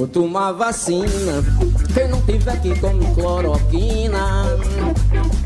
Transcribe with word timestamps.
Vou 0.00 0.08
tomar 0.08 0.52
vacina. 0.52 1.44
Quem 1.92 2.08
não 2.08 2.22
tiver 2.22 2.58
que 2.62 2.80
come 2.80 3.04
cloroquina. 3.14 4.44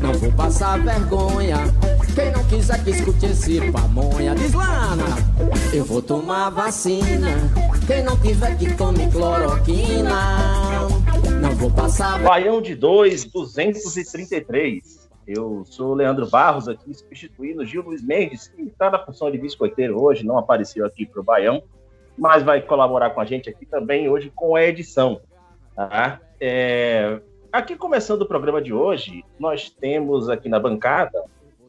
Não 0.01 0.13
vou 0.13 0.31
passar 0.31 0.79
vergonha. 0.79 1.57
Quem 2.15 2.31
não 2.31 2.41
quiser 2.45 2.81
que 2.81 2.91
escute 2.91 3.25
esse 3.25 3.59
pamonha. 3.69 4.33
Diz 4.33 4.53
Lana. 4.53 5.03
Eu 5.73 5.83
vou 5.83 6.01
tomar 6.01 6.51
vacina. 6.51 7.27
Quem 7.85 8.01
não 8.01 8.17
tiver 8.21 8.57
que 8.57 8.73
come 8.75 9.11
cloroquina. 9.11 10.87
Não 11.41 11.51
vou 11.51 11.69
passar 11.69 12.23
Baião 12.23 12.61
de 12.61 12.75
2, 12.75 13.25
233. 13.25 15.09
Eu 15.27 15.63
sou 15.65 15.91
o 15.91 15.95
Leandro 15.95 16.29
Barros 16.29 16.69
aqui, 16.69 16.93
substituindo 16.93 17.65
Gil 17.65 17.81
Luiz 17.81 18.01
Mendes, 18.01 18.47
que 18.47 18.61
está 18.61 18.89
na 18.89 18.99
função 18.99 19.29
de 19.29 19.37
biscoiteiro 19.37 20.01
hoje, 20.01 20.23
não 20.23 20.37
apareceu 20.37 20.85
aqui 20.85 21.05
para 21.05 21.19
o 21.19 21.23
Baião, 21.23 21.63
mas 22.17 22.43
vai 22.43 22.61
colaborar 22.61 23.11
com 23.11 23.21
a 23.21 23.25
gente 23.25 23.49
aqui 23.49 23.65
também 23.65 24.09
hoje 24.09 24.31
com 24.33 24.55
a 24.55 24.63
edição. 24.63 25.21
Tá? 25.75 26.19
É, 26.39 27.19
Aqui 27.55 27.73
começando 27.73 28.23
o 28.23 28.27
programa 28.27 28.61
de 28.61 28.73
hoje, 28.73 29.23
nós 29.39 29.69
temos 29.69 30.27
aqui 30.27 30.49
na 30.49 30.59
bancada 30.59 31.23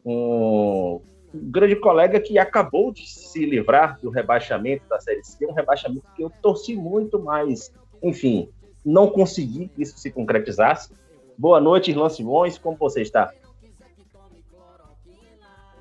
um 0.05 0.99
grande 1.33 1.77
colega 1.77 2.19
que 2.19 2.37
acabou 2.37 2.91
de 2.91 3.09
se 3.09 3.45
livrar 3.45 3.97
do 4.01 4.09
rebaixamento 4.09 4.83
da 4.89 4.99
Série 4.99 5.23
C, 5.23 5.45
um 5.45 5.53
rebaixamento 5.53 6.03
que 6.13 6.21
eu 6.21 6.29
torci 6.41 6.75
muito, 6.75 7.17
mas, 7.17 7.73
enfim, 8.03 8.49
não 8.85 9.07
consegui 9.07 9.69
que 9.69 9.81
isso 9.81 9.97
se 9.97 10.11
concretizasse. 10.11 10.91
Boa 11.37 11.61
noite, 11.61 11.91
Irlan 11.91 12.09
Simões, 12.09 12.57
como 12.57 12.75
você 12.75 13.01
está? 13.01 13.31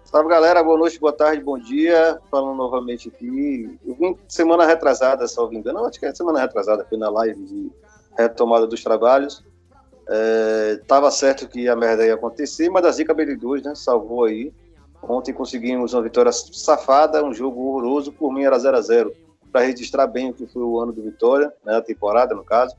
Salve 0.07 0.29
galera, 0.29 0.62
boa 0.62 0.79
noite, 0.79 1.01
boa 1.01 1.12
tarde, 1.12 1.43
bom 1.43 1.59
dia. 1.59 2.21
Falando 2.31 2.57
novamente 2.57 3.09
aqui. 3.09 3.77
Eu 3.85 3.97
vim 3.97 4.17
semana 4.29 4.65
retrasada, 4.65 5.27
me 5.51 5.57
engano, 5.59 5.85
acho 5.85 5.98
que 5.98 6.07
é 6.07 6.15
semana 6.15 6.39
retrasada, 6.39 6.87
foi 6.89 6.97
na 6.97 7.11
live 7.11 7.43
de 7.45 7.73
retomada 8.17 8.69
dos 8.69 8.85
trabalhos. 8.85 9.45
É, 10.09 10.81
tava 10.87 11.11
certo 11.11 11.48
que 11.48 11.69
a 11.69 11.75
merda 11.75 12.07
ia 12.07 12.15
acontecer, 12.15 12.71
mas 12.71 12.85
a 12.85 12.93
Zica 12.93 13.13
BD2, 13.13 13.65
né, 13.65 13.75
salvou 13.75 14.25
aí. 14.25 14.55
Ontem 15.03 15.33
conseguimos 15.33 15.93
uma 15.93 16.03
vitória 16.03 16.31
safada, 16.31 17.25
um 17.25 17.35
jogo 17.35 17.61
horroroso, 17.63 18.13
por 18.13 18.33
mim 18.33 18.45
era 18.45 18.57
0 18.57 18.77
a 18.77 18.81
0 18.81 19.13
para 19.51 19.63
registrar 19.63 20.07
bem 20.07 20.31
o 20.31 20.35
que 20.35 20.47
foi 20.47 20.63
o 20.63 20.79
ano 20.79 20.93
do 20.93 21.03
Vitória, 21.03 21.53
né, 21.65 21.75
a 21.79 21.83
temporada 21.83 22.33
no 22.33 22.45
caso. 22.45 22.77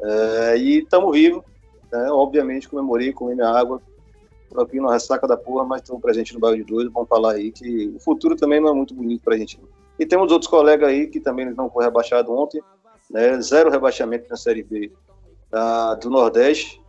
É, 0.00 0.56
e 0.58 0.78
estamos 0.78 1.12
vivos, 1.12 1.44
né, 1.92 2.10
obviamente 2.10 2.68
comemorei, 2.68 3.12
comi 3.12 3.36
minha 3.36 3.48
água, 3.48 3.80
aqui 4.56 4.80
na 4.80 4.92
ressaca 4.92 5.26
da 5.26 5.36
porra, 5.36 5.64
mas 5.64 5.82
estamos 5.82 6.02
presente 6.02 6.34
no 6.34 6.40
bairro 6.40 6.56
de 6.56 6.64
dois, 6.64 6.90
vamos 6.90 7.08
falar 7.08 7.32
aí 7.32 7.50
que 7.52 7.92
o 7.94 8.00
futuro 8.00 8.36
também 8.36 8.60
não 8.60 8.68
é 8.68 8.72
muito 8.72 8.94
bonito 8.94 9.22
pra 9.22 9.36
gente. 9.36 9.58
E 9.98 10.06
temos 10.06 10.30
outros 10.30 10.50
colegas 10.50 10.88
aí 10.88 11.06
que 11.06 11.20
também 11.20 11.46
não 11.54 11.70
foi 11.70 11.84
rebaixado 11.84 12.32
ontem, 12.32 12.60
né, 13.10 13.40
zero 13.40 13.70
rebaixamento 13.70 14.28
na 14.28 14.36
Série 14.36 14.62
B 14.62 14.92
da, 15.50 15.94
do 15.94 16.10
Nordeste, 16.10 16.80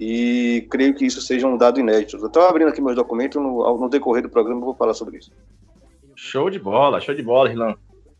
e 0.00 0.66
creio 0.70 0.94
que 0.94 1.04
isso 1.04 1.20
seja 1.20 1.46
um 1.46 1.56
dado 1.56 1.80
inédito. 1.80 2.16
Eu 2.16 2.26
estou 2.26 2.42
abrindo 2.42 2.68
aqui 2.68 2.80
meus 2.80 2.94
documentos, 2.94 3.40
no, 3.42 3.78
no 3.78 3.88
decorrer 3.88 4.22
do 4.22 4.30
programa 4.30 4.60
vou 4.60 4.74
falar 4.74 4.94
sobre 4.94 5.18
isso. 5.18 5.32
Show 6.14 6.50
de 6.50 6.58
bola, 6.58 7.00
show 7.00 7.14
de 7.14 7.22
bola, 7.22 7.50
Irlan. 7.50 7.74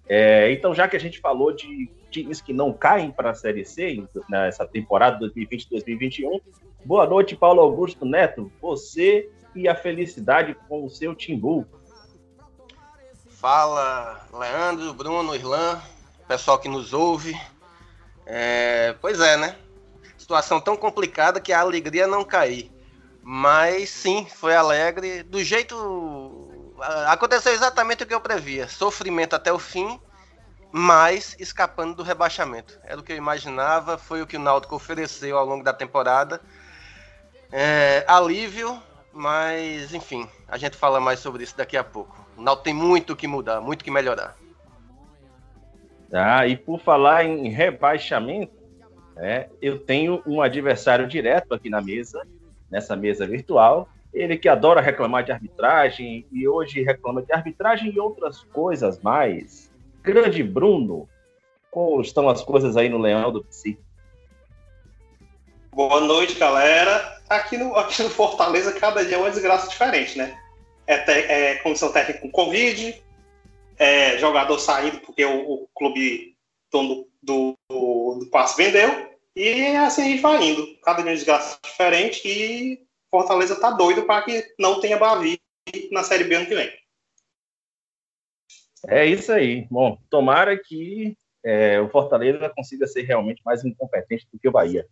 É, 0.09 0.51
então, 0.53 0.75
já 0.75 0.89
que 0.89 0.97
a 0.97 1.01
gente 1.01 1.21
falou 1.21 1.53
de 1.53 1.91
times 2.11 2.41
que 2.41 2.53
não 2.53 2.73
caem 2.73 3.11
para 3.11 3.31
a 3.31 3.35
Série 3.35 3.65
C 3.65 4.03
nessa 4.29 4.67
temporada 4.67 5.19
2020-2021, 5.29 6.41
boa 6.85 7.07
noite, 7.07 7.37
Paulo 7.37 7.61
Augusto 7.61 8.05
Neto. 8.05 8.51
Você 8.61 9.31
e 9.55 9.69
a 9.69 9.75
felicidade 9.75 10.55
com 10.69 10.85
o 10.85 10.91
seu 10.91 11.15
Timbu. 11.15 11.67
Fala, 13.31 14.27
Leandro, 14.33 14.93
Bruno, 14.95 15.35
Irlan, 15.35 15.81
pessoal 16.27 16.59
que 16.59 16.69
nos 16.69 16.93
ouve. 16.93 17.39
É, 18.27 18.95
pois 19.01 19.21
é, 19.21 19.37
né? 19.37 19.57
Situação 20.17 20.61
tão 20.61 20.77
complicada 20.77 21.41
que 21.41 21.53
a 21.53 21.61
alegria 21.61 22.07
não 22.07 22.25
cair. 22.25 22.71
Mas 23.23 23.91
sim, 23.91 24.27
foi 24.27 24.55
alegre. 24.55 25.23
Do 25.23 25.43
jeito. 25.43 26.75
Aconteceu 27.07 27.53
exatamente 27.53 28.03
o 28.03 28.07
que 28.07 28.15
eu 28.15 28.21
previa: 28.21 28.69
sofrimento 28.69 29.35
até 29.35 29.53
o 29.53 29.59
fim, 29.59 30.01
mas 30.73 31.37
escapando 31.39 31.95
do 31.95 32.03
rebaixamento. 32.03 32.79
Era 32.85 33.01
o 33.01 33.03
que 33.03 33.13
eu 33.13 33.17
imaginava, 33.17 33.99
foi 33.99 34.23
o 34.23 34.27
que 34.27 34.37
o 34.37 34.41
Náutico 34.41 34.77
ofereceu 34.77 35.39
ao 35.39 35.47
longo 35.47 35.65
da 35.65 35.73
temporada. 35.73 36.41
É, 37.51 38.05
alívio, 38.07 38.81
mas 39.13 39.95
enfim, 39.95 40.29
a 40.47 40.59
gente 40.59 40.77
fala 40.77 41.01
mais 41.01 41.19
sobre 41.19 41.43
isso 41.43 41.57
daqui 41.57 41.77
a 41.77 41.85
pouco. 41.85 42.27
O 42.37 42.43
Náutico 42.43 42.65
tem 42.65 42.75
muito 42.75 43.17
que 43.17 43.27
mudar, 43.27 43.61
muito 43.61 43.83
que 43.83 43.91
melhorar. 43.91 44.37
Ah, 46.13 46.47
e 46.47 46.57
por 46.57 46.81
falar 46.81 47.25
em 47.25 47.49
rebaixamento, 47.49 48.53
é, 49.17 49.49
eu 49.61 49.79
tenho 49.79 50.23
um 50.27 50.41
adversário 50.41 51.07
direto 51.07 51.53
aqui 51.53 51.69
na 51.69 51.81
mesa, 51.81 52.27
nessa 52.71 52.95
mesa 52.95 53.27
virtual. 53.27 53.89
Ele 54.13 54.39
que 54.39 54.49
adora 54.49 54.81
reclamar 54.81 55.25
de 55.25 55.33
arbitragem 55.33 56.27
e 56.33 56.49
hoje 56.49 56.83
reclama 56.83 57.23
de 57.23 57.33
arbitragem 57.33 57.93
e 57.93 58.01
outras 58.01 58.43
coisas 58.45 59.01
mais. 59.01 59.71
Grande 60.03 60.43
Bruno, 60.43 61.09
como 61.71 62.01
estão 62.01 62.29
as 62.29 62.43
coisas 62.43 62.77
aí 62.77 62.89
no 62.89 62.99
Leão 62.99 63.31
do 63.31 63.45
Psi? 63.45 63.79
Boa 65.79 66.01
noite, 66.01 66.35
galera. 66.35 67.23
Aqui 67.29 67.57
no, 67.57 67.77
aqui 67.77 68.03
no 68.03 68.11
Fortaleza, 68.11 68.73
cada 68.81 69.05
dia 69.05 69.15
é 69.15 69.19
uma 69.19 69.31
desgraça 69.31 69.69
diferente, 69.69 70.19
né? 70.19 70.37
É, 70.89 70.99
te, 70.99 71.13
é 71.13 71.55
comissão 71.59 71.93
técnica 71.93 72.19
com 72.19 72.33
Covid, 72.33 73.01
é 73.79 74.19
jogador 74.19 74.59
saindo 74.59 74.99
porque 74.99 75.25
o, 75.25 75.39
o 75.39 75.69
clube 75.77 76.37
dono 76.69 77.07
do, 77.23 77.57
do, 77.71 78.19
do 78.19 78.27
passe 78.29 78.57
vendeu, 78.57 79.09
e 79.37 79.67
assim 79.77 80.03
a 80.03 80.05
gente 80.07 80.21
vai 80.21 80.43
indo. 80.43 80.67
Cada 80.81 81.01
dia 81.01 81.11
é 81.11 81.13
uma 81.13 81.17
desgraça 81.17 81.61
diferente 81.63 82.27
e 82.27 82.85
Fortaleza 83.09 83.61
tá 83.61 83.71
doido 83.71 84.03
para 84.03 84.25
que 84.25 84.53
não 84.59 84.81
tenha 84.81 84.99
Bavi 84.99 85.41
na 85.93 86.03
Série 86.03 86.25
B 86.25 86.35
ano 86.35 86.47
que 86.47 86.57
vem. 86.57 86.73
É 88.89 89.07
isso 89.07 89.31
aí. 89.31 89.65
Bom, 89.71 89.97
tomara 90.11 90.59
que 90.59 91.17
é, 91.45 91.81
o 91.81 91.89
Fortaleza 91.89 92.51
consiga 92.51 92.85
ser 92.89 93.03
realmente 93.03 93.41
mais 93.45 93.65
incompetente 93.65 94.27
do 94.33 94.41
que 94.41 94.49
o 94.49 94.53
Bahia. 94.53 94.85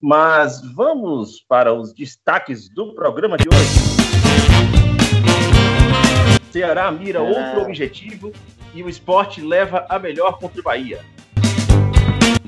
Mas 0.00 0.62
vamos 0.74 1.40
para 1.40 1.74
os 1.74 1.92
destaques 1.92 2.68
do 2.68 2.94
programa 2.94 3.36
de 3.36 3.48
hoje. 3.48 3.98
Ceará 6.52 6.88
mira 6.92 7.20
outro 7.20 7.62
objetivo 7.62 8.32
e 8.72 8.80
o 8.80 8.88
esporte 8.88 9.40
leva 9.40 9.84
a 9.88 9.98
melhor 9.98 10.38
contra 10.38 10.60
o 10.60 10.62
Bahia. 10.62 11.04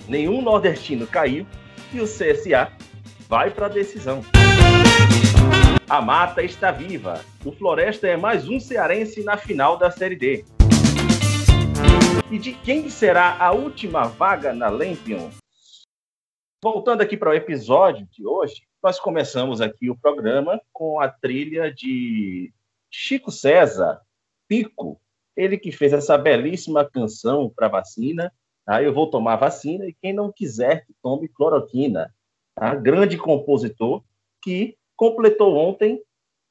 Nenhum 0.09 0.41
nordestino 0.41 1.09
caiu 1.09 1.45
e 1.93 2.01
o 2.01 2.05
CSA 2.05 2.71
vai 3.29 3.51
para 3.51 3.67
a 3.67 3.69
decisão. 3.69 4.23
A 5.89 6.01
mata 6.01 6.45
está 6.45 6.71
viva. 6.71 7.21
O 7.45 7.51
Floresta 7.51 8.07
é 8.07 8.17
mais 8.17 8.49
um 8.49 8.61
cearense 8.61 9.25
na 9.25 9.37
final 9.37 9.77
da 9.77 9.91
Série 9.91 10.15
D. 10.15 10.45
E 12.31 12.39
de 12.39 12.53
quem 12.53 12.89
será 12.89 13.37
a 13.41 13.51
última 13.51 14.05
vaga 14.05 14.53
na 14.53 14.69
Lampion? 14.69 15.31
Voltando 16.63 17.01
aqui 17.01 17.17
para 17.17 17.31
o 17.31 17.35
episódio 17.35 18.07
de 18.11 18.27
hoje, 18.27 18.65
nós 18.83 19.01
começamos 19.01 19.63
aqui 19.63 19.89
o 19.89 19.97
programa 19.97 20.61
com 20.71 21.01
a 21.01 21.09
trilha 21.09 21.73
de 21.73 22.53
Chico 22.91 23.33
César, 23.33 24.03
Pico, 24.47 25.01
ele 25.35 25.57
que 25.57 25.73
fez 25.73 25.95
essa 25.95 26.19
belíssima 26.19 26.85
canção 26.85 27.49
para 27.49 27.67
vacina. 27.67 28.31
Tá? 28.67 28.83
Eu 28.83 28.93
vou 28.93 29.09
tomar 29.09 29.37
vacina 29.37 29.87
e 29.87 29.95
quem 29.95 30.13
não 30.13 30.31
quiser 30.31 30.85
tome 31.03 31.29
cloroquina. 31.29 32.15
Tá? 32.55 32.75
Grande 32.75 33.17
compositor 33.17 34.05
que 34.43 34.77
completou 34.95 35.57
ontem 35.57 36.03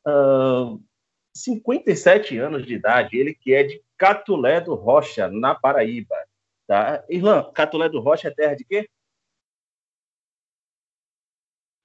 uh, 0.07 0.81
57 1.35 2.35
anos 2.39 2.65
de 2.65 2.73
idade. 2.73 3.15
Ele 3.15 3.35
que 3.35 3.53
é 3.53 3.62
de 3.62 3.79
Catulé 3.95 4.59
do 4.59 4.73
Rocha, 4.73 5.27
na 5.27 5.53
Paraíba. 5.53 6.15
Tá? 6.65 7.03
Irlan, 7.07 7.44
Catulé 7.53 7.88
do 7.88 8.00
Rocha 8.00 8.29
é 8.29 8.31
terra 8.31 8.55
de 8.55 8.65
quê? 8.65 8.89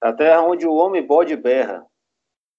A 0.05 0.13
terra 0.13 0.43
onde 0.43 0.67
o 0.67 0.75
homem 0.75 1.01
bode 1.01 1.35
berra. 1.35 1.83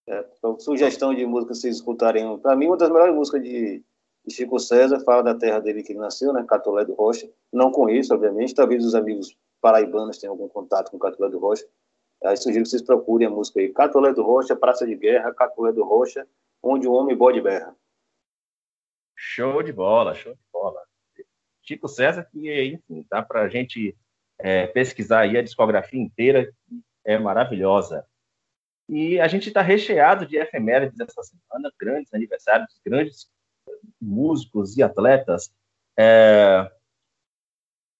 Então, 0.04 0.58
sugestão 0.58 1.14
de 1.14 1.24
música 1.24 1.54
vocês 1.54 1.76
escutarem. 1.76 2.36
Para 2.38 2.56
mim, 2.56 2.66
uma 2.66 2.76
das 2.76 2.90
melhores 2.90 3.14
músicas 3.14 3.40
de, 3.40 3.84
de, 4.26 4.34
Chico 4.34 4.58
César 4.58 4.98
fala 5.04 5.22
da 5.22 5.32
terra 5.32 5.60
dele 5.60 5.84
que 5.84 5.92
ele 5.92 6.00
nasceu, 6.00 6.32
né? 6.32 6.44
Catolé 6.48 6.84
do 6.84 6.94
Rocha. 6.94 7.30
Não 7.52 7.70
conheço, 7.70 8.12
obviamente. 8.12 8.52
Talvez 8.52 8.84
os 8.84 8.96
amigos 8.96 9.38
paraibanos 9.60 10.18
tenham 10.18 10.32
algum 10.32 10.48
contato 10.48 10.90
com 10.90 10.98
Catolé 10.98 11.30
do 11.30 11.38
Rocha. 11.38 11.64
Aí 12.24 12.36
sugiro 12.36 12.64
que 12.64 12.68
vocês 12.68 12.82
procurem 12.82 13.28
a 13.28 13.30
música 13.30 13.60
aí. 13.60 13.72
Catolé 13.72 14.12
do 14.12 14.24
Rocha, 14.24 14.56
Praça 14.56 14.84
de 14.84 14.96
Guerra, 14.96 15.32
Catolé 15.32 15.70
do 15.70 15.84
Rocha, 15.84 16.26
onde 16.60 16.88
o 16.88 16.92
homem 16.92 17.16
bode 17.16 17.40
berra. 17.40 17.76
Show 19.14 19.62
de 19.62 19.72
bola, 19.72 20.16
show 20.16 20.34
de 20.34 20.42
bola. 20.52 20.82
Chico 21.62 21.86
César, 21.86 22.24
que 22.24 22.64
enfim, 22.64 23.06
dá 23.08 23.22
para 23.22 23.42
a 23.42 23.48
gente 23.48 23.96
é, 24.36 24.66
pesquisar 24.66 25.20
aí 25.20 25.36
a 25.36 25.42
discografia 25.42 26.00
inteira, 26.00 26.52
é 27.06 27.16
maravilhosa. 27.18 28.04
E 28.88 29.18
a 29.18 29.26
gente 29.28 29.48
está 29.48 29.62
recheado 29.62 30.26
de 30.26 30.36
efemérides 30.36 30.98
essa 31.00 31.22
semana, 31.22 31.72
grandes 31.78 32.12
aniversários, 32.12 32.78
grandes 32.84 33.28
músicos 34.00 34.76
e 34.76 34.82
atletas. 34.82 35.52
É... 35.98 36.70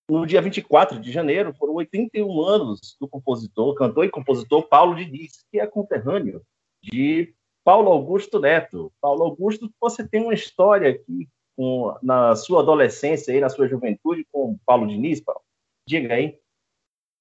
No 0.09 0.27
dia 0.27 0.41
24 0.41 1.01
de 1.01 1.11
janeiro, 1.11 1.55
foram 1.55 1.75
81 1.75 2.41
anos 2.43 2.97
do 3.01 3.09
compositor, 3.09 3.75
cantor 3.75 4.05
e 4.05 4.11
compositor 4.11 4.69
Paulo 4.69 4.95
Diniz, 4.95 5.45
que 5.51 5.59
é 5.59 5.67
conterrâneo 5.67 6.43
de 6.81 7.35
Paulo 7.65 7.91
Augusto 7.91 8.39
Neto. 8.39 8.93
Paulo 9.01 9.25
Augusto, 9.25 9.69
você 9.81 10.07
tem 10.07 10.23
uma 10.23 10.35
história 10.35 10.91
aqui 10.91 11.29
com, 11.57 11.97
na 12.01 12.37
sua 12.37 12.61
adolescência, 12.61 13.33
e 13.33 13.41
na 13.41 13.49
sua 13.49 13.67
juventude, 13.67 14.25
com 14.31 14.57
Paulo 14.65 14.87
Diniz, 14.87 15.21
Paulo? 15.21 15.43
Diga 15.89 16.15
aí. 16.15 16.39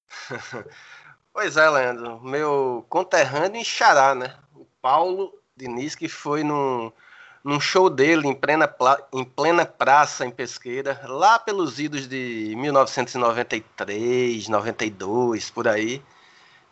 Pois 1.36 1.58
é, 1.58 1.68
Leandro. 1.68 2.18
Meu 2.22 2.86
conterrâneo 2.88 3.60
em 3.60 3.64
Xará, 3.64 4.14
né? 4.14 4.34
O 4.54 4.64
Paulo 4.80 5.34
Diniz, 5.54 5.94
que 5.94 6.08
foi 6.08 6.42
num, 6.42 6.90
num 7.44 7.60
show 7.60 7.90
dele 7.90 8.26
em 8.26 8.34
plena, 8.34 8.74
em 9.12 9.22
plena 9.22 9.66
praça 9.66 10.24
em 10.24 10.30
Pesqueira, 10.30 10.98
lá 11.04 11.38
pelos 11.38 11.78
idos 11.78 12.08
de 12.08 12.54
1993, 12.56 14.48
92, 14.48 15.50
por 15.50 15.68
aí, 15.68 16.02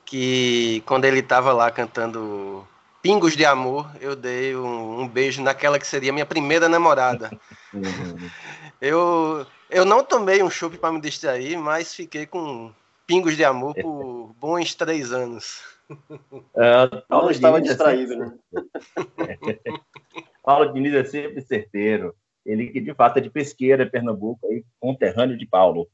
que 0.02 0.82
quando 0.86 1.04
ele 1.04 1.18
estava 1.20 1.52
lá 1.52 1.70
cantando 1.70 2.66
Pingos 3.02 3.36
de 3.36 3.44
Amor, 3.44 3.90
eu 4.00 4.16
dei 4.16 4.56
um, 4.56 5.02
um 5.02 5.06
beijo 5.06 5.42
naquela 5.42 5.78
que 5.78 5.86
seria 5.86 6.10
minha 6.10 6.24
primeira 6.24 6.70
namorada. 6.70 7.30
eu, 8.80 9.46
eu 9.68 9.84
não 9.84 10.02
tomei 10.02 10.42
um 10.42 10.48
chopp 10.48 10.78
para 10.78 10.90
me 10.90 11.02
distrair, 11.02 11.54
mas 11.58 11.94
fiquei 11.94 12.24
com 12.24 12.72
Pingos 13.06 13.36
de 13.36 13.44
Amor 13.44 13.74
por 13.74 14.34
bons 14.40 14.74
três 14.74 15.12
anos. 15.12 15.62
É, 16.56 16.86
Paulo 17.08 17.30
estava 17.30 17.60
distraído, 17.60 18.16
né? 18.16 18.34
Paulo 20.42 20.72
Diniz 20.72 20.94
é 20.94 21.04
sempre 21.04 21.42
certeiro. 21.42 22.16
Ele 22.44 22.68
que 22.68 22.80
de 22.80 22.94
fato 22.94 23.18
é 23.18 23.20
de 23.20 23.28
Pesqueira, 23.28 23.84
Pernambuco, 23.84 24.46
aí, 24.46 24.64
conterrâneo 24.80 25.36
de 25.36 25.44
Paulo. 25.44 25.86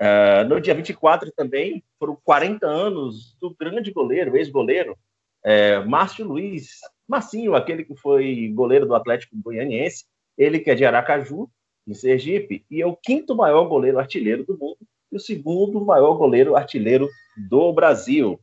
Uh, 0.00 0.48
no 0.48 0.58
dia 0.62 0.74
24 0.74 1.30
também 1.36 1.84
foram 1.98 2.16
40 2.24 2.66
anos 2.66 3.36
do 3.38 3.54
grande 3.54 3.92
goleiro, 3.92 4.34
ex-goleiro, 4.34 4.96
é, 5.44 5.78
Márcio 5.84 6.26
Luiz, 6.26 6.80
Marcinho, 7.06 7.54
aquele 7.54 7.84
que 7.84 7.94
foi 7.94 8.50
goleiro 8.54 8.86
do 8.86 8.94
Atlético 8.94 9.36
Goianiense, 9.36 10.06
ele 10.38 10.58
que 10.58 10.70
é 10.70 10.74
de 10.74 10.86
Aracaju, 10.86 11.50
em 11.86 11.92
Sergipe, 11.92 12.64
e 12.70 12.80
é 12.80 12.86
o 12.86 12.96
quinto 12.96 13.36
maior 13.36 13.66
goleiro 13.66 13.98
artilheiro 13.98 14.42
do 14.42 14.56
mundo 14.58 14.78
e 15.14 15.16
o 15.16 15.20
segundo 15.20 15.80
maior 15.80 16.14
goleiro 16.14 16.56
artilheiro 16.56 17.08
do 17.36 17.72
Brasil. 17.72 18.38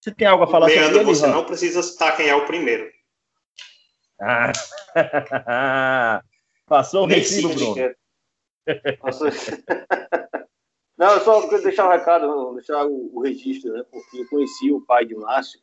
Você 0.00 0.14
tem 0.14 0.28
algo 0.28 0.44
a 0.44 0.46
falar 0.46 0.66
Leandro, 0.66 0.84
sobre 0.84 0.98
ele? 1.00 1.14
Você 1.14 1.26
não 1.26 1.44
precisa 1.44 1.82
citar 1.82 2.16
quem 2.16 2.28
é 2.28 2.34
o 2.34 2.46
primeiro. 2.46 2.88
Ah. 4.20 4.52
Passou 6.66 7.04
o 7.04 7.06
recibo, 7.06 7.52
Bruno. 7.54 7.74
Passou... 9.00 9.28
não, 10.96 11.20
só 11.20 11.46
deixar 11.58 11.86
o 11.86 11.88
um 11.88 11.92
recado, 11.92 12.54
deixar 12.54 12.86
o, 12.86 13.10
o, 13.14 13.20
registro, 13.20 13.72
né? 13.72 13.84
Porque 13.90 14.18
eu 14.18 14.28
conheci 14.28 14.72
o 14.72 14.80
pai 14.80 15.04
de 15.04 15.14
Márcio. 15.14 15.60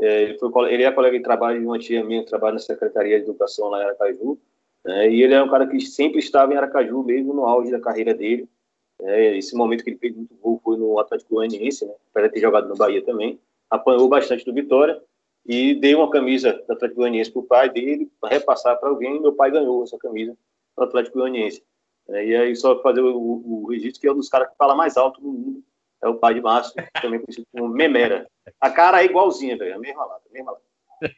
É, 0.00 0.22
ele, 0.22 0.38
foi, 0.38 0.72
ele 0.72 0.82
é 0.82 0.92
colega 0.92 1.16
de 1.16 1.24
trabalho 1.24 1.60
de 1.60 1.66
uma 1.66 1.78
tia 1.78 2.04
minha, 2.04 2.24
trabalha 2.24 2.54
na 2.54 2.58
Secretaria 2.58 3.18
de 3.18 3.24
Educação 3.24 3.68
lá 3.68 3.80
em 3.80 3.84
Aracaju. 3.84 4.38
Né? 4.84 5.10
E 5.10 5.22
ele 5.22 5.34
é 5.34 5.42
um 5.42 5.50
cara 5.50 5.66
que 5.66 5.80
sempre 5.80 6.20
estava 6.20 6.52
em 6.52 6.56
Aracaju, 6.56 7.02
mesmo 7.02 7.34
no 7.34 7.46
auge 7.46 7.70
da 7.70 7.80
carreira 7.80 8.14
dele. 8.14 8.48
É, 9.02 9.36
esse 9.36 9.54
momento 9.56 9.82
que 9.82 9.90
ele 9.90 9.98
fez 9.98 10.14
muito 10.14 10.34
gol 10.36 10.60
foi 10.62 10.76
no 10.76 10.98
Atlético 10.98 11.34
Goianiense, 11.34 11.86
né? 11.86 11.94
De 12.16 12.28
ter 12.28 12.40
jogado 12.40 12.68
no 12.68 12.76
Bahia 12.76 13.02
também. 13.04 13.40
Apanhou 13.68 14.08
bastante 14.08 14.44
do 14.44 14.52
Vitória 14.52 15.00
e 15.46 15.74
dei 15.74 15.94
uma 15.94 16.10
camisa 16.10 16.62
do 16.66 16.72
Atlético 16.72 17.00
Goianiense 17.00 17.30
para 17.30 17.40
o 17.40 17.44
pai 17.44 17.70
dele, 17.70 18.10
para 18.20 18.30
repassar 18.30 18.78
para 18.78 18.88
alguém, 18.88 19.16
e 19.16 19.20
meu 19.20 19.32
pai 19.32 19.50
ganhou 19.50 19.82
essa 19.82 19.96
camisa 19.98 20.36
do 20.76 20.84
Atlético 20.84 21.18
Goianiense. 21.18 21.62
É, 22.08 22.26
e 22.26 22.36
aí, 22.36 22.56
só 22.56 22.80
fazer 22.82 23.00
o, 23.00 23.16
o, 23.16 23.62
o, 23.62 23.66
registro, 23.68 24.00
que 24.00 24.08
é 24.08 24.12
um 24.12 24.16
dos 24.16 24.28
caras 24.28 24.48
que 24.48 24.56
fala 24.56 24.74
mais 24.74 24.96
alto 24.96 25.22
no 25.22 25.32
mundo, 25.32 25.62
é 26.02 26.08
o 26.08 26.16
pai 26.16 26.34
de 26.34 26.40
Márcio, 26.40 26.74
também 27.00 27.20
conhecido 27.20 27.46
como 27.52 27.68
Memera. 27.68 28.26
A 28.60 28.70
cara 28.70 29.02
é 29.02 29.04
igualzinha, 29.04 29.56
velho, 29.56 29.76
a 29.76 29.78
mesma 29.78 30.04
lata, 30.04 30.22
a 30.28 30.32
mesma 30.32 30.52
lata. 30.52 30.64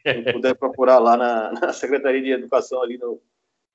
Quem 0.03 0.23
puder 0.33 0.55
procurar 0.55 0.99
lá 0.99 1.17
na, 1.17 1.51
na 1.53 1.73
Secretaria 1.73 2.21
de 2.21 2.31
Educação, 2.31 2.81
ali 2.81 2.97
no, 2.97 3.19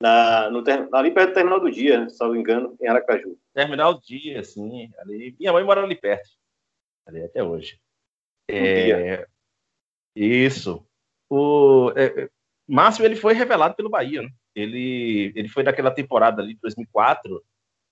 na, 0.00 0.50
no, 0.50 0.62
ali 0.92 1.10
perto 1.10 1.30
do 1.30 1.34
terminal 1.34 1.60
do 1.60 1.70
dia, 1.70 2.00
né, 2.00 2.08
salvo 2.08 2.36
engano, 2.36 2.76
em 2.80 2.86
Aracaju. 2.86 3.36
Terminal 3.52 3.94
do 3.94 4.00
dia, 4.00 4.42
sim. 4.44 4.90
Ali, 4.98 5.34
minha 5.38 5.52
mãe 5.52 5.64
mora 5.64 5.82
ali 5.82 5.96
perto, 5.96 6.28
ali 7.06 7.22
até 7.22 7.42
hoje. 7.42 7.80
É, 8.50 9.26
isso. 10.14 10.86
O 11.28 11.92
é, 11.96 12.22
é, 12.22 12.30
Márcio 12.66 13.04
ele 13.04 13.16
foi 13.16 13.34
revelado 13.34 13.74
pelo 13.74 13.90
Bahia. 13.90 14.22
Né? 14.22 14.28
Ele, 14.54 15.32
ele 15.34 15.48
foi 15.48 15.62
daquela 15.62 15.90
temporada 15.90 16.40
ali 16.40 16.54
de 16.54 16.60
2004 16.60 17.44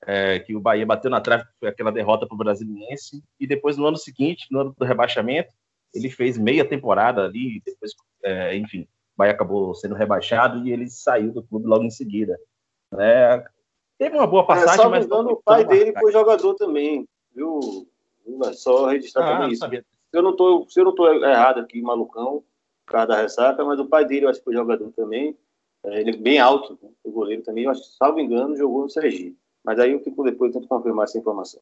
é, 0.06 0.38
que 0.38 0.54
o 0.54 0.60
Bahia 0.60 0.86
bateu 0.86 1.10
na 1.10 1.20
trave, 1.20 1.44
foi 1.58 1.68
aquela 1.68 1.90
derrota 1.90 2.26
para 2.26 2.34
o 2.34 2.38
Brasiliense, 2.38 3.22
e 3.40 3.46
depois 3.46 3.76
no 3.76 3.86
ano 3.86 3.96
seguinte, 3.96 4.46
no 4.50 4.60
ano 4.60 4.74
do 4.78 4.84
rebaixamento, 4.84 5.52
ele 5.92 6.10
fez 6.10 6.36
meia 6.36 6.64
temporada 6.64 7.24
ali, 7.24 7.62
depois, 7.64 7.92
é, 8.22 8.56
enfim, 8.56 8.86
Bahia 9.16 9.32
acabou 9.32 9.74
sendo 9.74 9.94
rebaixado 9.94 10.66
e 10.66 10.72
ele 10.72 10.88
saiu 10.88 11.32
do 11.32 11.42
clube 11.42 11.66
logo 11.66 11.84
em 11.84 11.90
seguida. 11.90 12.38
É, 12.98 13.44
teve 13.98 14.16
uma 14.16 14.26
boa 14.26 14.46
passagem, 14.46 14.74
é, 14.74 14.82
só 14.82 14.90
mas. 14.90 15.06
Engano, 15.06 15.32
o 15.32 15.42
pai 15.42 15.64
dele 15.64 15.92
foi 15.98 16.12
jogador 16.12 16.54
também, 16.54 17.08
viu? 17.34 17.88
Só 18.54 18.86
registrar 18.86 19.24
ah, 19.24 19.32
também 19.38 19.52
isso. 19.52 19.66
Se 19.66 19.84
eu 20.12 20.22
não 20.22 20.36
tô, 20.36 20.66
se 20.68 20.80
eu 20.80 20.84
não 20.84 20.94
tô 20.94 21.12
errado 21.12 21.60
aqui, 21.60 21.80
malucão, 21.80 22.44
por 22.84 22.92
causa 22.92 23.08
da 23.08 23.22
ressaca, 23.22 23.64
mas 23.64 23.78
o 23.80 23.86
pai 23.86 24.04
dele 24.04 24.26
eu 24.26 24.30
acho 24.30 24.40
que 24.40 24.44
foi 24.44 24.54
jogador 24.54 24.92
também. 24.92 25.36
É, 25.84 26.00
ele 26.00 26.10
é 26.10 26.16
bem 26.16 26.38
alto, 26.38 26.78
né? 26.82 26.90
o 27.04 27.10
goleiro 27.10 27.42
também, 27.42 27.64
eu 27.64 27.70
acho, 27.70 27.82
salvo 27.96 28.18
engano, 28.18 28.56
jogou 28.56 28.82
no 28.82 28.90
Sergipe. 28.90 29.38
Mas 29.64 29.78
aí 29.78 29.92
eu 29.92 30.00
fico 30.00 30.22
depois 30.22 30.52
tento 30.52 30.68
confirmar 30.68 31.04
essa 31.04 31.18
informação. 31.18 31.60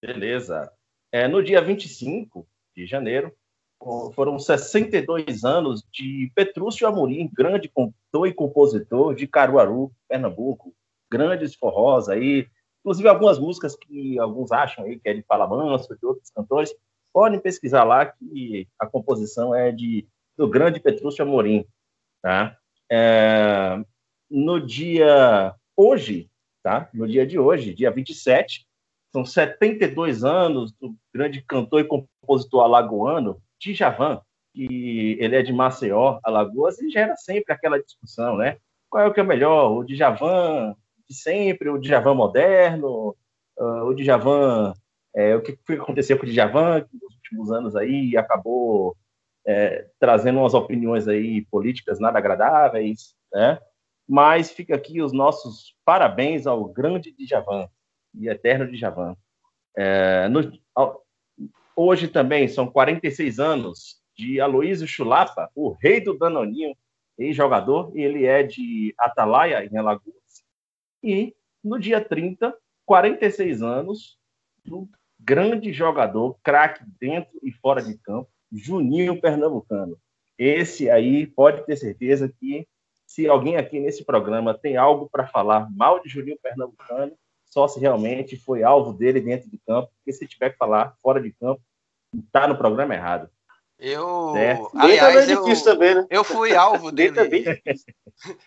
Beleza. 0.00 0.72
É, 1.10 1.28
no 1.28 1.42
dia 1.42 1.60
25 1.60 2.46
de 2.74 2.86
janeiro, 2.86 3.34
foram 4.14 4.38
62 4.38 5.44
anos 5.44 5.82
de 5.92 6.30
Petrúcio 6.34 6.86
Amorim, 6.86 7.28
grande 7.32 7.68
cantor 7.68 8.28
e 8.28 8.32
compositor 8.32 9.14
de 9.14 9.26
Caruaru, 9.26 9.92
Pernambuco. 10.08 10.74
Grandes 11.10 11.54
forrós 11.54 12.08
aí, 12.08 12.46
inclusive 12.80 13.08
algumas 13.08 13.38
músicas 13.38 13.76
que 13.76 14.18
alguns 14.18 14.50
acham 14.52 14.84
aí 14.84 14.98
que 14.98 15.08
é 15.08 15.14
de 15.14 15.24
Manso, 15.28 15.96
de 15.96 16.06
outros 16.06 16.30
cantores. 16.30 16.74
Podem 17.12 17.40
pesquisar 17.40 17.84
lá 17.84 18.06
que 18.06 18.66
a 18.78 18.86
composição 18.86 19.54
é 19.54 19.70
de 19.70 20.06
do 20.36 20.48
grande 20.48 20.80
Petrúcio 20.80 21.22
Amorim, 21.22 21.66
tá? 22.22 22.56
É, 22.90 23.78
no 24.30 24.58
dia 24.64 25.54
hoje, 25.76 26.30
tá? 26.62 26.88
No 26.94 27.06
dia 27.06 27.26
de 27.26 27.38
hoje, 27.38 27.74
dia 27.74 27.90
27, 27.90 28.66
são 29.12 29.26
72 29.26 30.24
anos 30.24 30.72
do 30.72 30.96
grande 31.14 31.42
cantor 31.42 31.80
e 31.80 31.84
compositor 31.84 32.64
alagoano 32.64 33.42
Djavan, 33.62 34.20
que 34.52 35.16
ele 35.20 35.36
é 35.36 35.42
de 35.42 35.52
Maceió, 35.52 36.18
Alagoas, 36.24 36.80
e 36.80 36.90
gera 36.90 37.16
sempre 37.16 37.52
aquela 37.52 37.82
discussão, 37.82 38.36
né? 38.36 38.58
Qual 38.90 39.04
é 39.04 39.06
o 39.06 39.12
que 39.12 39.20
é 39.20 39.22
melhor, 39.22 39.70
o 39.72 39.84
Djavan 39.84 40.74
de 41.08 41.14
sempre, 41.14 41.68
o 41.68 41.78
Djavan 41.78 42.14
moderno, 42.14 43.16
uh, 43.58 43.84
o 43.84 43.94
Djavan... 43.94 44.74
É, 45.14 45.36
o 45.36 45.42
que 45.42 45.58
aconteceu 45.74 46.18
com 46.18 46.24
o 46.24 46.28
Djavan, 46.28 46.80
que 46.80 46.96
nos 46.96 47.14
últimos 47.16 47.52
anos 47.52 47.76
aí 47.76 48.16
acabou 48.16 48.96
é, 49.46 49.86
trazendo 49.98 50.38
umas 50.38 50.54
opiniões 50.54 51.08
aí 51.08 51.44
políticas 51.50 52.00
nada 52.00 52.18
agradáveis, 52.18 53.14
né? 53.32 53.58
Mas 54.08 54.50
fica 54.50 54.74
aqui 54.74 55.00
os 55.02 55.12
nossos 55.12 55.74
parabéns 55.84 56.46
ao 56.46 56.64
grande 56.64 57.14
Djavan 57.18 57.68
e 58.14 58.28
eterno 58.28 58.70
Djavan. 58.70 59.16
É, 59.76 60.28
no, 60.28 60.40
Hoje 61.76 62.08
também 62.08 62.48
são 62.48 62.66
46 62.66 63.38
anos 63.38 64.02
de 64.14 64.40
Aloysio 64.40 64.86
Chulapa, 64.86 65.50
o 65.54 65.70
rei 65.70 66.00
do 66.00 66.16
Danoninho, 66.16 66.76
ex-jogador, 67.18 67.92
ele 67.94 68.26
é 68.26 68.42
de 68.42 68.94
Atalaia, 68.98 69.64
em 69.64 69.76
Alagoas. 69.76 70.44
E 71.02 71.34
no 71.62 71.78
dia 71.78 72.00
30, 72.00 72.54
46 72.84 73.62
anos 73.62 74.18
do 74.64 74.88
grande 75.18 75.72
jogador, 75.72 76.36
craque 76.42 76.84
dentro 77.00 77.38
e 77.42 77.52
fora 77.52 77.82
de 77.82 77.96
campo, 77.98 78.28
Juninho 78.50 79.20
Pernambucano. 79.20 79.96
esse 80.36 80.90
aí 80.90 81.26
pode 81.26 81.64
ter 81.64 81.76
certeza 81.76 82.28
que 82.28 82.66
se 83.06 83.28
alguém 83.28 83.56
aqui 83.56 83.78
nesse 83.78 84.04
programa 84.04 84.52
tem 84.54 84.76
algo 84.76 85.08
para 85.10 85.26
falar 85.26 85.70
mal 85.70 86.02
de 86.02 86.08
Juninho 86.08 86.38
Pernambucano, 86.42 87.12
só 87.52 87.68
se 87.68 87.78
realmente 87.78 88.34
foi 88.34 88.62
alvo 88.62 88.94
dele 88.94 89.20
dentro 89.20 89.50
de 89.50 89.58
campo, 89.58 89.90
porque 89.96 90.10
se 90.10 90.26
tiver 90.26 90.50
que 90.50 90.56
falar 90.56 90.94
fora 91.02 91.20
de 91.20 91.30
campo, 91.32 91.60
está 92.24 92.48
no 92.48 92.56
programa 92.56 92.94
errado. 92.94 93.28
Eu, 93.78 94.30
Certo. 94.32 94.70
aliás, 94.74 95.24
Ele 95.28 95.34
eu, 95.34 95.44
quis 95.44 95.62
também, 95.62 95.94
né? 95.94 96.06
eu 96.08 96.24
fui 96.24 96.54
alvo 96.56 96.88
Ele 96.96 97.10
dele. 97.10 97.62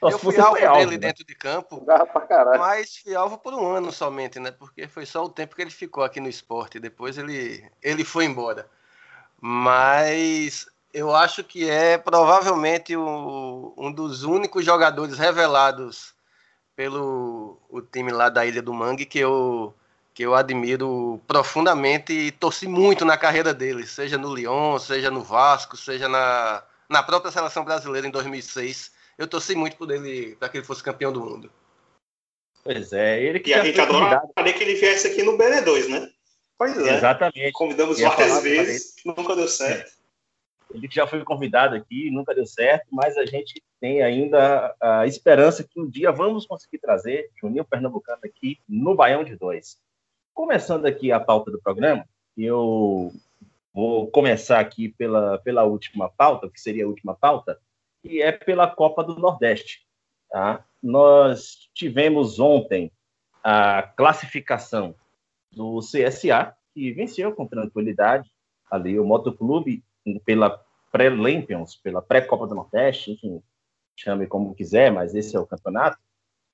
Eu 0.02 0.18
fui 0.18 0.40
alvo 0.40 0.66
alvo, 0.66 0.80
dele 0.80 0.92
né? 0.94 1.08
dentro 1.08 1.24
de 1.24 1.36
campo, 1.36 1.76
jogava 1.76 2.06
pra 2.08 2.22
caralho. 2.22 2.60
mas 2.60 2.98
fui 2.98 3.14
alvo 3.14 3.38
por 3.38 3.54
um 3.54 3.68
ano 3.68 3.92
somente, 3.92 4.40
né? 4.40 4.50
Porque 4.50 4.88
foi 4.88 5.06
só 5.06 5.24
o 5.24 5.30
tempo 5.30 5.56
que 5.56 5.62
ele 5.62 5.70
ficou 5.70 6.04
aqui 6.04 6.20
no 6.20 6.28
esporte. 6.28 6.80
Depois 6.80 7.16
ele, 7.20 7.64
ele 7.84 8.04
foi 8.04 8.26
embora. 8.26 8.68
Mas 9.40 10.66
eu 10.92 11.16
acho 11.16 11.44
que 11.44 11.70
é 11.70 12.00
provavelmente 12.00 12.96
o- 12.96 13.76
um 13.78 13.92
dos 13.92 14.24
únicos 14.24 14.66
jogadores 14.66 15.20
revelados 15.20 16.15
pelo 16.76 17.58
o 17.70 17.82
time 17.82 18.12
lá 18.12 18.30
da 18.30 18.46
Ilha 18.46 18.62
do 18.62 18.74
Mangue 18.74 19.06
que 19.06 19.20
eu, 19.20 19.74
que 20.14 20.24
eu 20.24 20.36
admiro 20.36 21.22
profundamente 21.28 22.14
e 22.14 22.32
torci 22.32 22.68
muito 22.68 23.06
na 23.06 23.18
carreira 23.18 23.54
dele, 23.54 23.88
seja 23.88 24.18
no 24.18 24.34
Lyon, 24.34 24.78
seja 24.80 25.10
no 25.10 25.24
Vasco, 25.24 25.78
seja 25.78 26.10
na, 26.10 26.64
na 26.90 27.02
própria 27.02 27.32
seleção 27.32 27.64
brasileira 27.64 28.08
em 28.08 28.12
2006. 28.12 28.94
Eu 29.18 29.28
torci 29.28 29.56
muito 29.56 29.78
por 29.78 29.90
ele 29.92 30.36
para 30.36 30.50
que 30.50 30.58
ele 30.58 30.66
fosse 30.66 30.84
campeão 30.84 31.12
do 31.12 31.22
mundo. 31.22 31.52
Pois 32.64 32.92
é, 32.92 33.22
ele 33.22 33.40
que 33.40 33.52
E 33.52 33.54
a 33.54 33.64
gente 33.64 33.80
adoraria 33.80 34.54
que 34.54 34.64
ele 34.64 34.76
viesse 34.76 35.08
aqui 35.08 35.24
no 35.24 35.38
BN2, 35.38 35.88
né? 35.88 36.10
Pois 36.58 36.78
é. 36.78 36.96
Exatamente. 36.96 37.52
Convidamos 37.52 38.00
Ia 38.00 38.10
várias 38.10 38.42
vezes, 38.42 38.96
nunca 39.06 39.36
deu 39.36 39.48
certo. 39.48 39.94
Ele 40.74 40.88
que 40.88 40.96
já 40.96 41.06
foi 41.06 41.24
convidado 41.24 41.76
aqui, 41.76 42.10
nunca 42.12 42.34
deu 42.34 42.46
certo, 42.46 42.88
mas 42.92 43.18
a 43.18 43.26
gente 43.26 43.62
tem 43.86 44.02
ainda 44.02 44.76
a 44.82 45.06
esperança 45.06 45.64
que 45.64 45.80
um 45.80 45.88
dia 45.88 46.12
vamos 46.12 46.48
conseguir 46.48 46.80
trazer 46.80 47.30
Juninho 47.40 47.64
Pernambucano 47.64 48.22
aqui 48.26 48.60
no 48.68 48.96
Baião 48.96 49.24
de 49.24 49.36
Dois. 49.36 49.78
Começando 50.34 50.88
aqui 50.88 51.12
a 51.12 51.20
pauta 51.20 51.52
do 51.52 51.62
programa, 51.62 52.04
eu 52.36 53.14
vou 53.72 54.08
começar 54.08 54.60
aqui 54.60 54.90
pela, 54.90 55.38
pela 55.38 55.66
última 55.66 56.10
pauta, 56.10 56.50
que 56.50 56.60
seria 56.60 56.84
a 56.84 56.88
última 56.88 57.14
pauta, 57.14 57.60
que 58.02 58.24
é 58.24 58.32
pela 58.32 58.68
Copa 58.68 59.04
do 59.04 59.20
Nordeste. 59.20 59.86
Tá? 60.32 60.66
Nós 60.82 61.70
tivemos 61.72 62.40
ontem 62.40 62.92
a 63.44 63.84
classificação 63.84 64.96
do 65.52 65.78
CSA, 65.82 66.56
que 66.74 66.92
venceu 66.92 67.36
com 67.36 67.46
tranquilidade 67.46 68.32
ali 68.72 69.00
o 69.00 69.06
Motoclube 69.06 69.84
pela 70.26 70.60
pré-Lampions, 70.92 71.76
pela 71.76 72.02
pré-Copa 72.02 72.48
do 72.48 72.56
Nordeste, 72.56 73.12
enfim, 73.12 73.44
chame 73.96 74.28
como 74.28 74.54
quiser, 74.54 74.92
mas 74.92 75.16
esse 75.16 75.36
é 75.36 75.40
o 75.40 75.46
campeonato. 75.46 75.98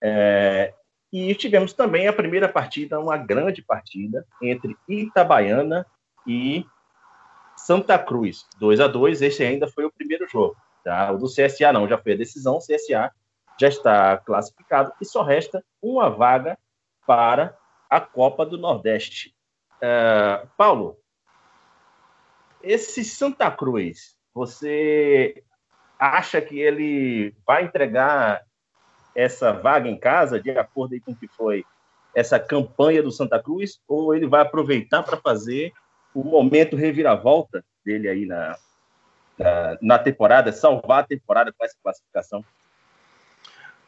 É, 0.01 0.73
e 1.11 1.33
tivemos 1.35 1.73
também 1.73 2.07
a 2.07 2.13
primeira 2.13 2.47
partida, 2.47 2.99
uma 2.99 3.17
grande 3.17 3.61
partida, 3.61 4.25
entre 4.41 4.77
Itabaiana 4.87 5.85
e 6.25 6.65
Santa 7.57 7.99
Cruz. 7.99 8.47
2 8.59 8.79
a 8.79 8.87
2 8.87 9.21
esse 9.21 9.43
ainda 9.43 9.67
foi 9.67 9.85
o 9.85 9.91
primeiro 9.91 10.27
jogo. 10.27 10.55
Tá? 10.83 11.11
O 11.11 11.17
do 11.17 11.27
CSA 11.27 11.73
não, 11.73 11.87
já 11.87 11.97
foi 11.97 12.13
a 12.13 12.17
decisão, 12.17 12.55
o 12.55 12.59
CSA 12.59 13.11
já 13.59 13.67
está 13.67 14.17
classificado 14.17 14.91
e 14.99 15.05
só 15.05 15.21
resta 15.21 15.63
uma 15.81 16.09
vaga 16.09 16.57
para 17.05 17.57
a 17.89 17.99
Copa 17.99 18.45
do 18.45 18.57
Nordeste. 18.57 19.35
É, 19.81 20.45
Paulo, 20.57 20.97
esse 22.63 23.03
Santa 23.03 23.51
Cruz, 23.51 24.15
você 24.33 25.43
acha 26.01 26.41
que 26.41 26.59
ele 26.59 27.31
vai 27.45 27.63
entregar 27.65 28.41
essa 29.15 29.51
vaga 29.51 29.87
em 29.87 29.95
casa, 29.95 30.41
de 30.41 30.49
acordo 30.49 30.99
com 31.05 31.11
o 31.11 31.15
que 31.15 31.27
foi 31.27 31.63
essa 32.15 32.39
campanha 32.39 33.03
do 33.03 33.11
Santa 33.11 33.41
Cruz, 33.41 33.79
ou 33.87 34.15
ele 34.15 34.25
vai 34.25 34.41
aproveitar 34.41 35.03
para 35.03 35.17
fazer 35.17 35.71
o 36.11 36.23
momento 36.23 36.75
reviravolta 36.75 37.63
dele 37.85 38.09
aí 38.09 38.25
na, 38.25 38.57
na, 39.37 39.77
na 39.79 39.99
temporada, 39.99 40.51
salvar 40.51 41.03
a 41.03 41.07
temporada 41.07 41.53
com 41.53 41.63
essa 41.63 41.75
classificação? 41.83 42.43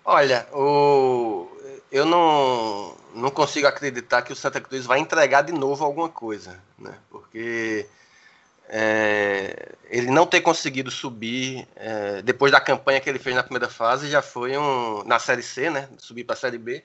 Olha, 0.06 0.46
o... 0.54 1.48
eu 1.92 2.06
não, 2.06 2.96
não 3.16 3.32
consigo 3.32 3.66
acreditar 3.66 4.22
que 4.22 4.34
o 4.34 4.36
Santa 4.36 4.62
Cruz 4.62 4.86
vai 4.86 5.00
entregar 5.00 5.42
de 5.42 5.52
novo 5.52 5.84
alguma 5.84 6.10
coisa, 6.10 6.62
né? 6.78 6.94
Porque 7.10 7.88
é, 8.70 9.74
ele 9.90 10.10
não 10.10 10.26
ter 10.26 10.42
conseguido 10.42 10.90
subir 10.90 11.68
é, 11.76 12.22
depois 12.22 12.52
da 12.52 12.62
campanha 12.62 13.00
que 13.00 13.10
ele 13.10 13.20
fez 13.20 13.36
na 13.36 13.44
primeira 13.44 13.70
fase 13.70 14.10
já 14.10 14.22
foi 14.22 14.58
um 14.58 15.04
na 15.04 15.20
série 15.20 15.44
C, 15.44 15.70
né? 15.70 15.90
Subir 15.98 16.24
para 16.24 16.34
a 16.34 16.38
série 16.38 16.58
B 16.58 16.84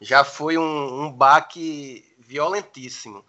já 0.00 0.24
foi 0.24 0.58
um, 0.58 1.04
um 1.04 1.12
baque 1.12 2.04
violentíssimo. 2.18 3.24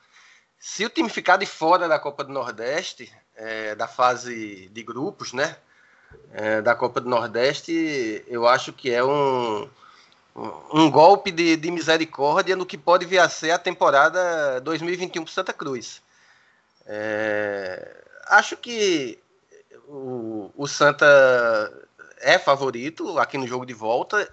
Se 0.59 0.83
o 0.83 0.89
time 0.89 1.09
ficar 1.09 1.37
de 1.37 1.45
fora 1.45 1.87
da 1.87 1.99
Copa 1.99 2.23
do 2.23 2.33
Nordeste, 2.33 3.11
é, 3.35 3.75
da 3.75 3.87
fase 3.87 4.67
de 4.69 4.83
grupos, 4.83 5.31
né? 5.31 5.55
é, 6.33 6.61
da 6.61 6.75
Copa 6.75 7.01
do 7.01 7.09
Nordeste, 7.09 8.23
eu 8.27 8.47
acho 8.47 8.73
que 8.73 8.91
é 8.91 9.03
um, 9.03 9.69
um 10.73 10.89
golpe 10.89 11.31
de, 11.31 11.55
de 11.55 11.71
misericórdia 11.71 12.55
no 12.55 12.65
que 12.65 12.77
pode 12.77 13.05
vir 13.05 13.19
a 13.19 13.29
ser 13.29 13.51
a 13.51 13.59
temporada 13.59 14.59
2021 14.61 15.23
para 15.23 15.33
Santa 15.33 15.53
Cruz. 15.53 16.01
É, 16.85 18.03
acho 18.27 18.55
que 18.57 19.19
o, 19.87 20.51
o 20.55 20.67
Santa 20.67 21.05
é 22.19 22.37
favorito 22.37 23.17
aqui 23.19 23.37
no 23.37 23.47
jogo 23.47 23.65
de 23.65 23.73
volta. 23.73 24.31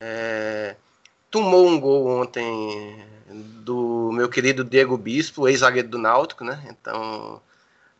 É, 0.00 0.76
tomou 1.30 1.66
um 1.66 1.78
gol 1.80 2.06
ontem 2.20 3.04
do 3.28 4.10
meu 4.12 4.28
querido 4.28 4.64
Diego 4.64 4.96
Bispo, 4.96 5.48
ex-zagueiro 5.48 5.88
do 5.88 5.98
Náutico, 5.98 6.44
né? 6.44 6.64
Então, 6.68 7.40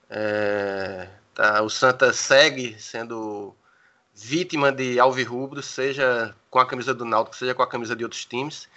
é, 0.08 1.08
tá, 1.35 1.62
o 1.62 1.68
Santa 1.68 2.12
segue 2.12 2.76
sendo 2.80 3.54
vítima 4.14 4.73
de 4.73 4.99
alvirrubro, 4.99 5.62
seja 5.62 6.35
com 6.50 6.58
a 6.58 6.66
camisa 6.66 6.94
do 6.94 7.04
Náutico, 7.04 7.37
seja 7.37 7.54
com 7.54 7.62
a 7.62 7.68
camisa 7.68 7.94
de 7.94 8.04
outros 8.04 8.25
times. 8.25 8.68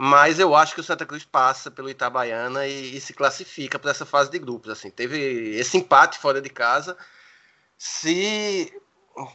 Mas 0.00 0.38
eu 0.38 0.54
acho 0.54 0.74
que 0.74 0.80
o 0.80 0.84
Santa 0.84 1.04
Cruz 1.04 1.24
passa 1.24 1.72
pelo 1.72 1.90
Itabaiana 1.90 2.64
e, 2.68 2.96
e 2.96 3.00
se 3.00 3.12
classifica 3.12 3.80
para 3.80 3.90
essa 3.90 4.06
fase 4.06 4.30
de 4.30 4.38
grupos. 4.38 4.70
Assim, 4.70 4.90
teve 4.90 5.56
esse 5.56 5.76
empate 5.76 6.18
fora 6.18 6.40
de 6.40 6.48
casa. 6.48 6.96
Se 7.76 8.72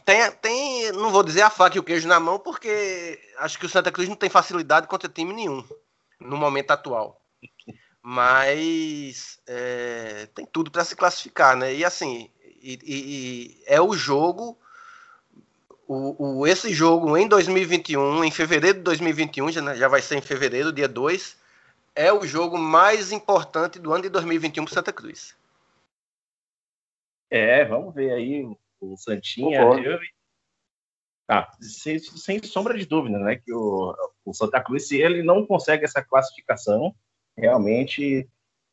tem, 0.06 0.32
tem, 0.40 0.92
não 0.92 1.10
vou 1.10 1.22
dizer 1.22 1.42
a 1.42 1.50
faca 1.50 1.76
e 1.76 1.80
o 1.80 1.84
queijo 1.84 2.08
na 2.08 2.18
mão, 2.18 2.38
porque 2.38 3.20
acho 3.38 3.58
que 3.58 3.66
o 3.66 3.68
Santa 3.68 3.92
Cruz 3.92 4.08
não 4.08 4.16
tem 4.16 4.30
facilidade 4.30 4.86
contra 4.86 5.06
time 5.06 5.34
nenhum 5.34 5.62
no 6.18 6.38
momento 6.38 6.70
atual. 6.70 7.20
Mas 8.02 9.38
é, 9.46 10.28
tem 10.34 10.46
tudo 10.46 10.70
para 10.70 10.84
se 10.84 10.96
classificar, 10.96 11.56
né? 11.56 11.74
E 11.74 11.84
assim, 11.84 12.30
e, 12.42 12.78
e, 12.82 12.94
e 12.94 13.64
é 13.66 13.82
o 13.82 13.92
jogo, 13.92 14.58
o, 15.86 16.40
o, 16.40 16.46
esse 16.46 16.72
jogo 16.72 17.16
em 17.16 17.28
2021, 17.28 18.24
em 18.24 18.30
fevereiro 18.30 18.78
de 18.78 18.84
2021, 18.84 19.50
já, 19.50 19.74
já 19.74 19.88
vai 19.88 20.00
ser 20.00 20.16
em 20.16 20.22
fevereiro, 20.22 20.72
dia 20.72 20.88
2, 20.88 21.40
é 21.94 22.12
o 22.12 22.26
jogo 22.26 22.58
mais 22.58 23.12
importante 23.12 23.78
do 23.78 23.92
ano 23.92 24.02
de 24.02 24.08
2021 24.08 24.64
para 24.64 24.74
Santa 24.74 24.92
Cruz. 24.92 25.36
É, 27.30 27.64
vamos 27.64 27.94
ver 27.94 28.12
aí 28.12 28.44
o, 28.44 28.58
o 28.80 28.96
Santinha. 28.96 29.60
Eu, 29.60 29.98
ah, 31.28 31.50
sem, 31.60 31.98
sem 31.98 32.42
sombra 32.42 32.76
de 32.76 32.86
dúvida, 32.86 33.18
né? 33.18 33.36
Que 33.36 33.52
o, 33.52 33.94
o 34.24 34.34
Santa 34.34 34.62
Cruz, 34.62 34.88
se 34.88 35.00
ele 35.00 35.22
não 35.22 35.46
consegue 35.46 35.84
essa 35.84 36.02
classificação, 36.02 36.94
realmente 37.36 38.28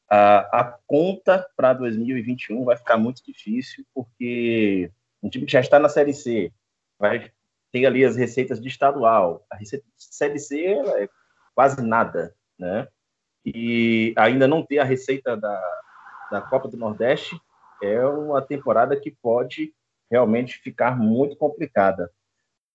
a, 0.09 0.59
a 0.59 0.77
conta 0.85 1.47
para 1.55 1.73
2021 1.73 2.63
vai 2.65 2.75
ficar 2.75 2.97
muito 2.97 3.23
difícil, 3.23 3.85
porque 3.93 4.91
um 5.23 5.29
time 5.29 5.45
que 5.45 5.51
já 5.53 5.61
está 5.61 5.79
na 5.79 5.87
Série 5.87 6.13
C 6.13 6.51
vai 7.01 7.31
ter 7.71 7.85
ali 7.85 8.05
as 8.05 8.15
receitas 8.15 8.61
de 8.61 8.67
estadual. 8.67 9.45
A 9.49 9.57
receita 9.57 9.85
de 9.97 10.03
Série 10.15 10.39
C 10.39 10.63
ela 10.63 11.01
é 11.01 11.09
quase 11.55 11.81
nada, 11.81 12.35
né? 12.57 12.87
E 13.43 14.13
ainda 14.15 14.47
não 14.47 14.63
ter 14.63 14.77
a 14.77 14.83
receita 14.83 15.35
da, 15.35 15.81
da 16.31 16.41
Copa 16.41 16.67
do 16.67 16.77
Nordeste 16.77 17.35
é 17.81 18.05
uma 18.05 18.41
temporada 18.41 18.95
que 18.95 19.09
pode 19.09 19.73
realmente 20.09 20.59
ficar 20.59 20.95
muito 20.97 21.35
complicada. 21.35 22.11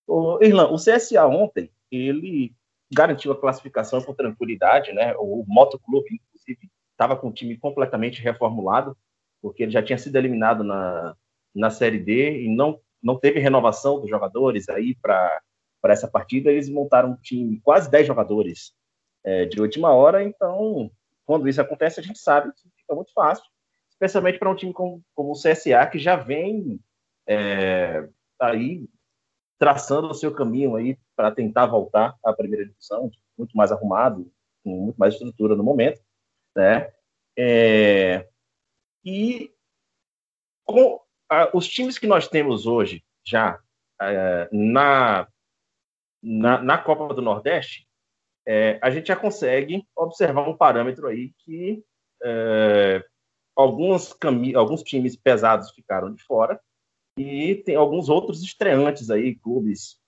O 0.06 0.42
Irlan, 0.42 0.68
o 0.70 0.76
CSA 0.76 1.26
ontem, 1.26 1.70
ele 1.90 2.52
garantiu 2.92 3.30
a 3.30 3.40
classificação 3.40 4.02
com 4.02 4.14
tranquilidade, 4.14 4.92
né? 4.92 5.14
O 5.18 5.44
Motoclube, 5.46 6.08
inclusive, 6.12 6.70
estava 6.92 7.16
com 7.16 7.28
o 7.28 7.32
time 7.32 7.56
completamente 7.56 8.22
reformulado, 8.22 8.96
porque 9.40 9.62
ele 9.62 9.72
já 9.72 9.82
tinha 9.82 9.98
sido 9.98 10.16
eliminado 10.16 10.64
na, 10.64 11.14
na 11.54 11.70
Série 11.70 11.98
D 11.98 12.42
e 12.42 12.48
não, 12.48 12.80
não 13.06 13.18
teve 13.18 13.38
renovação 13.38 14.00
dos 14.00 14.10
jogadores 14.10 14.68
aí 14.68 14.96
para 15.00 15.40
essa 15.84 16.08
partida. 16.08 16.50
Eles 16.50 16.68
montaram 16.68 17.12
um 17.12 17.16
time, 17.16 17.60
quase 17.60 17.88
10 17.88 18.06
jogadores 18.06 18.74
é, 19.24 19.44
de 19.44 19.60
última 19.60 19.92
hora, 19.92 20.22
então, 20.22 20.90
quando 21.24 21.48
isso 21.48 21.60
acontece, 21.60 22.00
a 22.00 22.02
gente 22.02 22.18
sabe 22.18 22.52
que 22.52 22.68
fica 22.76 22.94
muito 22.94 23.12
fácil, 23.12 23.44
especialmente 23.90 24.38
para 24.38 24.50
um 24.50 24.54
time 24.54 24.72
como, 24.72 25.02
como 25.14 25.30
o 25.30 25.34
CSA, 25.34 25.86
que 25.90 25.98
já 25.98 26.16
vem 26.16 26.80
é, 27.26 28.08
aí 28.40 28.88
traçando 29.58 30.08
o 30.08 30.14
seu 30.14 30.34
caminho 30.34 30.76
aí 30.76 30.98
para 31.16 31.32
tentar 31.32 31.66
voltar 31.66 32.14
à 32.24 32.32
primeira 32.32 32.66
divisão, 32.66 33.10
muito 33.36 33.56
mais 33.56 33.72
arrumado, 33.72 34.30
com 34.62 34.70
muito 34.70 34.96
mais 34.96 35.14
estrutura 35.14 35.56
no 35.56 35.64
momento, 35.64 36.00
né? 36.54 36.92
É, 37.38 38.28
e 39.04 39.52
a, 41.28 41.50
os 41.56 41.68
times 41.68 41.98
que 41.98 42.06
nós 42.06 42.28
temos 42.28 42.66
hoje 42.66 43.04
já 43.24 43.60
é, 44.00 44.48
na, 44.52 45.26
na, 46.22 46.62
na, 46.62 46.78
Copa 46.78 47.12
do 47.14 47.22
Nordeste, 47.22 47.86
é, 48.46 48.78
a 48.82 48.90
gente 48.90 49.08
já 49.08 49.16
consegue 49.16 49.84
observar 49.96 50.48
um 50.48 50.56
parâmetro 50.56 51.08
aí 51.08 51.32
que 51.38 51.82
é, 52.22 53.04
alguns, 53.56 54.14
alguns 54.54 54.82
times 54.82 55.16
pesados 55.16 55.70
ficaram 55.70 56.12
de 56.12 56.22
fora 56.22 56.60
e 57.18 57.56
tem 57.56 57.74
alguns 57.74 58.08
outros 58.08 58.42
estreantes 58.42 59.10
aí, 59.10 59.34
clubes 59.36 59.98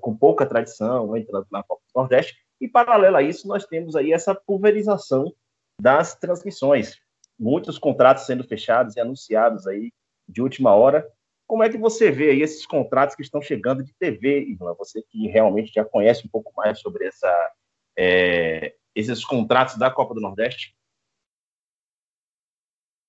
com 0.00 0.16
pouca 0.16 0.46
tradição 0.46 1.16
entrando 1.16 1.46
na 1.50 1.62
Copa 1.62 1.82
do 1.92 2.00
Nordeste. 2.00 2.36
E 2.60 2.68
paralelo 2.68 3.16
a 3.16 3.22
isso, 3.22 3.46
nós 3.46 3.66
temos 3.66 3.94
aí 3.94 4.12
essa 4.12 4.34
pulverização 4.34 5.34
das 5.80 6.14
transmissões. 6.14 6.98
Muitos 7.38 7.78
contratos 7.78 8.26
sendo 8.26 8.44
fechados 8.44 8.96
e 8.96 9.00
anunciados 9.00 9.66
aí 9.66 9.92
de 10.28 10.42
última 10.42 10.74
hora. 10.74 11.06
Como 11.46 11.62
é 11.62 11.68
que 11.68 11.78
você 11.78 12.10
vê 12.10 12.30
aí 12.30 12.42
esses 12.42 12.66
contratos 12.66 13.14
que 13.14 13.22
estão 13.22 13.40
chegando 13.40 13.84
de 13.84 13.94
TV, 13.94 14.40
Irlan? 14.40 14.74
Você 14.74 15.02
que 15.02 15.28
realmente 15.28 15.72
já 15.72 15.84
conhece 15.84 16.26
um 16.26 16.30
pouco 16.30 16.52
mais 16.56 16.80
sobre 16.80 17.06
essa, 17.06 17.52
é, 17.96 18.74
esses 18.94 19.24
contratos 19.24 19.76
da 19.76 19.90
Copa 19.90 20.14
do 20.14 20.20
Nordeste? 20.20 20.76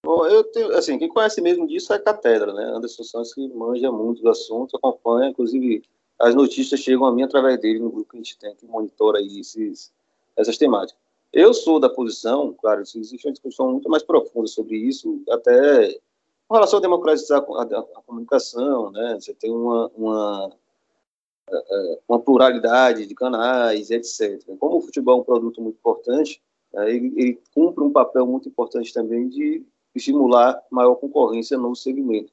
Bom, 0.06 0.26
eu 0.26 0.44
tenho, 0.44 0.72
assim, 0.74 0.98
quem 0.98 1.10
conhece 1.10 1.42
mesmo 1.42 1.68
disso 1.68 1.92
é 1.92 1.96
a 1.98 2.02
Catedra, 2.02 2.54
né? 2.54 2.64
Anderson 2.64 3.04
Santos 3.04 3.34
que 3.34 3.48
manja 3.50 3.92
muito 3.92 4.22
do 4.22 4.30
assunto, 4.30 4.78
acompanha, 4.78 5.30
inclusive 5.30 5.84
as 6.20 6.34
notícias 6.34 6.80
chegam 6.80 7.06
a 7.06 7.12
mim 7.12 7.24
através 7.24 7.60
dele 7.60 7.80
no 7.80 7.92
grupo 7.92 8.12
que 8.12 8.18
a 8.18 8.20
gente 8.20 8.38
tem, 8.38 8.56
que 8.56 8.66
monitora 8.66 9.20
aí 9.20 9.40
esses, 9.40 9.94
essas 10.36 10.58
temáticas. 10.58 11.00
Eu 11.34 11.54
sou 11.54 11.80
da 11.80 11.90
posição, 11.90 12.54
claro, 12.54 12.82
existe 12.82 13.28
uma 13.28 13.34
discussão 13.34 13.72
muito 13.72 13.90
mais 13.90 14.02
profunda 14.02 14.48
sobre 14.48 14.78
isso, 14.78 15.22
até 15.30 16.00
com 16.48 16.56
relação 16.56 16.80
a 16.80 16.82
democratizar 16.82 17.40
a, 17.40 17.62
a, 17.62 17.80
a 17.80 18.02
comunicação, 18.06 18.92
né? 18.92 19.18
Você 19.20 19.34
tem 19.34 19.52
uma, 19.52 19.92
uma, 19.96 20.52
uma 22.08 22.20
pluralidade 22.20 23.06
de 23.06 23.14
canais, 23.14 23.92
etc. 23.92 24.44
Como 24.60 24.78
o 24.78 24.82
futebol 24.82 25.18
é 25.18 25.22
um 25.22 25.26
produto 25.26 25.62
muito 25.62 25.76
importante, 25.76 26.42
ele, 26.74 27.14
ele 27.16 27.42
cumpre 27.54 27.84
um 27.84 27.92
papel 27.92 28.26
muito 28.26 28.48
importante 28.48 28.94
também 28.94 29.28
de 29.28 29.66
estimular 29.96 30.62
maior 30.70 30.96
concorrência 30.96 31.58
no 31.58 31.76
segmento. 31.76 32.32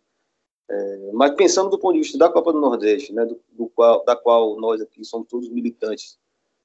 É, 0.68 1.10
mas 1.12 1.34
pensando 1.34 1.70
do 1.70 1.78
ponto 1.78 1.94
de 1.94 2.00
vista 2.00 2.16
da 2.16 2.30
Copa 2.30 2.52
do 2.52 2.60
Nordeste, 2.60 3.12
né, 3.12 3.24
do, 3.24 3.38
do 3.50 3.68
qual, 3.68 4.04
da 4.04 4.16
qual 4.16 4.58
nós 4.58 4.80
aqui 4.80 5.04
somos 5.04 5.28
todos 5.28 5.48
militantes 5.48 6.18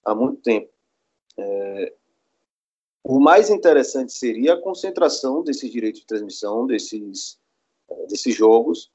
há 0.05 0.15
muito 0.15 0.41
tempo, 0.41 0.69
é, 1.37 1.93
o 3.03 3.19
mais 3.19 3.49
interessante 3.49 4.11
seria 4.11 4.53
a 4.53 4.61
concentração 4.61 5.43
desses 5.43 5.71
direitos 5.71 6.01
de 6.01 6.07
transmissão, 6.07 6.65
desses, 6.65 7.39
é, 7.89 8.05
desses 8.07 8.35
jogos, 8.35 8.91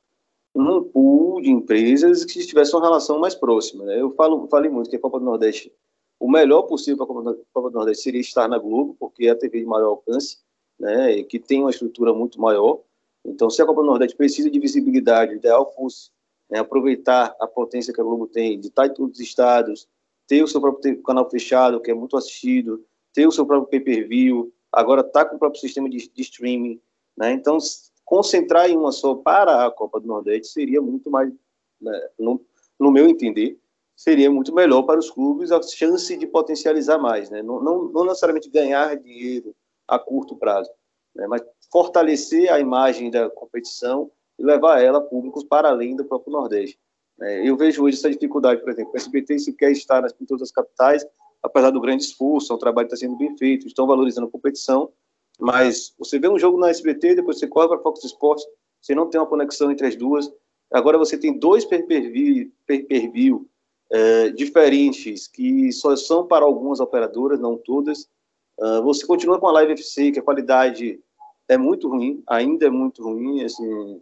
num 0.55 0.85
pool 0.85 1.41
de 1.41 1.51
empresas 1.51 2.25
que 2.25 2.47
tivessem 2.47 2.79
uma 2.79 2.87
relação 2.87 3.19
mais 3.19 3.35
próxima. 3.35 3.85
Né? 3.85 4.01
Eu 4.01 4.15
falo, 4.15 4.47
falei 4.49 4.71
muito 4.71 4.89
que 4.89 4.97
a 4.97 5.01
Copa 5.01 5.19
do 5.19 5.25
Nordeste, 5.25 5.73
o 6.21 6.31
melhor 6.31 6.63
possível 6.63 7.05
para 7.07 7.33
a 7.33 7.35
Copa 7.53 7.71
do 7.71 7.75
Nordeste 7.77 8.05
seria 8.05 8.21
estar 8.21 8.49
na 8.49 8.59
Globo, 8.59 8.97
porque 8.99 9.27
é 9.27 9.31
a 9.31 9.37
TV 9.37 9.61
de 9.61 9.67
maior 9.67 9.89
alcance, 9.89 10.39
né, 10.79 11.23
que 11.25 11.39
tem 11.39 11.61
uma 11.61 11.71
estrutura 11.71 12.13
muito 12.13 12.41
maior. 12.41 12.81
Então, 13.25 13.51
se 13.51 13.61
a 13.61 13.67
Copa 13.67 13.81
do 13.81 13.87
Nordeste 13.87 14.17
precisa 14.17 14.51
de 14.51 14.59
visibilidade, 14.61 15.33
o 15.33 15.37
ideal 15.37 15.73
fosse 15.75 16.11
né, 16.49 16.59
aproveitar 16.59 17.35
a 17.41 17.47
potência 17.47 17.93
que 17.93 18.01
a 18.01 18.05
Globo 18.05 18.27
tem, 18.27 18.61
de 18.61 18.69
estar 18.69 18.87
em 18.87 18.95
todos 18.95 19.19
os 19.19 19.21
estados, 19.21 19.89
ter 20.27 20.43
o 20.43 20.49
seu 20.49 20.61
próprio 20.61 21.03
canal 21.03 21.29
fechado, 21.29 21.81
que 21.81 21.91
é 21.91 21.95
muito 21.95 22.17
assistido, 22.17 22.85
ter 23.15 23.27
o 23.27 23.33
seu 23.33 23.47
próprio 23.47 23.71
pay-per-view, 23.71 24.53
agora 24.73 25.01
está 25.01 25.25
com 25.25 25.37
o 25.37 25.39
próprio 25.39 25.61
sistema 25.61 25.89
de, 25.89 26.11
de 26.13 26.23
streaming. 26.23 26.81
Né? 27.17 27.33
Então, 27.33 27.57
concentrar 28.05 28.69
em 28.69 28.77
uma 28.77 28.93
só 28.93 29.15
para 29.15 29.65
a 29.65 29.71
Copa 29.71 30.01
do 30.01 30.07
Nordeste 30.07 30.49
seria 30.49 30.83
muito 30.83 31.11
mais, 31.11 31.33
né, 31.81 32.09
no, 32.19 32.45
no, 32.79 32.91
meu 32.91 33.09
entender, 33.09 33.59
seria 33.97 34.31
muito 34.31 34.53
melhor 34.53 34.83
para 34.83 34.99
os 34.99 35.11
clubes 35.11 35.53
a 35.53 35.63
chance 35.63 36.15
de 36.17 36.27
potencializar 36.27 36.99
mais. 36.99 37.31
Né? 37.31 37.41
Não, 37.43 37.63
não, 37.63 37.85
não 37.85 38.05
necessariamente 38.05 38.51
ganhar 38.51 38.97
dinheiro 38.97 39.55
a 39.87 39.99
curto 39.99 40.37
prazo, 40.37 40.71
né? 41.15 41.27
mas 41.29 41.43
fortalecer 41.71 42.53
a 42.53 42.59
imagem 42.59 43.11
da 43.11 43.31
competição 43.31 44.11
e 44.39 44.45
levar 44.45 44.83
ela 44.83 44.99
a 44.99 45.03
públicos 45.03 45.45
para 45.45 45.69
além 45.69 45.95
do 45.95 46.05
próprio 46.05 46.33
Nordeste. 46.33 46.79
É, 47.21 47.49
eu 47.49 47.57
vejo 47.57 47.85
hoje 47.85 47.97
essa 47.97 48.11
dificuldade, 48.11 48.61
por 48.61 48.71
exemplo, 48.71 48.93
o 48.93 48.97
SBT 48.97 49.39
sequer 49.39 49.71
está 49.71 50.01
nas, 50.01 50.13
em 50.21 50.25
todas 50.25 50.43
as 50.43 50.51
capitais, 50.51 51.07
apesar 51.45 51.71
do 51.71 51.81
grande 51.81 52.05
esforço, 52.05 52.53
o 52.53 52.59
trabalho 52.59 52.87
está 52.87 52.97
sendo 52.97 53.17
bem 53.17 53.37
feito, 53.37 53.67
estão 53.67 53.87
valorizando 53.87 54.27
a 54.27 54.31
competição, 54.31 54.91
mas 55.39 55.95
você 55.99 56.19
vê 56.19 56.29
um 56.29 56.39
jogo 56.39 56.59
na 56.59 56.71
SBT, 56.71 57.17
depois 57.17 57.39
você 57.39 57.47
corre 57.47 57.69
para 57.69 57.79
Fox 57.79 58.03
Sports, 58.05 58.45
você 58.81 58.95
não 58.95 59.09
tem 59.09 59.21
uma 59.21 59.27
conexão 59.27 59.71
entre 59.71 59.87
as 59.87 59.97
duas, 59.97 60.33
agora 60.73 60.99
você 60.99 61.17
tem 61.17 61.39
dois 61.39 61.65
pay-per-view, 61.65 62.51
pay 62.67 62.87
-per 62.87 63.41
é, 63.91 64.31
diferentes, 64.31 65.29
que 65.29 65.71
só 65.73 65.95
são 65.95 66.27
para 66.27 66.45
algumas 66.45 66.81
operadoras, 66.81 67.39
não 67.39 67.57
todas, 67.57 68.09
Uh, 68.59 68.83
você 68.83 69.07
continua 69.07 69.41
com 69.41 69.49
a 69.49 69.53
Live 69.53 69.73
FC, 69.73 70.13
que 70.13 70.19
a 70.19 70.23
qualidade 70.23 71.01
é 71.49 71.59
muito 71.59 71.89
ruim, 71.89 72.23
ainda 72.27 72.67
é 72.67 72.71
muito 72.71 73.03
ruim, 73.03 73.45
assim, 73.45 74.01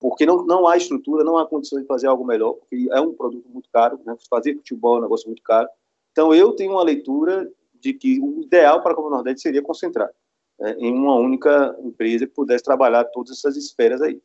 porque 0.00 0.24
não, 0.24 0.44
não 0.44 0.66
há 0.66 0.76
estrutura, 0.76 1.22
não 1.22 1.36
há 1.36 1.46
condição 1.46 1.78
de 1.80 1.86
fazer 1.86 2.06
algo 2.06 2.24
melhor, 2.24 2.54
porque 2.54 2.88
é 2.90 3.00
um 3.00 3.12
produto 3.12 3.46
muito 3.48 3.68
caro, 3.70 4.00
né? 4.04 4.16
fazer 4.30 4.54
futebol 4.54 4.96
é 4.96 4.98
um 4.98 5.02
negócio 5.02 5.28
muito 5.28 5.42
caro. 5.42 5.68
Então, 6.18 6.34
eu 6.34 6.52
tenho 6.52 6.72
uma 6.72 6.82
leitura 6.82 7.48
de 7.74 7.94
que 7.94 8.18
o 8.18 8.42
ideal 8.42 8.82
para 8.82 8.90
a 8.90 8.94
Copa 8.96 9.08
Nordeste 9.08 9.40
seria 9.40 9.62
concentrar 9.62 10.10
né, 10.58 10.74
em 10.76 10.92
uma 10.92 11.14
única 11.14 11.78
empresa 11.80 12.26
que 12.26 12.34
pudesse 12.34 12.64
trabalhar 12.64 13.04
todas 13.04 13.38
essas 13.38 13.56
esferas 13.56 14.02
aí. 14.02 14.20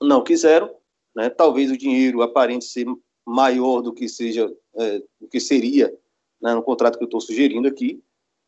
Não 0.00 0.22
quiseram, 0.22 0.72
né? 1.16 1.28
talvez 1.28 1.72
o 1.72 1.76
dinheiro 1.76 2.22
aparente 2.22 2.66
ser 2.66 2.86
maior 3.26 3.80
do 3.80 3.92
que 3.92 4.08
seja, 4.08 4.48
é, 4.76 5.02
do 5.20 5.26
que 5.26 5.40
seria 5.40 5.92
né, 6.40 6.54
no 6.54 6.62
contrato 6.62 6.96
que 6.96 7.02
eu 7.02 7.08
estou 7.08 7.20
sugerindo 7.20 7.66
aqui, 7.66 8.00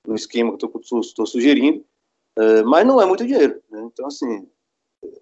no 0.06 0.14
esquema 0.14 0.56
que 0.56 0.64
eu 0.64 0.72
estou 0.80 1.26
sugerindo, 1.26 1.84
é, 2.38 2.62
mas 2.62 2.86
não 2.86 3.02
é 3.02 3.04
muito 3.04 3.26
dinheiro. 3.26 3.60
Né? 3.68 3.82
Então, 3.82 4.06
assim, 4.06 4.48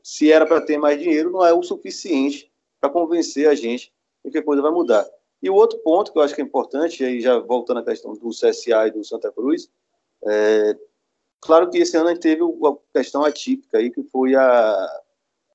se 0.03 0.31
era 0.31 0.45
para 0.45 0.61
ter 0.61 0.77
mais 0.77 1.01
dinheiro, 1.01 1.31
não 1.31 1.43
é 1.43 1.55
o 1.55 1.63
suficiente 1.63 2.53
para 2.79 2.91
convencer 2.91 3.49
a 3.49 3.55
gente 3.55 3.91
de 4.23 4.31
que 4.31 4.37
a 4.37 4.45
coisa 4.45 4.61
vai 4.61 4.71
mudar. 4.71 5.09
E 5.42 5.48
o 5.48 5.55
outro 5.55 5.79
ponto 5.79 6.12
que 6.12 6.18
eu 6.18 6.22
acho 6.22 6.35
que 6.35 6.40
é 6.40 6.44
importante, 6.44 7.05
aí 7.05 7.20
já 7.20 7.38
voltando 7.38 7.79
à 7.79 7.85
questão 7.85 8.12
do 8.14 8.31
CSA 8.31 8.88
e 8.88 8.90
do 8.90 9.05
Santa 9.05 9.31
Cruz, 9.31 9.70
é, 10.27 10.77
claro 11.40 11.70
que 11.70 11.79
esse 11.79 11.96
ano 11.96 12.09
a 12.09 12.12
gente 12.12 12.22
teve 12.22 12.42
uma 12.42 12.77
questão 12.92 13.24
atípica 13.24 13.79
aí, 13.79 13.90
que 13.90 14.03
foi 14.05 14.35
a, 14.35 15.03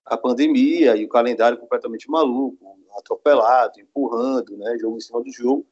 a 0.06 0.18
pandemia 0.18 0.96
e 0.96 1.06
o 1.06 1.10
calendário 1.10 1.58
completamente 1.58 2.10
maluco, 2.10 2.78
atropelado, 2.98 3.80
empurrando, 3.80 4.56
né, 4.58 4.78
jogo 4.78 4.98
em 4.98 5.02
cima 5.02 5.22
do 5.22 5.32
jogo. 5.32 5.66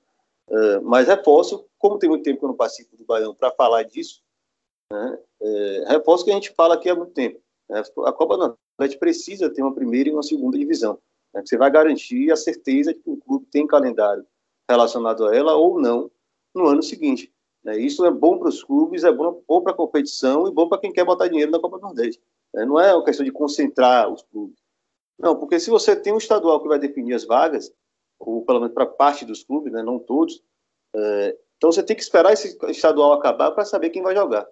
Uh, 0.47 0.81
mas 0.83 1.07
reforço, 1.07 1.65
como 1.79 1.97
tem 1.97 2.09
muito 2.09 2.23
tempo 2.23 2.39
que 2.39 2.45
eu 2.45 2.49
não 2.49 2.55
participo 2.55 2.97
do 2.97 3.05
Baião 3.05 3.33
para 3.33 3.51
falar 3.51 3.83
disso, 3.83 4.21
né, 4.91 5.19
é, 5.41 5.85
reforço 5.87 6.25
que 6.25 6.31
a 6.31 6.33
gente 6.33 6.51
fala 6.51 6.75
aqui 6.75 6.89
há 6.89 6.95
muito 6.95 7.13
tempo. 7.13 7.39
Né, 7.69 7.81
a 8.05 8.11
Copa 8.11 8.37
do 8.37 8.57
Nordeste 8.77 8.99
precisa 8.99 9.49
ter 9.49 9.61
uma 9.61 9.73
primeira 9.73 10.09
e 10.09 10.11
uma 10.11 10.23
segunda 10.23 10.57
divisão. 10.57 10.99
Né, 11.33 11.43
você 11.45 11.57
vai 11.57 11.71
garantir 11.71 12.31
a 12.31 12.35
certeza 12.35 12.93
de 12.93 12.99
que 12.99 13.09
o 13.09 13.17
clube 13.17 13.45
tem 13.51 13.67
calendário 13.67 14.25
relacionado 14.69 15.27
a 15.27 15.35
ela 15.35 15.55
ou 15.55 15.79
não 15.79 16.09
no 16.53 16.67
ano 16.67 16.83
seguinte. 16.83 17.33
Né, 17.63 17.77
isso 17.77 18.05
é 18.05 18.11
bom 18.11 18.37
para 18.37 18.49
os 18.49 18.63
clubes, 18.63 19.03
é 19.03 19.11
bom, 19.11 19.43
bom 19.47 19.61
para 19.61 19.71
a 19.71 19.75
competição 19.75 20.47
e 20.47 20.51
bom 20.51 20.67
para 20.67 20.79
quem 20.79 20.91
quer 20.91 21.05
botar 21.05 21.27
dinheiro 21.27 21.51
na 21.51 21.59
Copa 21.59 21.77
do 21.77 21.83
Nordeste. 21.83 22.21
Né, 22.53 22.65
não 22.65 22.79
é 22.79 22.93
uma 22.93 23.05
questão 23.05 23.25
de 23.25 23.31
concentrar 23.31 24.11
os 24.11 24.23
clubes. 24.23 24.59
Não, 25.17 25.37
porque 25.37 25.59
se 25.59 25.69
você 25.69 25.95
tem 25.95 26.11
um 26.11 26.17
estadual 26.17 26.59
que 26.61 26.67
vai 26.67 26.79
definir 26.79 27.13
as 27.13 27.23
vagas, 27.23 27.71
ou 28.19 28.43
pelo 28.43 28.59
menos 28.59 28.73
para 28.73 28.85
parte 28.85 29.25
dos 29.25 29.43
clubes, 29.43 29.71
né, 29.71 29.83
não 29.83 29.99
todos. 29.99 30.41
É, 30.95 31.37
então 31.57 31.71
você 31.71 31.83
tem 31.83 31.95
que 31.95 32.01
esperar 32.01 32.33
esse 32.33 32.57
estadual 32.69 33.13
acabar 33.13 33.51
para 33.51 33.65
saber 33.65 33.91
quem 33.91 34.01
vai 34.01 34.15
jogar. 34.15 34.47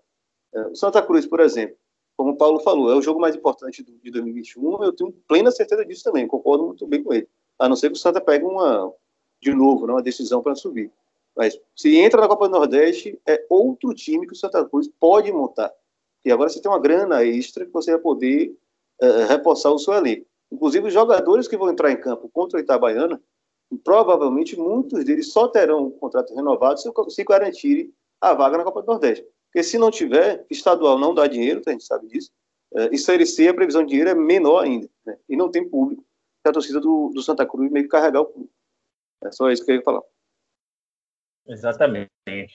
É, 0.54 0.76
Santa 0.76 1.02
Cruz, 1.02 1.26
por 1.26 1.40
exemplo, 1.40 1.76
como 2.20 2.32
o 2.32 2.36
Paulo 2.36 2.60
falou, 2.60 2.92
é 2.92 2.96
o 2.98 3.02
jogo 3.02 3.18
mais 3.18 3.34
importante 3.34 3.82
do, 3.82 3.94
de 3.94 4.12
2021, 4.12 4.84
eu 4.84 4.92
tenho 4.92 5.10
plena 5.26 5.50
certeza 5.52 5.86
disso 5.86 6.04
também, 6.04 6.28
concordo 6.28 6.66
muito 6.66 6.86
bem 6.86 7.02
com 7.02 7.14
ele. 7.14 7.30
A 7.58 7.70
não 7.70 7.78
ser 7.78 7.90
que 7.90 7.96
o 7.96 7.98
Santa 7.98 8.20
pegue 8.20 8.44
uma, 8.44 8.94
de 9.42 9.54
novo, 9.54 9.88
né, 9.88 9.94
uma 9.94 10.02
decisão 10.02 10.42
para 10.42 10.54
subir. 10.54 10.92
Mas 11.34 11.58
se 11.74 11.96
entra 11.96 12.20
na 12.20 12.28
Copa 12.28 12.50
do 12.50 12.52
Nordeste, 12.52 13.18
é 13.26 13.46
outro 13.50 13.94
time 13.94 14.28
que 14.28 14.34
o 14.34 14.36
Santa 14.36 14.66
Cruz 14.66 14.90
pode 15.00 15.32
montar. 15.32 15.72
E 16.26 16.30
agora 16.30 16.50
você 16.50 16.62
tem 16.62 16.70
uma 16.70 16.78
grana 16.78 17.24
extra 17.24 17.66
que 17.66 17.72
você 17.72 17.92
vai 17.92 18.02
poder 18.02 18.54
é, 19.00 19.24
reforçar 19.24 19.72
o 19.72 19.80
seu 19.80 19.94
elenco. 19.94 20.26
Inclusive, 20.52 20.88
os 20.88 20.94
jogadores 20.94 21.48
que 21.48 21.56
vão 21.56 21.70
entrar 21.70 21.90
em 21.90 22.02
campo 22.02 22.30
contra 22.34 22.58
o 22.58 22.62
Itabaiana 22.62 23.22
provavelmente 23.82 24.60
muitos 24.60 25.06
deles 25.06 25.32
só 25.32 25.48
terão 25.48 25.86
o 25.86 25.92
contrato 25.92 26.36
renovado 26.36 26.82
se, 26.82 26.92
se 27.12 27.24
garantirem 27.24 27.94
a 28.20 28.34
vaga 28.34 28.58
na 28.58 28.66
Copa 28.66 28.82
do 28.82 28.88
Nordeste. 28.88 29.26
Porque 29.52 29.64
se 29.64 29.78
não 29.78 29.90
tiver, 29.90 30.46
estadual 30.50 30.98
não 30.98 31.14
dá 31.14 31.28
dinheiro, 31.28 31.62
a 31.66 31.72
gente 31.72 31.84
sabe 31.84 32.08
disso, 32.08 32.32
é, 32.76 32.90
e 32.94 32.98
Série 32.98 33.26
C 33.26 33.48
a 33.48 33.54
previsão 33.54 33.84
de 33.84 33.90
dinheiro 33.90 34.12
é 34.12 34.16
menor 34.16 34.64
ainda, 34.64 34.88
né? 35.06 35.18
e 35.28 35.36
não 35.36 35.50
tem 35.50 35.68
público. 35.68 36.06
a 36.46 36.52
torcida 36.52 36.80
do, 36.80 37.10
do 37.10 37.22
Santa 37.22 37.46
Cruz 37.46 37.72
meio 37.72 37.86
que 37.86 37.92
carregar 37.92 38.22
o 38.22 38.26
clube. 38.26 38.50
É 39.24 39.32
só 39.32 39.50
isso 39.50 39.66
que 39.66 39.72
eu 39.72 39.76
ia 39.76 39.82
falar. 39.82 40.02
Exatamente. 41.48 42.10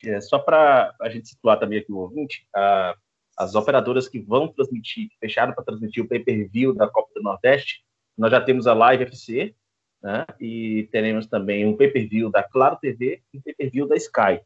É 0.05 0.21
só 0.21 0.39
para 0.39 0.95
a 1.01 1.09
gente 1.09 1.29
situar 1.29 1.59
também 1.59 1.81
aqui 1.81 1.93
o 1.93 1.99
ouvinte, 1.99 2.47
a, 2.55 2.95
as 3.37 3.57
operadoras 3.57 4.09
que 4.09 4.21
vão 4.21 4.49
transmitir, 4.49 5.09
fecharam 5.19 5.53
para 5.53 5.65
transmitir 5.65 6.05
o 6.05 6.09
pay-per-view 6.09 6.73
da 6.73 6.89
Copa 6.89 7.11
do 7.15 7.23
Nordeste, 7.23 7.85
nós 8.17 8.31
já 8.31 8.41
temos 8.41 8.69
a 8.69 8.75
Live 8.75 9.05
FC, 9.05 9.55
né, 10.01 10.25
e 10.41 10.89
teremos 10.93 11.27
também 11.27 11.67
um 11.67 11.77
pay-per-view 11.77 12.31
da 12.31 12.43
Claro 12.43 12.77
TV 12.77 13.21
e 13.33 13.39
um 13.39 13.43
pay-per-view 13.43 13.89
da 13.89 13.97
Sky. 13.97 14.41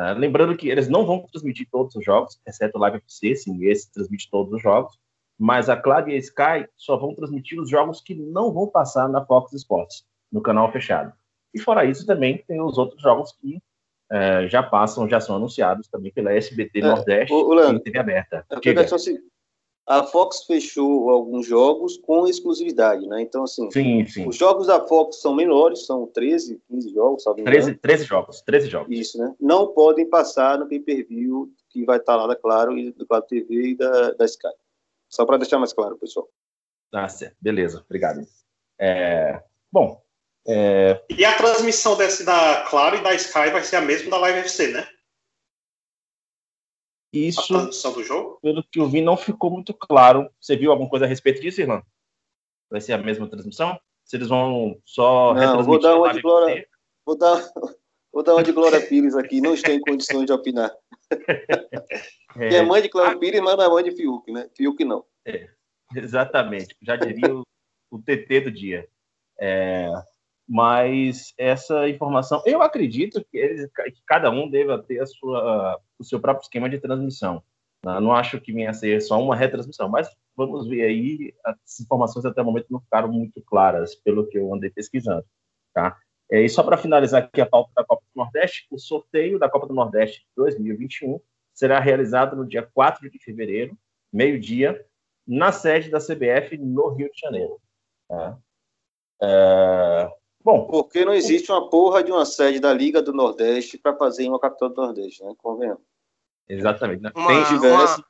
Uh, 0.00 0.16
lembrando 0.16 0.56
que 0.56 0.70
eles 0.70 0.88
não 0.88 1.04
vão 1.04 1.26
transmitir 1.30 1.68
todos 1.70 1.94
os 1.94 2.02
jogos, 2.02 2.40
exceto 2.46 2.78
o 2.78 2.80
Live 2.80 2.96
FC, 2.96 3.36
sim, 3.36 3.62
esse 3.66 3.92
transmite 3.92 4.30
todos 4.30 4.50
os 4.50 4.62
jogos, 4.62 4.98
mas 5.38 5.68
a 5.68 5.76
Claro 5.76 6.08
e 6.08 6.14
a 6.14 6.16
Sky 6.16 6.66
só 6.74 6.96
vão 6.96 7.14
transmitir 7.14 7.60
os 7.60 7.68
jogos 7.68 8.00
que 8.00 8.14
não 8.14 8.50
vão 8.50 8.66
passar 8.66 9.10
na 9.10 9.22
Fox 9.22 9.52
Sports, 9.52 10.06
no 10.32 10.40
canal 10.40 10.72
fechado. 10.72 11.12
E 11.52 11.60
fora 11.60 11.84
isso, 11.84 12.06
também 12.06 12.42
tem 12.48 12.62
os 12.62 12.78
outros 12.78 13.02
jogos 13.02 13.32
que 13.32 13.56
uh, 14.10 14.48
já 14.48 14.62
passam, 14.62 15.06
já 15.06 15.20
são 15.20 15.36
anunciados 15.36 15.86
também 15.88 16.10
pela 16.10 16.32
SBT 16.32 16.78
é, 16.78 16.82
Nordeste 16.82 17.34
o, 17.34 17.48
o 17.48 17.74
e 17.74 17.80
TV 17.80 17.98
aberta. 17.98 18.46
É 18.50 18.94
assim, 18.94 19.18
a 19.90 20.04
Fox 20.04 20.44
fechou 20.44 21.10
alguns 21.10 21.48
jogos 21.48 21.96
com 21.96 22.24
exclusividade, 22.24 23.08
né? 23.08 23.22
Então, 23.22 23.42
assim, 23.42 23.68
sim, 23.72 24.06
sim. 24.06 24.28
os 24.28 24.36
jogos 24.36 24.68
da 24.68 24.86
Fox 24.86 25.20
são 25.20 25.34
menores, 25.34 25.84
são 25.84 26.06
13, 26.06 26.62
15 26.68 26.94
jogos, 26.94 27.22
sabe? 27.24 27.42
13, 27.42 27.74
13 27.74 28.04
jogos, 28.04 28.40
13 28.42 28.68
jogos. 28.68 28.96
Isso, 28.96 29.18
né? 29.18 29.34
Não 29.40 29.66
podem 29.74 30.08
passar 30.08 30.60
no 30.60 30.68
pay-per-view 30.68 31.52
que 31.68 31.84
vai 31.84 31.96
estar 31.98 32.14
lá 32.14 32.28
da 32.28 32.36
Claro, 32.36 32.78
e 32.78 32.92
do 32.92 33.04
Claro 33.04 33.24
TV 33.24 33.70
e 33.70 33.74
da, 33.74 34.12
da 34.12 34.24
Sky. 34.26 34.46
Só 35.08 35.26
para 35.26 35.38
deixar 35.38 35.58
mais 35.58 35.72
claro, 35.72 35.98
pessoal. 35.98 36.28
Ah, 36.94 37.08
certo. 37.08 37.34
Beleza, 37.40 37.82
obrigado. 37.84 38.20
É... 38.78 39.42
Bom. 39.72 40.00
É... 40.46 41.02
E 41.10 41.24
a 41.24 41.36
transmissão 41.36 41.96
desse 41.96 42.24
da 42.24 42.64
Claro 42.70 42.96
e 42.96 43.02
da 43.02 43.12
Sky 43.14 43.50
vai 43.50 43.64
ser 43.64 43.74
a 43.74 43.80
mesma 43.80 44.08
da 44.08 44.18
Live 44.18 44.38
FC, 44.38 44.68
né? 44.68 44.86
Isso, 47.12 47.56
a 47.56 47.90
do 47.90 48.04
jogo? 48.04 48.38
pelo 48.40 48.62
que 48.62 48.78
eu 48.78 48.88
vi, 48.88 49.00
não 49.00 49.16
ficou 49.16 49.50
muito 49.50 49.74
claro. 49.74 50.30
Você 50.40 50.56
viu 50.56 50.70
alguma 50.70 50.88
coisa 50.88 51.04
a 51.04 51.08
respeito 51.08 51.40
disso, 51.40 51.60
Irlan? 51.60 51.82
Vai 52.70 52.80
ser 52.80 52.92
a 52.92 52.98
mesma 52.98 53.28
transmissão? 53.28 53.78
Se 54.04 54.16
eles 54.16 54.28
vão 54.28 54.80
só 54.84 55.34
não, 55.34 55.62
vou 55.62 55.80
dar 55.80 55.96
uma 55.96 56.12
de 56.12 56.22
Glória, 56.22 56.66
vou 57.04 57.18
dar, 57.18 57.36
vou 58.12 58.22
dar 58.22 58.34
uma 58.34 58.42
de 58.42 58.52
Glória 58.52 58.80
Pires 58.80 59.16
aqui. 59.16 59.40
Não 59.40 59.54
estou 59.54 59.74
em 59.74 59.80
condições 59.80 60.26
de 60.26 60.32
opinar. 60.32 60.72
é, 62.38 62.56
é 62.56 62.62
mãe 62.62 62.80
de 62.80 62.88
Glória 62.88 63.18
Pires, 63.18 63.40
mas 63.40 63.56
não 63.56 63.64
é 63.64 63.68
mãe 63.68 63.84
de 63.84 63.96
Fiuk, 63.96 64.30
né? 64.32 64.48
Fiuk 64.56 64.84
não. 64.84 65.04
É, 65.26 65.48
exatamente. 65.96 66.76
Já 66.80 66.94
diria 66.94 67.34
o, 67.34 67.44
o 67.90 67.98
TT 67.98 68.42
do 68.42 68.52
dia. 68.52 68.88
É, 69.38 69.90
mas 70.48 71.32
essa 71.38 71.88
informação, 71.88 72.42
eu 72.44 72.62
acredito 72.62 73.24
que, 73.30 73.38
eles, 73.38 73.70
que 73.72 74.02
cada 74.06 74.30
um 74.30 74.50
deva 74.50 74.82
ter 74.82 75.00
a 75.00 75.06
sua, 75.06 75.80
o 76.00 76.04
seu 76.04 76.18
próprio 76.18 76.42
esquema 76.42 76.68
de 76.68 76.80
transmissão. 76.80 77.42
Né? 77.84 78.00
Não 78.00 78.12
acho 78.12 78.40
que 78.40 78.52
venha 78.52 78.70
a 78.70 78.74
ser 78.74 79.00
só 79.00 79.20
uma 79.22 79.36
retransmissão, 79.36 79.88
mas 79.88 80.08
vamos 80.36 80.66
ver 80.66 80.82
aí, 80.82 81.34
as 81.44 81.80
informações 81.80 82.24
até 82.24 82.40
o 82.42 82.44
momento 82.44 82.66
não 82.70 82.80
ficaram 82.80 83.12
muito 83.12 83.40
claras, 83.42 83.94
pelo 83.94 84.26
que 84.26 84.38
eu 84.38 84.52
andei 84.52 84.70
pesquisando. 84.70 85.24
Tá? 85.74 85.96
É, 86.30 86.42
e 86.42 86.48
só 86.48 86.62
para 86.62 86.76
finalizar 86.76 87.24
aqui 87.24 87.40
a 87.40 87.46
pauta 87.46 87.70
da 87.76 87.84
Copa 87.84 88.02
do 88.02 88.18
Nordeste, 88.18 88.66
o 88.70 88.78
sorteio 88.78 89.38
da 89.38 89.48
Copa 89.48 89.66
do 89.66 89.74
Nordeste 89.74 90.26
2021 90.36 91.20
será 91.52 91.78
realizado 91.78 92.36
no 92.36 92.46
dia 92.46 92.68
4 92.72 93.10
de 93.10 93.18
fevereiro, 93.18 93.76
meio-dia, 94.12 94.84
na 95.26 95.52
sede 95.52 95.90
da 95.90 95.98
CBF 95.98 96.56
no 96.56 96.88
Rio 96.88 97.10
de 97.12 97.20
Janeiro. 97.20 97.60
Tá? 98.08 98.38
É, 99.22 100.10
Bom, 100.42 100.66
porque 100.66 101.04
não 101.04 101.12
existe 101.12 101.50
uma 101.52 101.68
porra 101.68 102.02
de 102.02 102.10
uma 102.10 102.24
sede 102.24 102.58
da 102.58 102.72
Liga 102.72 103.02
do 103.02 103.12
Nordeste 103.12 103.76
para 103.76 103.96
fazer 103.96 104.24
em 104.24 104.28
uma 104.28 104.40
capital 104.40 104.70
do 104.70 104.80
Nordeste, 104.80 105.22
né? 105.22 105.34
Convenhamos. 105.36 105.82
Exatamente. 106.48 107.02
Né? 107.02 107.12
Uma, 107.14 107.26
Tem 107.28 107.44
tivesse, 107.44 108.02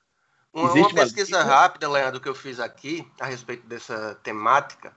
uma, 0.52 0.62
uma, 0.64 0.72
uma 0.72 0.94
pesquisa 0.94 1.38
uma... 1.38 1.44
rápida, 1.44 1.88
Leandro, 1.88 2.20
que 2.20 2.28
eu 2.28 2.34
fiz 2.34 2.60
aqui 2.60 3.06
a 3.20 3.26
respeito 3.26 3.66
dessa 3.66 4.14
temática 4.22 4.94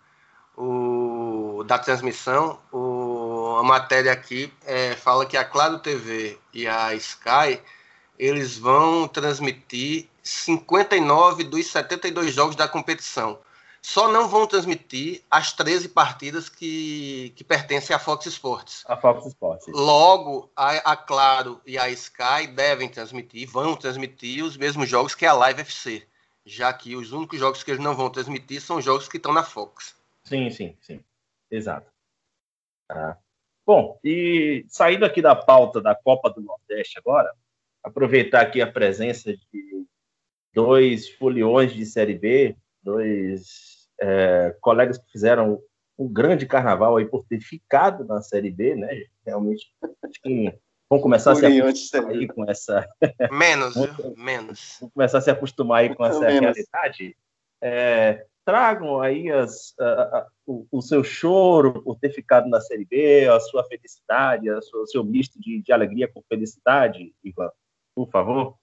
o, 0.55 1.63
da 1.65 1.79
transmissão, 1.79 2.59
o, 2.71 3.55
a 3.59 3.63
matéria 3.63 4.11
aqui 4.11 4.53
é, 4.65 4.95
fala 4.95 5.25
que 5.25 5.35
a 5.35 5.43
Claro 5.43 5.79
TV 5.79 6.37
e 6.53 6.67
a 6.67 6.93
Sky 6.95 7.59
eles 8.17 8.57
vão 8.57 9.07
transmitir 9.07 10.07
59 10.21 11.43
dos 11.45 11.67
72 11.67 12.33
jogos 12.33 12.55
da 12.55 12.67
competição 12.67 13.39
só 13.85 14.09
não 14.09 14.29
vão 14.29 14.47
transmitir 14.47 15.21
as 15.29 15.51
13 15.51 15.89
partidas 15.89 16.47
que, 16.47 17.33
que 17.35 17.43
pertencem 17.43 17.93
à 17.93 17.99
Fox 17.99 18.25
Sports. 18.25 18.83
A 18.87 18.95
Fox 18.95 19.25
Sports. 19.25 19.67
Logo, 19.67 20.49
a, 20.55 20.93
a, 20.93 20.95
Claro 20.95 21.61
e 21.65 21.77
a 21.77 21.89
Sky 21.89 22.47
devem 22.55 22.87
transmitir, 22.87 23.47
vão 23.49 23.75
transmitir 23.75 24.43
os 24.43 24.55
mesmos 24.55 24.87
jogos 24.87 25.13
que 25.13 25.25
a 25.25 25.33
Live 25.33 25.61
FC, 25.61 26.07
já 26.45 26.71
que 26.71 26.95
os 26.95 27.11
únicos 27.11 27.37
jogos 27.37 27.61
que 27.61 27.71
eles 27.71 27.83
não 27.83 27.93
vão 27.93 28.09
transmitir 28.09 28.61
são 28.61 28.81
jogos 28.81 29.09
que 29.09 29.17
estão 29.17 29.33
na 29.33 29.43
Fox. 29.43 29.93
Sim, 30.23 30.49
sim, 30.49 30.77
sim. 30.79 31.03
Exato. 31.51 31.91
Ah. 32.89 33.17
Bom, 33.65 33.99
e 34.01 34.65
saindo 34.69 35.03
aqui 35.03 35.21
da 35.21 35.35
pauta 35.35 35.81
da 35.81 35.93
Copa 35.93 36.29
do 36.29 36.41
Nordeste 36.41 36.97
agora, 36.97 37.33
aproveitar 37.83 38.41
aqui 38.41 38.61
a 38.61 38.71
presença 38.71 39.33
de 39.33 39.85
dois 40.53 41.09
foliões 41.09 41.73
de 41.73 41.85
Série 41.85 42.17
B, 42.17 42.55
dois 42.81 43.72
é, 43.99 44.55
colegas 44.61 44.97
que 44.97 45.11
fizeram 45.11 45.61
um 45.97 46.11
grande 46.11 46.45
carnaval 46.45 46.97
aí 46.97 47.05
por 47.05 47.25
ter 47.25 47.39
ficado 47.39 48.03
na 48.05 48.21
Série 48.21 48.51
B, 48.51 48.75
né? 48.75 48.89
Realmente 49.25 49.73
acho 50.03 50.21
que 50.21 50.53
vão 50.89 50.99
começar 50.99 51.31
a 51.31 51.35
se 51.35 51.45
acostumar 51.45 52.11
aí 52.11 52.27
com 52.27 52.49
essa. 52.49 52.87
Menos, 53.31 53.75
menos. 54.17 54.77
Vão 54.81 54.89
começar 54.89 55.19
a 55.19 55.21
se 55.21 55.31
acostumar 55.31 55.81
aí 55.81 55.95
com 55.95 56.05
essa 56.05 56.19
menos. 56.19 56.39
realidade. 56.41 57.15
É, 57.61 58.25
tragam 58.45 58.99
aí 58.99 59.31
as, 59.31 59.73
a, 59.79 59.85
a, 59.85 60.27
o, 60.45 60.67
o, 60.71 60.81
seu 60.81 61.03
choro 61.03 61.81
por 61.81 61.97
ter 61.97 62.11
ficado 62.11 62.49
na 62.49 62.59
Série 62.59 62.85
B, 62.85 63.27
a 63.27 63.39
sua 63.39 63.63
felicidade, 63.63 64.49
a 64.49 64.61
sua, 64.61 64.81
o 64.81 64.87
seu 64.87 65.03
misto 65.03 65.39
de, 65.39 65.61
de 65.61 65.71
alegria 65.71 66.07
com 66.07 66.21
felicidade, 66.27 67.13
Ivan, 67.23 67.49
por 67.95 68.09
favor. 68.09 68.57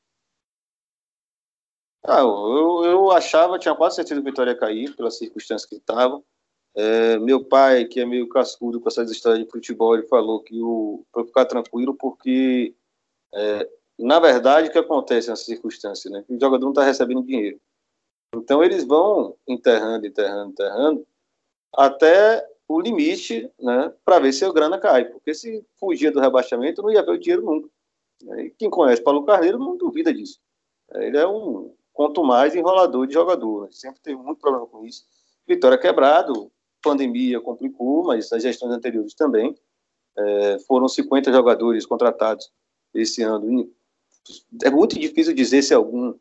Ah, 2.02 2.20
eu, 2.20 2.84
eu 2.84 3.10
achava, 3.10 3.58
tinha 3.58 3.74
quase 3.74 3.96
certeza 3.96 4.20
que 4.20 4.26
o 4.26 4.30
Vitória 4.30 4.52
ia 4.52 4.58
cair, 4.58 4.96
pelas 4.96 5.18
circunstâncias 5.18 5.68
que 5.68 5.76
estava. 5.76 6.22
É, 6.74 7.18
meu 7.18 7.44
pai, 7.44 7.84
que 7.84 8.00
é 8.00 8.06
meio 8.06 8.28
cascudo 8.28 8.80
com 8.80 8.88
essas 8.88 9.10
histórias 9.10 9.44
de 9.44 9.50
futebol, 9.50 9.94
ele 9.94 10.06
falou 10.06 10.40
que 10.40 10.58
para 11.12 11.24
ficar 11.24 11.44
tranquilo, 11.46 11.94
porque 11.94 12.74
é, 13.34 13.68
na 13.98 14.18
verdade 14.20 14.68
o 14.68 14.72
que 14.72 14.78
acontece 14.78 15.28
nessa 15.28 15.44
circunstância, 15.44 16.10
né? 16.10 16.24
O 16.28 16.40
jogador 16.40 16.64
não 16.64 16.70
está 16.70 16.84
recebendo 16.84 17.22
dinheiro. 17.22 17.60
Então 18.34 18.62
eles 18.62 18.84
vão 18.84 19.36
enterrando, 19.46 20.06
enterrando, 20.06 20.52
enterrando, 20.52 21.06
até 21.74 22.48
o 22.68 22.80
limite, 22.80 23.50
né? 23.58 23.92
Para 24.04 24.20
ver 24.20 24.32
se 24.32 24.44
a 24.44 24.52
grana 24.52 24.78
cai. 24.78 25.04
Porque 25.06 25.34
se 25.34 25.64
fugir 25.78 26.12
do 26.12 26.20
rebaixamento, 26.20 26.82
não 26.82 26.90
ia 26.90 27.02
ver 27.02 27.12
o 27.12 27.18
dinheiro 27.18 27.44
nunca. 27.44 27.68
E 28.38 28.50
quem 28.50 28.70
conhece 28.70 29.02
Paulo 29.02 29.24
Carneiro 29.24 29.58
não 29.58 29.76
duvida 29.76 30.14
disso. 30.14 30.40
Ele 30.94 31.18
é 31.18 31.26
um 31.26 31.74
quanto 31.92 32.24
mais 32.24 32.54
enrolador 32.54 33.06
de 33.06 33.14
jogador. 33.14 33.64
Né? 33.64 33.68
Sempre 33.72 34.00
teve 34.00 34.20
muito 34.20 34.40
problema 34.40 34.66
com 34.66 34.84
isso. 34.84 35.04
Vitória 35.46 35.78
quebrado, 35.78 36.50
pandemia 36.82 37.40
complicou, 37.40 38.04
mas 38.04 38.32
as 38.32 38.42
gestões 38.42 38.72
anteriores 38.72 39.14
também. 39.14 39.56
É, 40.16 40.58
foram 40.60 40.88
50 40.88 41.32
jogadores 41.32 41.86
contratados 41.86 42.50
esse 42.94 43.22
ano. 43.22 43.70
É 44.62 44.70
muito 44.70 44.98
difícil 44.98 45.32
dizer 45.32 45.62
se 45.62 45.72
algum 45.72 46.14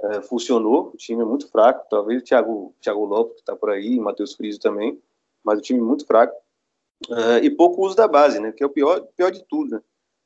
é, 0.00 0.22
funcionou. 0.22 0.88
O 0.94 0.96
time 0.96 1.22
é 1.22 1.26
muito 1.26 1.48
fraco. 1.50 1.86
Talvez 1.88 2.22
o 2.22 2.24
Thiago, 2.24 2.74
Thiago 2.80 3.04
Lopes, 3.04 3.34
que 3.34 3.40
está 3.40 3.56
por 3.56 3.70
aí, 3.70 3.98
Matheus 3.98 4.34
Friso 4.34 4.58
também, 4.58 5.00
mas 5.42 5.58
o 5.58 5.62
time 5.62 5.80
é 5.80 5.82
muito 5.82 6.06
fraco. 6.06 6.34
É, 7.10 7.44
e 7.44 7.50
pouco 7.50 7.84
uso 7.84 7.96
da 7.96 8.08
base, 8.08 8.40
né? 8.40 8.52
Que 8.52 8.62
é 8.62 8.66
o 8.66 8.70
pior, 8.70 9.00
pior 9.16 9.30
de 9.30 9.44
tudo. 9.44 9.72
Né? 9.72 9.82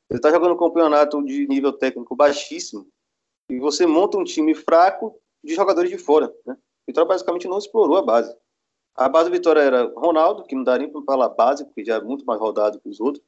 Ele 0.09 0.19
está 0.19 0.31
jogando 0.31 0.53
um 0.53 0.57
campeonato 0.57 1.23
de 1.23 1.47
nível 1.47 1.73
técnico 1.73 2.15
baixíssimo 2.15 2.87
e 3.49 3.59
você 3.59 3.85
monta 3.85 4.17
um 4.17 4.23
time 4.23 4.53
fraco 4.53 5.19
de 5.43 5.55
jogadores 5.55 5.89
de 5.89 5.97
fora. 5.97 6.33
Né? 6.45 6.55
Vitória 6.87 7.07
basicamente 7.07 7.47
não 7.47 7.57
explorou 7.57 7.97
a 7.97 8.01
base. 8.01 8.35
A 8.95 9.07
base 9.07 9.29
do 9.29 9.33
Vitória 9.33 9.61
era 9.61 9.91
Ronaldo, 9.95 10.43
que 10.43 10.55
não 10.55 10.63
dá 10.63 10.77
nem 10.77 10.89
para 10.89 11.01
falar 11.01 11.29
base, 11.29 11.65
porque 11.65 11.83
já 11.83 11.95
é 11.95 12.01
muito 12.01 12.25
mais 12.25 12.39
rodado 12.39 12.79
que 12.79 12.89
os 12.89 12.99
outros. 12.99 13.23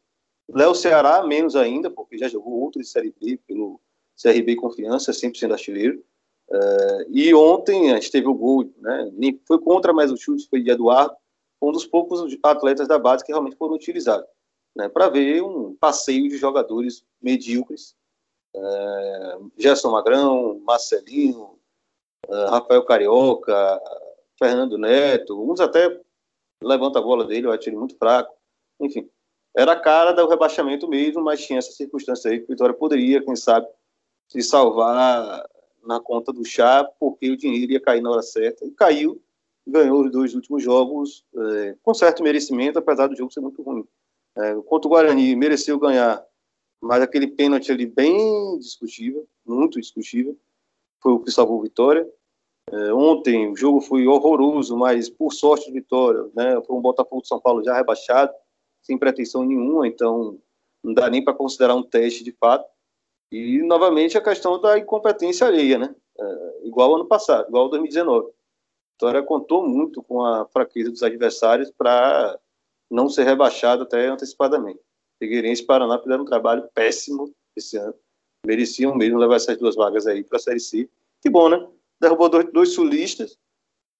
Léo 0.49 0.75
Ceará, 0.75 1.25
menos 1.25 1.55
ainda, 1.55 1.89
porque 1.89 2.17
já 2.17 2.27
jogou 2.27 2.60
outro 2.60 2.81
de 2.81 2.88
Série 2.88 3.13
B 3.19 3.39
pelo 3.47 3.79
CRB 4.21 4.57
Confiança, 4.57 5.12
100% 5.12 5.51
artilheiro. 5.51 6.03
Uh, 6.49 7.05
e 7.10 7.34
ontem 7.34 7.91
a 7.91 7.95
gente 7.95 8.12
teve 8.12 8.27
o 8.27 8.34
gol, 8.34 8.69
né? 8.77 9.10
Nem 9.13 9.39
foi 9.47 9.57
contra, 9.60 9.93
mas 9.93 10.12
o 10.12 10.17
chute 10.17 10.49
foi 10.49 10.62
de 10.62 10.69
Eduardo, 10.69 11.15
um 11.62 11.71
dos 11.71 11.86
poucos 11.86 12.21
atletas 12.43 12.88
da 12.88 12.99
base 12.99 13.23
que 13.23 13.31
realmente 13.31 13.55
foram 13.55 13.75
utilizados, 13.75 14.27
né? 14.75 14.89
Para 14.89 15.07
ver 15.07 15.41
um 15.41 15.73
passeio 15.75 16.27
de 16.27 16.38
jogadores 16.38 17.05
medíocres 17.21 17.95
é, 18.55 19.37
Gerson 19.57 19.91
Magrão, 19.91 20.59
Marcelino, 20.59 21.59
é, 22.27 22.45
Rafael 22.45 22.83
Carioca, 22.83 23.81
Fernando 24.37 24.77
Neto, 24.77 25.51
uns 25.51 25.59
até 25.59 25.99
levanta 26.63 26.99
a 26.99 27.01
bola 27.01 27.25
dele, 27.25 27.47
acho 27.47 27.69
ele 27.69 27.77
muito 27.77 27.97
fraco. 27.97 28.33
Enfim, 28.79 29.09
era 29.55 29.73
a 29.73 29.79
cara 29.79 30.11
do 30.11 30.27
rebaixamento 30.27 30.87
mesmo, 30.87 31.23
mas 31.23 31.45
tinha 31.45 31.59
essa 31.59 31.71
circunstância 31.71 32.31
aí 32.31 32.39
que 32.39 32.45
o 32.45 32.47
Vitória 32.47 32.73
poderia, 32.73 33.23
quem 33.23 33.35
sabe, 33.35 33.67
se 34.27 34.41
salvar 34.41 35.45
na 35.83 35.99
conta 35.99 36.31
do 36.31 36.45
chá, 36.45 36.87
porque 36.99 37.29
o 37.29 37.37
dinheiro 37.37 37.73
ia 37.73 37.81
cair 37.81 38.01
na 38.01 38.11
hora 38.11 38.21
certa. 38.21 38.65
E 38.65 38.71
caiu, 38.71 39.21
ganhou 39.67 40.05
os 40.05 40.11
dois 40.11 40.33
últimos 40.33 40.63
jogos 40.63 41.25
é, 41.35 41.75
com 41.83 41.93
certo 41.93 42.23
merecimento, 42.23 42.79
apesar 42.79 43.07
do 43.07 43.15
jogo 43.15 43.33
ser 43.33 43.41
muito 43.41 43.61
ruim. 43.61 43.85
É, 44.37 44.55
contra 44.61 44.87
o 44.87 44.91
Guarani, 44.91 45.35
mereceu 45.35 45.77
ganhar, 45.77 46.25
mas 46.82 47.02
aquele 47.02 47.28
pênalti 47.28 47.72
ali 47.72 47.86
bem 47.86 48.58
discutível, 48.58 49.28
muito 49.46 49.80
discutível, 49.80 50.36
foi 51.00 51.13
o 51.13 51.20
que 51.20 51.32
salvou 51.32 51.62
vitória. 51.62 52.08
É, 52.72 52.94
ontem 52.94 53.52
o 53.52 53.56
jogo 53.56 53.82
foi 53.82 54.08
horroroso, 54.08 54.76
mas 54.78 55.10
por 55.10 55.34
sorte 55.34 55.67
de 55.67 55.74
vitória, 55.74 56.30
né, 56.36 56.62
foi 56.65 56.76
um 56.76 56.82
Botafogo 56.82 57.22
de 57.22 57.28
São 57.28 57.39
Paulo 57.39 57.63
já 57.63 57.76
rebaixado, 57.76 58.34
sem 58.82 58.98
pretensão 58.98 59.44
nenhuma, 59.46 59.88
então 59.88 60.39
não 60.84 60.94
dá 60.94 61.10
nem 61.10 61.24
para 61.24 61.34
considerar 61.34 61.76
um 61.76 61.84
teste 61.84 62.24
de 62.24 62.32
fato. 62.32 62.65
E 63.32 63.62
novamente 63.62 64.17
a 64.17 64.22
questão 64.22 64.60
da 64.60 64.78
incompetência 64.78 65.48
alheia, 65.48 65.78
né? 65.78 65.96
É, 66.20 66.67
igual 66.67 66.96
ano 66.96 67.06
passado, 67.06 67.48
igual 67.48 67.70
2019. 67.70 68.28
A 68.28 68.32
Vitória 68.94 69.24
contou 69.24 69.67
muito 69.67 70.04
com 70.04 70.24
a 70.24 70.46
fraqueza 70.48 70.91
dos 70.91 71.02
adversários 71.02 71.72
para 71.72 72.38
não 72.89 73.10
ser 73.10 73.24
rebaixado 73.24 73.84
até 73.84 74.08
antecipadamente. 74.08 74.80
Figueirense 75.21 75.62
e 75.62 75.65
Paraná 75.65 75.99
fizeram 75.99 76.23
um 76.23 76.25
trabalho 76.25 76.67
péssimo 76.73 77.31
esse 77.55 77.77
ano. 77.77 77.93
Mereciam 78.43 78.95
mesmo 78.95 79.19
levar 79.19 79.36
essas 79.36 79.55
duas 79.55 79.75
vagas 79.75 80.07
aí 80.07 80.23
para 80.23 80.38
a 80.38 80.41
Série 80.41 80.60
C. 80.60 80.89
Que 81.21 81.29
bom, 81.29 81.47
né? 81.47 81.63
Derrubou 81.99 82.27
dois, 82.27 82.51
dois 82.51 82.73
sulistas 82.73 83.38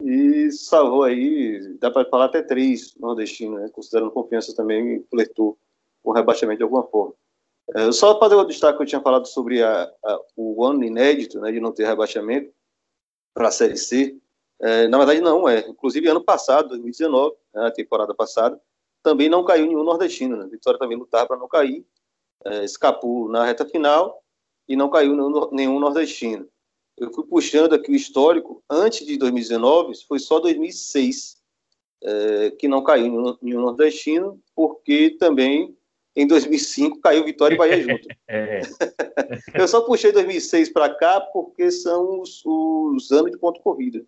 e 0.04 0.52
salvou 0.52 1.04
aí, 1.04 1.78
dá 1.80 1.92
para 1.92 2.10
falar 2.10 2.26
até 2.26 2.42
três 2.42 2.96
nordestinos, 2.96 3.62
né? 3.62 3.70
considerando 3.72 4.10
confiança 4.10 4.56
também, 4.56 5.06
flertou 5.12 5.56
com 6.02 6.10
o 6.10 6.14
rebaixamento 6.14 6.58
de 6.58 6.64
alguma 6.64 6.82
forma. 6.88 7.14
É, 7.76 7.92
só 7.92 8.16
para 8.16 8.30
dar 8.30 8.38
o 8.38 8.46
destaque 8.46 8.78
que 8.78 8.84
eu 8.84 8.88
tinha 8.88 9.02
falado 9.02 9.28
sobre 9.28 9.62
a, 9.62 9.84
a, 10.04 10.20
o 10.36 10.66
ano 10.66 10.84
inédito 10.84 11.40
né, 11.40 11.52
de 11.52 11.60
não 11.60 11.72
ter 11.72 11.86
rebaixamento 11.86 12.52
para 13.32 13.50
a 13.50 13.52
Série 13.52 13.78
C. 13.78 14.18
É, 14.60 14.88
na 14.88 14.98
verdade, 14.98 15.22
não 15.22 15.48
é. 15.48 15.60
Inclusive, 15.60 16.08
ano 16.08 16.24
passado, 16.24 16.70
2019, 16.70 17.36
né, 17.54 17.68
a 17.68 17.72
temporada 17.72 18.16
passada, 18.16 18.60
também 19.04 19.30
não 19.30 19.44
caiu 19.44 19.68
nenhum 19.68 19.84
nordestino. 19.84 20.38
Né? 20.38 20.48
Vitória 20.48 20.80
também 20.80 20.98
lutava 20.98 21.28
para 21.28 21.38
não 21.38 21.48
cair, 21.48 21.86
é, 22.46 22.64
escapou 22.64 23.30
na 23.30 23.46
reta 23.46 23.66
final 23.66 24.22
e 24.68 24.76
não 24.76 24.90
caiu 24.90 25.16
nenhum, 25.16 25.50
nenhum 25.52 25.80
nordestino. 25.80 26.48
Eu 26.98 27.12
fui 27.14 27.26
puxando 27.26 27.74
aqui 27.74 27.92
o 27.92 27.96
histórico, 27.96 28.64
antes 28.70 29.06
de 29.06 29.18
2019, 29.18 29.94
foi 30.08 30.20
só 30.20 30.40
2006 30.40 31.42
é, 32.04 32.52
que 32.52 32.68
não 32.68 32.84
caiu 32.84 33.10
nenhum, 33.10 33.38
nenhum 33.42 33.62
nordestino, 33.62 34.40
porque 34.56 35.12
também 35.20 35.76
em 36.16 36.28
2005 36.28 37.00
caiu 37.00 37.24
Vitória 37.24 37.56
e 37.56 37.58
Bahia 37.58 37.82
junto. 37.82 38.08
é. 38.28 38.62
Eu 39.56 39.68
só 39.68 39.82
puxei 39.82 40.12
2006 40.12 40.70
para 40.70 40.94
cá 40.94 41.22
porque 41.22 41.72
são 41.72 42.22
os, 42.22 42.42
os, 42.46 43.12
anos 43.12 43.32
de 43.32 43.38
ponto 43.38 43.62
corrida. 43.62 44.06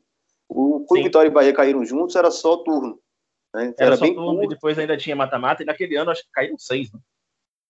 O, 0.50 0.86
quando 0.88 1.04
Vitória 1.04 1.30
e 1.30 1.32
Bahia 1.32 1.54
caíram 1.54 1.86
juntos, 1.86 2.16
era 2.16 2.30
só 2.30 2.58
turno. 2.58 3.00
Né? 3.54 3.74
Era, 3.78 3.94
era 3.94 3.98
bem 3.98 4.14
turno 4.14 4.32
curto. 4.32 4.46
e 4.46 4.56
depois 4.56 4.80
ainda 4.80 4.98
tinha 4.98 5.16
mata-mata, 5.16 5.64
e 5.64 5.66
naquele 5.66 5.96
ano 5.96 6.12
acho 6.12 6.24
que 6.24 6.32
caíram 6.32 6.58
seis. 6.58 6.92
Né? 6.92 7.00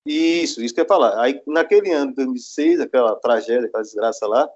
Isso, 0.06 0.62
isso 0.62 0.74
que 0.74 0.80
eu 0.80 0.84
ia 0.84 0.88
falar. 0.88 1.22
Aí, 1.22 1.42
naquele 1.48 1.92
ano, 1.92 2.14
2006, 2.14 2.82
aquela 2.82 3.16
tragédia, 3.16 3.68
aquela 3.68 3.84
desgraça 3.84 4.28
lá, 4.28 4.50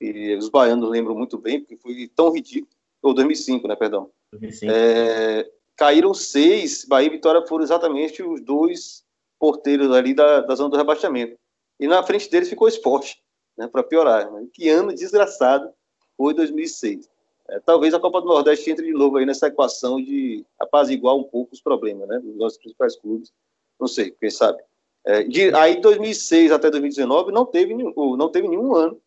e 0.00 0.34
os 0.36 0.48
baianos 0.48 0.90
lembram 0.90 1.14
muito 1.14 1.38
bem, 1.38 1.60
porque 1.60 1.76
foi 1.76 2.10
tão 2.14 2.32
ridículo, 2.32 2.70
ou 3.02 3.14
2005, 3.14 3.68
né, 3.68 3.76
perdão. 3.76 4.10
2005. 4.32 4.72
É, 4.72 5.50
caíram 5.76 6.12
seis, 6.12 6.84
Bahia 6.84 7.08
e 7.08 7.10
Vitória 7.10 7.46
foram 7.46 7.64
exatamente 7.64 8.22
os 8.22 8.40
dois 8.40 9.04
porteiros 9.38 9.90
ali 9.92 10.14
da, 10.14 10.40
da 10.40 10.54
zona 10.54 10.70
do 10.70 10.76
rebaixamento. 10.76 11.38
E 11.78 11.86
na 11.86 12.02
frente 12.02 12.30
deles 12.30 12.48
ficou 12.48 12.66
o 12.66 12.68
esporte, 12.68 13.22
né, 13.56 13.66
para 13.66 13.82
piorar. 13.82 14.30
Né? 14.30 14.46
Que 14.52 14.68
ano 14.68 14.94
desgraçado 14.94 15.72
foi 16.16 16.34
2006. 16.34 17.08
É, 17.48 17.60
talvez 17.60 17.92
a 17.92 18.00
Copa 18.00 18.20
do 18.20 18.26
Nordeste 18.26 18.70
entre 18.70 18.86
de 18.86 18.92
novo 18.92 19.16
aí 19.16 19.26
nessa 19.26 19.48
equação 19.48 20.02
de 20.02 20.44
apaziguar 20.58 21.14
um 21.14 21.24
pouco 21.24 21.52
os 21.52 21.60
problemas 21.60 22.08
né, 22.08 22.18
dos 22.18 22.36
nossos 22.36 22.58
principais 22.58 22.96
clubes. 22.96 23.32
Não 23.78 23.86
sei, 23.86 24.10
quem 24.12 24.30
sabe. 24.30 24.62
É, 25.04 25.22
de, 25.22 25.54
aí 25.54 25.80
2006 25.80 26.50
até 26.52 26.70
2019 26.70 27.30
não 27.30 27.44
teve, 27.44 27.74
não 27.74 28.28
teve 28.30 28.48
nenhum 28.48 28.74
ano 28.74 28.98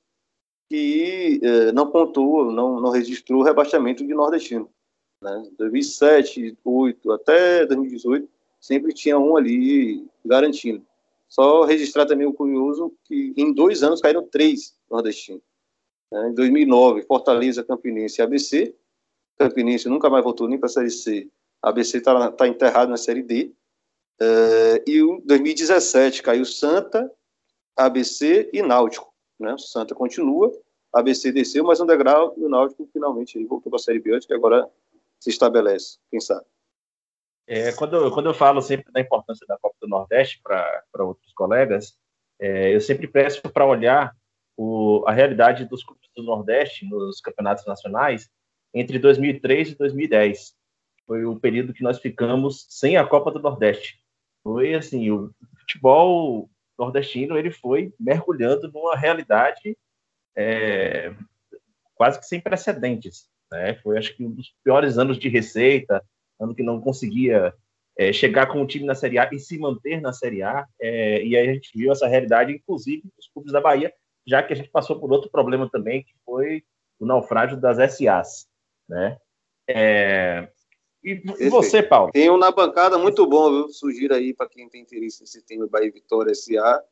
que 0.69 1.39
é, 1.41 1.71
não 1.71 1.89
pontuou, 1.89 2.51
não, 2.51 2.79
não 2.79 2.91
registrou 2.91 3.41
rebaixamento 3.41 4.05
de 4.05 4.13
nordestino. 4.13 4.69
Né? 5.21 5.49
2007, 5.57 6.57
2008 6.63 7.11
até 7.11 7.65
2018 7.65 8.29
sempre 8.59 8.93
tinha 8.93 9.17
um 9.17 9.35
ali 9.35 10.05
garantindo. 10.23 10.85
Só 11.27 11.63
registrar 11.63 12.05
também 12.05 12.27
o 12.27 12.33
curioso 12.33 12.93
que 13.03 13.33
em 13.35 13.51
dois 13.51 13.83
anos 13.83 14.01
caíram 14.01 14.23
três 14.23 14.75
nordestinos. 14.89 15.41
Né? 16.11 16.29
Em 16.29 16.33
2009, 16.33 17.03
Fortaleza, 17.03 17.63
Campinense 17.63 18.21
e 18.21 18.23
ABC. 18.23 18.75
Campinense 19.37 19.87
nunca 19.87 20.09
mais 20.09 20.23
voltou 20.23 20.47
nem 20.47 20.57
para 20.57 20.67
a 20.67 20.71
Série 20.71 20.89
C. 20.89 21.29
ABC 21.61 21.97
está 21.97 22.31
tá 22.31 22.47
enterrado 22.47 22.89
na 22.89 22.97
Série 22.97 23.23
D. 23.23 23.53
Uh, 24.19 24.81
e 24.87 24.99
em 24.99 25.21
2017 25.21 26.23
caiu 26.23 26.45
Santa, 26.45 27.11
ABC 27.75 28.49
e 28.51 28.61
Náutico. 28.61 29.13
Né? 29.39 29.55
Santa 29.59 29.93
continua, 29.93 30.51
ABC 30.91 31.31
desceu 31.31 31.63
mais 31.63 31.79
um 31.79 31.85
degrau 31.85 32.33
e 32.37 32.43
o 32.43 32.49
Náutico 32.49 32.89
finalmente 32.91 33.43
voltou 33.45 33.69
para 33.69 33.77
a 33.77 33.83
Série 33.83 33.99
B, 33.99 34.19
que 34.19 34.33
agora 34.33 34.67
se 35.19 35.29
estabelece, 35.29 35.99
quem 36.09 36.19
sabe. 36.19 36.45
É, 37.45 37.71
quando, 37.73 38.11
quando 38.11 38.25
eu 38.27 38.33
falo 38.33 38.61
sempre 38.61 38.91
da 38.91 38.99
importância 38.99 39.45
da 39.47 39.57
Copa 39.57 39.75
do 39.79 39.87
Nordeste 39.87 40.41
para 40.43 40.83
outros 40.99 41.31
colegas, 41.33 41.97
é, 42.39 42.75
eu 42.75 42.81
sempre 42.81 43.07
peço 43.07 43.41
para 43.41 43.65
olhar 43.65 44.15
o, 44.57 45.03
a 45.07 45.13
realidade 45.13 45.65
dos 45.65 45.83
clubes 45.83 46.09
do 46.15 46.23
Nordeste 46.23 46.85
nos 46.85 47.21
campeonatos 47.21 47.65
nacionais 47.65 48.29
entre 48.73 48.99
2003 48.99 49.71
e 49.71 49.77
2010. 49.77 50.53
Foi 51.05 51.23
o 51.23 51.39
período 51.39 51.73
que 51.73 51.83
nós 51.83 51.99
ficamos 51.99 52.65
sem 52.69 52.97
a 52.97 53.05
Copa 53.05 53.31
do 53.31 53.39
Nordeste. 53.39 54.01
Foi 54.43 54.73
assim, 54.73 55.09
o 55.11 55.31
futebol 55.59 56.49
nordestino 56.77 57.37
ele 57.37 57.51
foi 57.51 57.93
mergulhando 57.99 58.71
numa 58.71 58.95
realidade 58.95 59.77
é, 60.35 61.13
quase 61.95 62.19
que 62.19 62.25
sem 62.25 62.39
precedentes. 62.39 63.27
Né? 63.51 63.75
Foi, 63.75 63.97
acho 63.97 64.15
que, 64.15 64.25
um 64.25 64.31
dos 64.31 64.53
piores 64.63 64.97
anos 64.97 65.17
de 65.17 65.29
receita, 65.29 66.03
ano 66.39 66.53
que 66.53 66.63
não 66.63 66.79
conseguia 66.79 67.53
é, 67.97 68.13
chegar 68.13 68.47
com 68.47 68.61
o 68.61 68.67
time 68.67 68.85
na 68.85 68.95
Série 68.95 69.17
A 69.17 69.29
e 69.31 69.39
se 69.39 69.57
manter 69.57 69.99
na 70.01 70.13
Série 70.13 70.43
A. 70.43 70.65
É, 70.79 71.23
e 71.23 71.35
aí 71.35 71.49
a 71.49 71.53
gente 71.53 71.71
viu 71.75 71.91
essa 71.91 72.07
realidade, 72.07 72.53
inclusive, 72.53 73.03
nos 73.15 73.27
clubes 73.33 73.51
da 73.51 73.61
Bahia, 73.61 73.91
já 74.27 74.43
que 74.43 74.51
a 74.51 74.55
gente 74.55 74.69
passou 74.69 74.99
por 74.99 75.11
outro 75.11 75.31
problema 75.31 75.69
também, 75.69 76.03
que 76.03 76.13
foi 76.25 76.63
o 76.99 77.05
naufrágio 77.05 77.59
das 77.59 77.77
SAs. 77.93 78.47
Né? 78.87 79.17
É... 79.67 80.49
E, 81.03 81.21
e 81.39 81.49
você, 81.49 81.81
Paulo? 81.81 82.11
Tem 82.11 82.29
um 82.29 82.37
na 82.37 82.51
bancada 82.51 82.97
muito 82.97 83.25
bom, 83.25 83.49
viu? 83.49 83.69
Sugiro 83.69 84.13
aí 84.13 84.33
para 84.33 84.49
quem 84.49 84.67
tem 84.67 84.81
interesse 84.81 85.21
nesse 85.21 85.41
time 85.45 85.67
Bahia 85.67 85.91
Vitória 85.91 86.35
SA. 86.35 86.83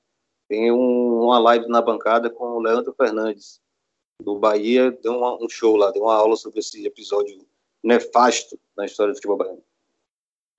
Tem 0.47 0.71
um, 0.71 1.23
uma 1.23 1.39
live 1.39 1.67
na 1.67 1.81
bancada 1.81 2.29
com 2.29 2.45
o 2.45 2.61
Leandro 2.61 2.93
Fernandes, 2.93 3.59
do 4.21 4.39
Bahia. 4.39 4.91
Deu 4.91 5.17
uma, 5.17 5.43
um 5.43 5.49
show 5.49 5.75
lá, 5.75 5.91
deu 5.91 6.03
uma 6.03 6.15
aula 6.15 6.37
sobre 6.37 6.59
esse 6.59 6.85
episódio 6.85 7.45
nefasto 7.83 8.57
na 8.77 8.85
história 8.85 9.11
do 9.11 9.17
futebol 9.17 9.37
baiano. 9.37 9.63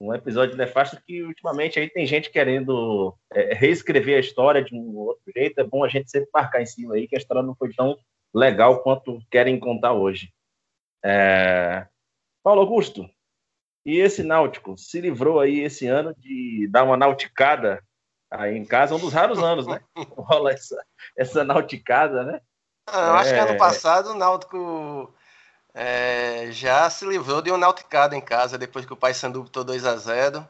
Um 0.00 0.14
episódio 0.14 0.56
nefasto 0.56 1.00
que 1.06 1.22
ultimamente 1.22 1.78
aí 1.78 1.88
tem 1.88 2.06
gente 2.06 2.30
querendo 2.30 3.16
é, 3.32 3.54
reescrever 3.54 4.16
a 4.16 4.20
história 4.20 4.62
de 4.62 4.74
um 4.74 4.94
outro 4.96 5.22
jeito. 5.34 5.58
É 5.58 5.64
bom 5.64 5.82
a 5.84 5.88
gente 5.88 6.10
sempre 6.10 6.28
marcar 6.32 6.60
em 6.60 6.66
cima 6.66 6.94
aí 6.94 7.08
que 7.08 7.16
a 7.16 7.18
história 7.18 7.42
não 7.42 7.54
foi 7.54 7.72
tão 7.72 7.96
legal 8.34 8.82
quanto 8.82 9.20
querem 9.30 9.58
contar 9.58 9.94
hoje. 9.94 10.30
É... 11.04 11.86
Paulo 12.42 12.60
Augusto, 12.60 13.08
e 13.84 13.98
esse 13.98 14.22
Náutico 14.22 14.76
se 14.76 15.00
livrou 15.00 15.40
aí 15.40 15.60
esse 15.60 15.86
ano 15.86 16.14
de 16.18 16.68
dar 16.70 16.82
uma 16.82 16.96
nauticada 16.96 17.82
aí 18.30 18.56
em 18.56 18.64
casa, 18.64 18.94
um 18.94 18.98
dos 18.98 19.12
raros 19.12 19.38
anos, 19.38 19.66
né? 19.66 19.80
Rola 20.18 20.52
essa, 20.52 20.76
essa 21.16 21.44
nauticada, 21.44 22.24
né? 22.24 22.40
Ah, 22.88 23.06
eu 23.06 23.14
acho 23.14 23.30
que 23.30 23.38
ano 23.38 23.52
é. 23.52 23.56
passado 23.56 24.10
o 24.10 24.14
Náutico 24.14 25.12
é, 25.78 26.48
já 26.52 26.88
se 26.88 27.04
livrou 27.04 27.42
de 27.42 27.52
um 27.52 27.58
nauticado 27.58 28.14
em 28.14 28.20
casa 28.20 28.56
depois 28.56 28.86
que 28.86 28.94
o 28.94 28.96
Paysandu 28.96 29.42
botou 29.42 29.62
2 29.62 29.84
a 29.84 29.94
0 29.94 30.48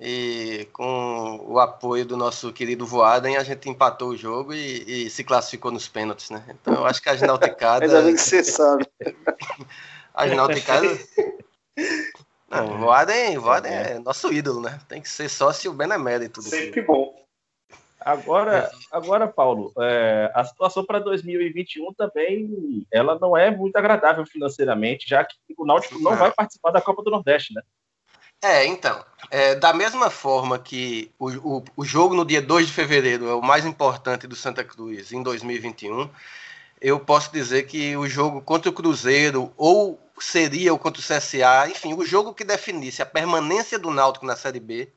e 0.00 0.66
com 0.72 1.44
o 1.46 1.60
apoio 1.60 2.06
do 2.06 2.16
nosso 2.16 2.50
querido 2.50 2.86
Voaden, 2.86 3.36
a 3.36 3.44
gente 3.44 3.68
empatou 3.68 4.08
o 4.08 4.16
jogo 4.16 4.54
e, 4.54 5.06
e 5.06 5.10
se 5.10 5.22
classificou 5.22 5.70
nos 5.70 5.86
pênaltis, 5.86 6.30
né? 6.30 6.42
Então 6.48 6.72
eu 6.72 6.86
acho 6.86 7.02
que 7.02 7.10
as 7.10 7.20
nauticadas... 7.20 7.92
Ainda 7.92 8.06
bem 8.06 8.14
que 8.14 8.20
você 8.22 8.42
sabe. 8.42 8.86
as 10.14 10.32
nauticadas... 10.32 11.08
Não, 12.50 12.74
o 12.74 12.78
Voaden, 12.78 13.36
Voaden 13.36 13.72
é 13.72 13.98
nosso 13.98 14.32
ídolo, 14.32 14.60
né? 14.60 14.80
Tem 14.88 15.02
que 15.02 15.08
ser 15.08 15.28
sócio 15.28 15.72
benemérito. 15.72 16.40
Sempre 16.40 16.82
bom. 16.82 17.23
Agora, 18.04 18.70
agora 18.92 19.26
Paulo, 19.26 19.72
é, 19.80 20.30
a 20.34 20.44
situação 20.44 20.84
para 20.84 20.98
2021 20.98 21.94
também 21.94 22.86
ela 22.92 23.18
não 23.18 23.34
é 23.34 23.50
muito 23.50 23.74
agradável 23.76 24.26
financeiramente, 24.26 25.08
já 25.08 25.24
que 25.24 25.34
o 25.56 25.64
Náutico 25.64 25.98
não 25.98 26.14
vai 26.14 26.30
participar 26.30 26.70
da 26.70 26.82
Copa 26.82 27.02
do 27.02 27.10
Nordeste, 27.10 27.54
né? 27.54 27.62
É, 28.42 28.66
então, 28.66 29.02
é, 29.30 29.54
da 29.54 29.72
mesma 29.72 30.10
forma 30.10 30.58
que 30.58 31.10
o, 31.18 31.30
o, 31.30 31.64
o, 31.78 31.84
jogo 31.84 32.14
no 32.14 32.26
dia 32.26 32.42
2 32.42 32.66
de 32.66 32.72
fevereiro 32.74 33.26
é 33.26 33.34
o 33.34 33.40
mais 33.40 33.64
importante 33.64 34.26
do 34.26 34.36
Santa 34.36 34.62
Cruz 34.62 35.10
em 35.10 35.22
2021, 35.22 36.10
eu 36.78 37.00
posso 37.00 37.32
dizer 37.32 37.62
que 37.62 37.96
o 37.96 38.06
jogo 38.06 38.42
contra 38.42 38.68
o 38.68 38.74
Cruzeiro, 38.74 39.50
ou 39.56 39.98
seria 40.18 40.74
o 40.74 40.78
contra 40.78 41.00
o 41.00 41.02
CSA, 41.02 41.70
enfim, 41.70 41.94
o 41.94 42.04
jogo 42.04 42.34
que 42.34 42.44
definisse 42.44 43.00
a 43.00 43.06
permanência 43.06 43.78
do 43.78 43.90
Náutico 43.90 44.26
na 44.26 44.36
Série 44.36 44.60
B, 44.60 44.92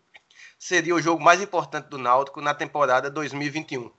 seria 0.57 0.95
o 0.95 1.01
jogo 1.01 1.23
mais 1.23 1.41
importante 1.41 1.87
do 1.87 1.97
Náutico 1.97 2.41
na 2.41 2.53
temporada 2.53 3.09
2021. 3.09 3.91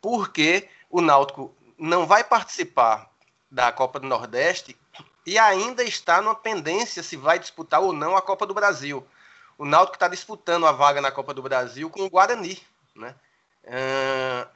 Porque 0.00 0.68
o 0.90 1.00
Náutico 1.00 1.54
não 1.78 2.06
vai 2.06 2.24
participar 2.24 3.10
da 3.50 3.70
Copa 3.72 4.00
do 4.00 4.06
Nordeste 4.06 4.76
e 5.26 5.38
ainda 5.38 5.82
está 5.82 6.20
numa 6.20 6.34
pendência 6.34 7.02
se 7.02 7.16
vai 7.16 7.38
disputar 7.38 7.80
ou 7.80 7.92
não 7.92 8.16
a 8.16 8.22
Copa 8.22 8.46
do 8.46 8.54
Brasil. 8.54 9.06
O 9.56 9.64
Náutico 9.64 9.96
está 9.96 10.08
disputando 10.08 10.66
a 10.66 10.72
vaga 10.72 11.00
na 11.00 11.10
Copa 11.10 11.32
do 11.32 11.42
Brasil 11.42 11.88
com 11.88 12.02
o 12.02 12.10
Guarani, 12.10 12.60
né? 12.94 13.14
Uh, 13.64 14.48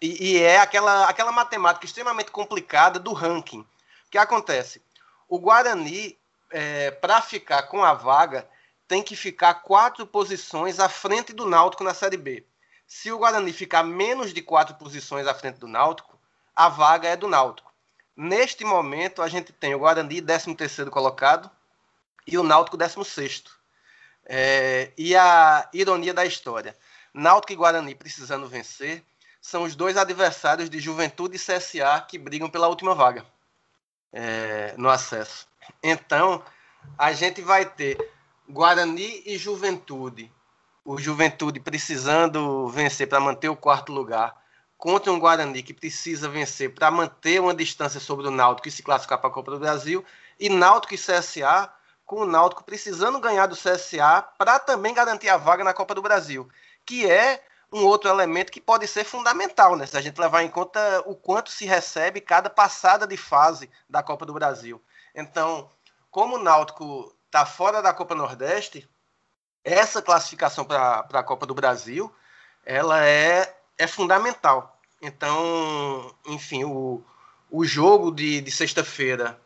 e, 0.00 0.32
e, 0.32 0.42
é 0.42 0.58
aquela, 0.58 1.08
aquela 1.08 1.32
matemática 1.32 1.86
extremamente 1.86 2.30
complicada 2.30 2.98
do 2.98 3.12
ranking. 3.12 3.60
O 3.60 3.66
que 4.10 4.18
acontece? 4.18 4.82
O 5.28 5.38
Guarani, 5.38 6.18
é, 6.50 6.90
para 6.90 7.22
ficar 7.22 7.62
com 7.64 7.82
a 7.82 7.94
vaga, 7.94 8.46
tem 8.92 9.02
que 9.02 9.16
ficar 9.16 9.54
quatro 9.54 10.06
posições 10.06 10.78
à 10.78 10.86
frente 10.86 11.32
do 11.32 11.46
Náutico 11.46 11.82
na 11.82 11.94
Série 11.94 12.18
B. 12.18 12.44
Se 12.86 13.10
o 13.10 13.16
Guarani 13.16 13.50
ficar 13.50 13.82
menos 13.82 14.34
de 14.34 14.42
quatro 14.42 14.74
posições 14.74 15.26
à 15.26 15.32
frente 15.32 15.58
do 15.58 15.66
Náutico, 15.66 16.20
a 16.54 16.68
vaga 16.68 17.08
é 17.08 17.16
do 17.16 17.26
Náutico. 17.26 17.72
Neste 18.14 18.66
momento, 18.66 19.22
a 19.22 19.28
gente 19.28 19.50
tem 19.50 19.74
o 19.74 19.78
Guarani 19.78 20.20
13º 20.20 20.90
colocado 20.90 21.50
e 22.26 22.36
o 22.36 22.42
Náutico 22.42 22.76
16º. 22.76 23.48
É, 24.26 24.92
e 24.98 25.16
a 25.16 25.66
ironia 25.72 26.12
da 26.12 26.26
história, 26.26 26.76
Náutico 27.14 27.54
e 27.54 27.56
Guarani 27.56 27.94
precisando 27.94 28.46
vencer, 28.46 29.02
são 29.40 29.62
os 29.62 29.74
dois 29.74 29.96
adversários 29.96 30.68
de 30.68 30.78
Juventude 30.78 31.36
e 31.36 31.38
CSA 31.38 31.98
que 32.06 32.18
brigam 32.18 32.50
pela 32.50 32.68
última 32.68 32.94
vaga 32.94 33.24
é, 34.12 34.74
no 34.76 34.90
acesso. 34.90 35.48
Então, 35.82 36.44
a 36.98 37.14
gente 37.14 37.40
vai 37.40 37.64
ter 37.64 37.96
Guarani 38.48 39.22
e 39.24 39.38
Juventude. 39.38 40.30
O 40.84 40.98
Juventude 40.98 41.60
precisando 41.60 42.68
vencer 42.68 43.08
para 43.08 43.20
manter 43.20 43.48
o 43.48 43.56
quarto 43.56 43.92
lugar 43.92 44.36
contra 44.76 45.12
um 45.12 45.18
Guarani 45.18 45.62
que 45.62 45.72
precisa 45.72 46.28
vencer 46.28 46.74
para 46.74 46.90
manter 46.90 47.40
uma 47.40 47.54
distância 47.54 48.00
sobre 48.00 48.26
o 48.26 48.32
Náutico 48.32 48.66
e 48.66 48.70
se 48.72 48.82
classificar 48.82 49.18
para 49.18 49.30
a 49.30 49.32
Copa 49.32 49.52
do 49.52 49.60
Brasil, 49.60 50.04
e 50.40 50.48
Náutico 50.48 50.92
e 50.92 50.98
CSA, 50.98 51.72
com 52.04 52.22
o 52.22 52.26
Náutico 52.26 52.64
precisando 52.64 53.20
ganhar 53.20 53.46
do 53.46 53.54
CSA 53.54 54.22
para 54.36 54.58
também 54.58 54.92
garantir 54.92 55.28
a 55.28 55.36
vaga 55.36 55.62
na 55.62 55.72
Copa 55.72 55.94
do 55.94 56.02
Brasil, 56.02 56.48
que 56.84 57.08
é 57.08 57.44
um 57.72 57.84
outro 57.84 58.10
elemento 58.10 58.50
que 58.50 58.60
pode 58.60 58.88
ser 58.88 59.04
fundamental, 59.04 59.76
né? 59.76 59.86
Se 59.86 59.96
a 59.96 60.00
gente 60.00 60.20
levar 60.20 60.42
em 60.42 60.50
conta 60.50 61.02
o 61.06 61.14
quanto 61.14 61.50
se 61.50 61.64
recebe 61.64 62.20
cada 62.20 62.50
passada 62.50 63.06
de 63.06 63.16
fase 63.16 63.70
da 63.88 64.02
Copa 64.02 64.26
do 64.26 64.34
Brasil. 64.34 64.82
Então, 65.14 65.70
como 66.10 66.36
o 66.36 66.42
Náutico 66.42 67.14
está 67.32 67.46
fora 67.46 67.80
da 67.80 67.94
Copa 67.94 68.14
Nordeste, 68.14 68.86
essa 69.64 70.02
classificação 70.02 70.66
para 70.66 71.00
a 71.10 71.22
Copa 71.22 71.46
do 71.46 71.54
Brasil, 71.54 72.14
ela 72.62 73.06
é, 73.06 73.56
é 73.78 73.86
fundamental. 73.86 74.78
Então, 75.00 76.14
enfim, 76.26 76.64
o, 76.64 77.02
o 77.50 77.64
jogo 77.64 78.12
de, 78.12 78.42
de 78.42 78.50
sexta-feira 78.50 79.40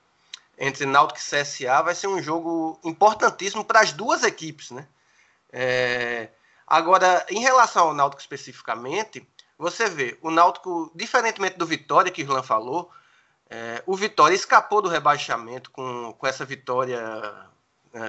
entre 0.59 0.85
Náutico 0.85 1.21
e 1.21 1.23
CSA 1.23 1.81
vai 1.81 1.95
ser 1.95 2.09
um 2.09 2.21
jogo 2.21 2.81
importantíssimo 2.83 3.65
para 3.65 3.81
as 3.81 3.93
duas 3.93 4.25
equipes, 4.25 4.73
né? 4.73 4.89
É, 5.53 6.31
agora, 6.67 7.25
em 7.31 7.41
relação 7.41 7.89
ao 7.89 7.95
Náutico 7.95 8.21
especificamente, 8.21 9.25
você 9.57 9.89
vê, 9.89 10.19
o 10.23 10.31
Náutico, 10.31 10.91
diferentemente 10.93 11.57
do 11.57 11.65
Vitória, 11.65 12.11
que 12.11 12.23
o 12.23 12.25
Irlan 12.25 12.43
falou, 12.43 12.91
é, 13.49 13.81
o 13.87 13.95
Vitória 13.95 14.35
escapou 14.35 14.83
do 14.83 14.89
rebaixamento 14.89 15.71
com, 15.71 16.13
com 16.19 16.27
essa 16.27 16.45
vitória 16.45 17.01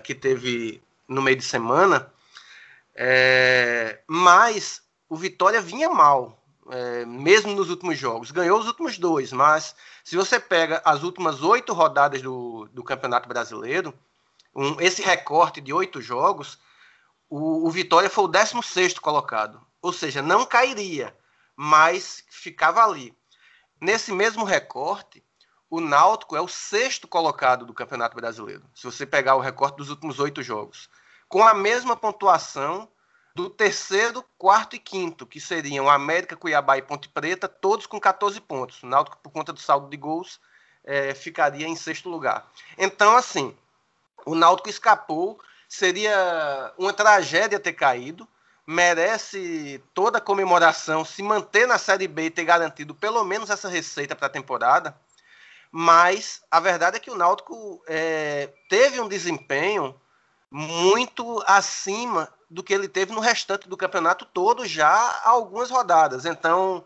que 0.04 0.14
teve 0.14 0.82
no 1.08 1.22
meio 1.22 1.38
de 1.38 1.44
semana, 1.44 2.12
é, 2.96 4.00
mas 4.08 4.82
o 5.08 5.16
Vitória 5.16 5.62
vinha 5.62 5.90
mal 5.90 6.38
é, 6.70 7.06
mesmo 7.06 7.54
nos 7.54 7.70
últimos 7.70 7.98
jogos. 7.98 8.32
Ganhou 8.32 8.60
os 8.60 8.68
últimos 8.68 8.98
dois, 8.98 9.32
mas 9.32 9.76
se 10.04 10.16
você 10.16 10.40
pega 10.40 10.82
as 10.84 11.04
últimas 11.04 11.42
oito 11.42 11.74
rodadas 11.74 12.22
do, 12.22 12.68
do 12.72 12.84
Campeonato 12.84 13.28
Brasileiro, 13.28 13.94
um, 14.56 14.80
esse 14.82 15.02
recorte 15.02 15.62
de 15.62 15.72
oito 15.72 16.02
jogos, 16.02 16.60
o, 17.30 17.68
o 17.68 17.72
Vitória 17.72 18.10
foi 18.10 18.26
o 18.26 18.28
16 18.28 19.00
colocado. 19.00 19.62
Ou 19.82 19.94
seja, 19.94 20.22
não 20.22 20.46
cairia, 20.46 21.16
mas 21.56 22.24
ficava 22.30 22.84
ali. 22.84 23.16
Nesse 23.80 24.12
mesmo 24.12 24.44
recorte, 24.44 25.24
o 25.70 25.82
Náutico 25.82 26.36
é 26.36 26.42
o 26.42 26.48
sexto 26.48 27.08
colocado 27.08 27.66
do 27.66 27.74
Campeonato 27.74 28.16
Brasileiro. 28.16 28.64
Se 28.74 28.84
você 28.84 29.06
pegar 29.06 29.36
o 29.36 29.42
recorte 29.42 29.78
dos 29.78 29.90
últimos 29.90 30.20
oito 30.20 30.42
jogos. 30.42 30.90
Com 31.28 31.46
a 31.46 31.54
mesma 31.54 31.96
pontuação 31.96 32.90
do 33.36 33.50
terceiro, 33.50 34.24
quarto 34.38 34.76
e 34.76 34.80
quinto, 34.80 35.26
que 35.26 35.40
seriam 35.40 35.90
América, 35.90 36.36
Cuiabá 36.36 36.78
e 36.78 36.82
Ponte 36.82 37.10
Preta, 37.10 37.48
todos 37.48 37.86
com 37.86 38.00
14 38.00 38.40
pontos. 38.42 38.82
O 38.82 38.88
Náutico, 38.88 39.18
por 39.22 39.32
conta 39.32 39.52
do 39.52 39.60
saldo 39.60 39.90
de 39.90 39.98
gols, 39.98 40.40
é, 40.84 41.14
ficaria 41.14 41.68
em 41.68 41.76
sexto 41.76 42.10
lugar. 42.10 42.50
Então, 42.78 43.16
assim, 43.16 43.56
o 44.26 44.34
Náutico 44.34 44.70
escapou, 44.70 45.40
seria 45.68 46.74
uma 46.78 46.94
tragédia 46.94 47.60
ter 47.60 47.74
caído, 47.74 48.28
merece 48.66 49.84
toda 49.94 50.18
a 50.18 50.22
comemoração, 50.22 51.06
se 51.06 51.22
manter 51.22 51.68
na 51.68 51.78
Série 51.78 52.08
B 52.08 52.26
e 52.26 52.32
ter 52.32 52.46
garantido 52.46 52.96
pelo 52.96 53.24
menos 53.24 53.50
essa 53.50 53.70
receita 53.70 54.16
para 54.16 54.28
a 54.28 54.32
temporada, 54.32 54.98
mas 55.80 56.42
a 56.50 56.60
verdade 56.60 56.98
é 56.98 57.00
que 57.00 57.12
o 57.12 57.16
Náutico 57.16 57.84
é, 57.88 58.52
teve 58.68 59.00
um 59.00 59.08
desempenho 59.08 59.94
muito 60.50 61.44
acima 61.46 62.34
do 62.50 62.64
que 62.64 62.74
ele 62.74 62.88
teve 62.88 63.14
no 63.14 63.20
restante 63.20 63.70
do 63.70 63.78
campeonato 63.78 64.26
todo 64.26 64.66
já 64.66 64.90
há 64.90 65.30
algumas 65.30 65.70
rodadas. 65.70 66.26
Então, 66.26 66.84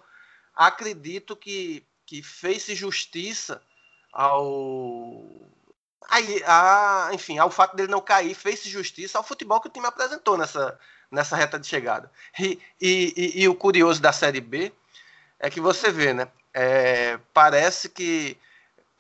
acredito 0.54 1.38
que, 1.38 1.88
que 2.06 2.22
fez-se 2.22 2.76
justiça 2.76 3.62
ao. 4.12 5.24
Aí, 6.10 6.44
a, 6.46 7.12
enfim, 7.14 7.38
ao 7.38 7.50
fato 7.50 7.78
dele 7.78 7.90
não 7.90 8.02
cair, 8.02 8.36
fez-se 8.36 8.68
justiça 8.68 9.18
ao 9.18 9.24
futebol 9.24 9.62
que 9.62 9.70
o 9.70 9.72
time 9.72 9.88
apresentou 9.88 10.38
nessa, 10.38 10.78
nessa 11.10 11.38
reta 11.38 11.58
de 11.58 11.66
chegada. 11.66 12.12
E, 12.38 12.60
e, 12.82 13.14
e, 13.16 13.44
e 13.44 13.48
o 13.48 13.56
curioso 13.56 14.02
da 14.02 14.12
Série 14.12 14.42
B 14.42 14.74
é 15.40 15.50
que 15.50 15.62
você 15.62 15.90
vê, 15.94 16.14
né? 16.14 16.28
É, 16.54 17.18
parece 17.34 17.88
que 17.88 18.38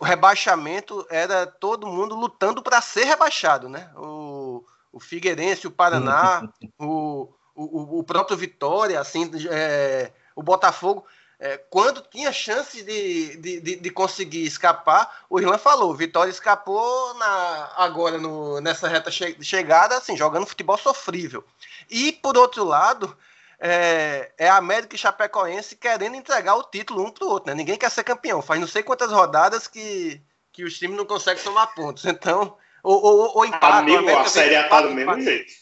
o 0.01 0.03
rebaixamento 0.03 1.05
era 1.11 1.45
todo 1.45 1.85
mundo 1.85 2.15
lutando 2.15 2.63
para 2.63 2.81
ser 2.81 3.03
rebaixado, 3.03 3.69
né? 3.69 3.91
O, 3.95 4.65
o 4.91 4.99
Figueirense, 4.99 5.67
o 5.67 5.71
Paraná, 5.71 6.49
o, 6.79 7.31
o, 7.53 7.99
o 7.99 8.03
próprio 8.03 8.35
Vitória, 8.35 8.99
assim, 8.99 9.29
é, 9.51 10.11
o 10.35 10.41
Botafogo, 10.41 11.05
é, 11.39 11.55
quando 11.69 12.01
tinha 12.01 12.31
chance 12.31 12.81
de, 12.81 13.37
de, 13.37 13.75
de, 13.75 13.89
conseguir 13.91 14.43
escapar, 14.43 15.23
o 15.29 15.39
Irlan 15.39 15.59
falou, 15.59 15.93
Vitória 15.93 16.31
escapou 16.31 17.13
na, 17.13 17.71
agora 17.77 18.17
no, 18.17 18.59
nessa 18.59 18.87
reta 18.87 19.11
che, 19.11 19.37
chegada, 19.43 19.97
assim, 19.97 20.17
jogando 20.17 20.47
futebol 20.47 20.79
sofrível. 20.79 21.45
E, 21.87 22.11
por 22.11 22.35
outro 22.35 22.63
lado, 22.63 23.15
é, 23.63 24.33
é 24.39 24.49
a 24.49 24.57
América 24.57 24.95
e 24.95 24.99
Chapecoense 24.99 25.75
querendo 25.75 26.15
entregar 26.15 26.55
o 26.55 26.63
título 26.63 27.05
um 27.05 27.11
para 27.11 27.25
o 27.25 27.29
outro, 27.29 27.49
né? 27.49 27.55
Ninguém 27.55 27.77
quer 27.77 27.91
ser 27.91 28.03
campeão, 28.03 28.41
faz 28.41 28.59
não 28.59 28.67
sei 28.67 28.81
quantas 28.81 29.11
rodadas 29.11 29.67
que, 29.67 30.19
que 30.51 30.63
os 30.63 30.79
times 30.79 30.97
não 30.97 31.05
conseguem 31.05 31.43
tomar 31.43 31.67
pontos. 31.67 32.03
Então, 32.05 32.57
ou, 32.81 32.99
ou, 33.03 33.37
ou 33.37 33.45
empate. 33.45 33.77
Amigo, 33.77 34.09
a, 34.09 34.21
a 34.21 34.27
Série 34.27 34.55
A 34.55 34.67
tá 34.67 34.81
do 34.81 34.89
mesmo 34.89 35.21
jeito. 35.21 35.53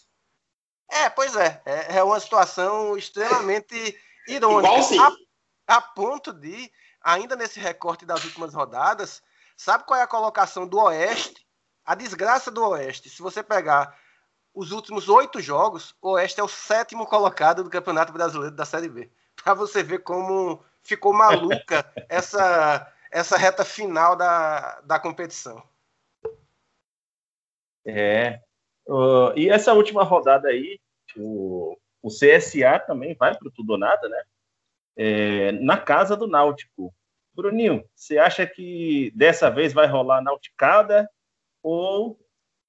É, 0.90 1.10
pois 1.10 1.36
é. 1.36 1.62
É, 1.66 1.98
é 1.98 2.04
uma 2.04 2.20
situação 2.22 2.98
extremamente 2.98 4.00
irônica. 4.28 5.04
A, 5.68 5.76
a 5.76 5.82
ponto 5.82 6.32
de, 6.32 6.72
ainda 7.04 7.36
nesse 7.36 7.60
recorte 7.60 8.06
das 8.06 8.24
últimas 8.24 8.54
rodadas, 8.54 9.22
sabe 9.58 9.84
qual 9.84 10.00
é 10.00 10.04
a 10.04 10.08
colocação 10.08 10.66
do 10.66 10.80
Oeste? 10.80 11.46
A 11.86 11.96
desgraça 11.96 12.50
do 12.50 12.66
Oeste. 12.70 13.10
Se 13.10 13.22
você 13.22 13.44
pegar 13.44 13.94
os 14.54 14.72
últimos 14.72 15.08
oito 15.10 15.40
jogos, 15.40 15.96
o 16.02 16.12
Oeste 16.12 16.40
é 16.40 16.44
o 16.44 16.48
sétimo 16.48 17.06
colocado 17.06 17.64
do 17.64 17.70
Campeonato 17.70 18.12
Brasileiro 18.12 18.56
da 18.56 18.66
Série 18.66 18.90
B. 18.90 19.10
Para 19.42 19.54
você 19.54 19.82
ver 19.82 20.00
como 20.00 20.64
ficou 20.84 21.14
maluca 21.14 21.86
essa, 22.10 22.92
essa 23.12 23.38
reta 23.38 23.64
final 23.64 24.16
da, 24.16 24.82
da 24.82 25.00
competição. 25.00 25.64
É. 27.86 28.42
Uh, 28.88 29.32
e 29.36 29.50
essa 29.50 29.74
última 29.74 30.04
rodada 30.04 30.50
aí, 30.50 30.80
o, 31.16 31.78
o 32.02 32.10
CSA 32.10 32.80
também 32.80 33.16
vai 33.16 33.38
para 33.38 33.52
tudo 33.52 33.72
ou 33.72 33.78
nada, 33.78 34.10
né? 34.10 34.24
É, 34.98 35.52
na 35.54 35.78
casa 35.78 36.18
do 36.18 36.28
Náutico. 36.28 36.94
Bruninho, 37.34 37.88
você 37.96 38.18
acha 38.18 38.46
que 38.46 39.14
dessa 39.16 39.50
vez 39.50 39.72
vai 39.72 39.88
rolar 39.88 40.22
Nauticada 40.22 41.10
ou 41.64 42.20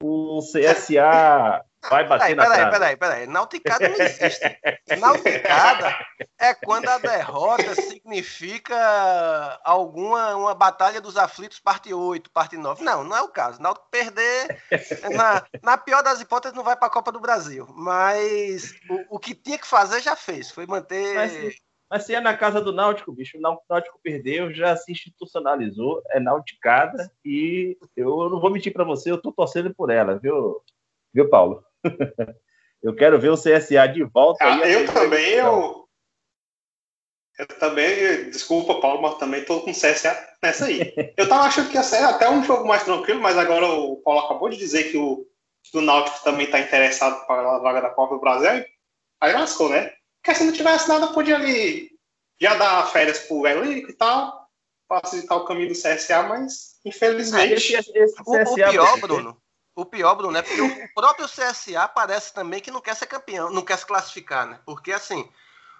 o 0.00 0.40
CSA 0.40 1.64
vai 1.88 2.06
bater 2.06 2.34
Peraí, 2.34 2.34
na 2.34 2.42
peraí, 2.42 2.58
trave. 2.58 2.70
peraí, 2.70 2.96
peraí. 2.96 3.26
Nauticada 3.26 3.88
não 3.88 3.96
existe. 4.00 4.58
Nauticada 4.98 5.96
é 6.38 6.54
quando 6.54 6.88
a 6.88 6.98
derrota 6.98 7.74
significa 7.74 9.60
alguma 9.64 10.36
uma 10.36 10.54
batalha 10.54 11.00
dos 11.00 11.16
aflitos, 11.16 11.58
parte 11.60 11.92
8, 11.92 12.30
parte 12.30 12.56
9. 12.56 12.82
Não, 12.84 13.04
não 13.04 13.16
é 13.16 13.22
o 13.22 13.28
caso. 13.28 13.62
Náutico 13.62 13.88
perder, 13.90 14.62
na, 15.14 15.46
na 15.62 15.78
pior 15.78 16.02
das 16.02 16.20
hipóteses, 16.20 16.56
não 16.56 16.64
vai 16.64 16.76
para 16.76 16.88
a 16.88 16.90
Copa 16.90 17.12
do 17.12 17.20
Brasil. 17.20 17.66
Mas 17.74 18.74
o, 18.88 19.16
o 19.16 19.18
que 19.18 19.34
tinha 19.34 19.58
que 19.58 19.66
fazer 19.66 20.00
já 20.00 20.16
fez. 20.16 20.50
Foi 20.50 20.66
manter. 20.66 21.14
Mas 21.14 21.32
se, 21.32 21.56
mas 21.90 22.04
se 22.04 22.14
é 22.14 22.20
na 22.20 22.36
casa 22.36 22.60
do 22.60 22.72
Náutico, 22.72 23.12
bicho, 23.12 23.36
o 23.36 23.40
Náutico 23.40 23.98
perdeu, 24.00 24.52
já 24.54 24.76
se 24.76 24.92
institucionalizou, 24.92 26.00
é 26.10 26.20
Nauticada 26.20 27.10
e 27.24 27.76
eu 27.96 28.28
não 28.28 28.40
vou 28.40 28.50
mentir 28.50 28.72
para 28.72 28.84
você, 28.84 29.10
eu 29.10 29.20
tô 29.20 29.32
torcendo 29.32 29.74
por 29.74 29.90
ela, 29.90 30.16
viu, 30.16 30.62
viu 31.12 31.28
Paulo? 31.28 31.64
Eu 32.82 32.94
quero 32.94 33.18
ver 33.18 33.30
o 33.30 33.36
CSA 33.36 33.86
de 33.86 34.02
volta. 34.04 34.44
Ah, 34.44 34.62
aí, 34.62 34.72
eu 34.72 34.86
também, 34.92 35.30
eu. 35.30 35.88
Eu 37.38 37.46
também, 37.58 38.28
desculpa, 38.28 38.80
Paulo, 38.80 39.00
mas 39.00 39.16
também 39.16 39.44
tô 39.44 39.60
com 39.60 39.72
CSA 39.72 40.14
nessa 40.42 40.66
aí. 40.66 40.92
Eu 41.16 41.26
tava 41.26 41.44
achando 41.44 41.70
que 41.70 41.76
ia 41.76 41.82
ser 41.82 42.04
até 42.04 42.28
um 42.28 42.44
jogo 42.44 42.68
mais 42.68 42.84
tranquilo, 42.84 43.20
mas 43.20 43.38
agora 43.38 43.66
o 43.66 43.96
Paulo 44.02 44.20
acabou 44.20 44.50
de 44.50 44.58
dizer 44.58 44.90
que 44.90 44.98
o, 44.98 45.26
que 45.62 45.78
o 45.78 45.80
Náutico 45.80 46.22
também 46.22 46.50
tá 46.50 46.58
interessado 46.58 47.26
para 47.26 47.56
a 47.56 47.58
vaga 47.58 47.80
da 47.80 47.90
Copa 47.90 48.14
do 48.14 48.20
Brasil. 48.20 48.64
Aí 49.22 49.32
lascou, 49.32 49.70
né? 49.70 49.90
Porque 50.22 50.38
se 50.38 50.44
não 50.44 50.52
tivesse 50.52 50.86
nada, 50.86 51.14
podia 51.14 51.36
ali 51.36 51.90
já 52.38 52.54
dar 52.56 52.86
férias 52.90 53.20
pro 53.20 53.46
Elico 53.46 53.90
e 53.90 53.94
tal, 53.94 54.46
facilitar 54.88 55.38
o 55.38 55.44
caminho 55.44 55.68
do 55.68 55.74
CSA, 55.74 56.22
mas 56.24 56.78
infelizmente. 56.84 57.74
Esse, 57.74 57.96
esse 57.96 58.14
O, 58.26 58.36
o 58.36 58.44
CSA, 58.44 58.70
pior, 58.70 59.00
Bruno, 59.00 59.40
o 59.80 59.86
pior, 59.86 60.14
Bruno, 60.14 60.36
é 60.36 60.42
porque 60.42 60.60
o 60.60 60.94
próprio 60.94 61.26
CSA 61.26 61.88
parece 61.88 62.32
também 62.32 62.60
que 62.60 62.70
não 62.70 62.80
quer 62.80 62.94
ser 62.94 63.06
campeão, 63.06 63.50
não 63.50 63.62
quer 63.62 63.78
se 63.78 63.86
classificar, 63.86 64.46
né? 64.46 64.60
Porque 64.64 64.92
assim, 64.92 65.28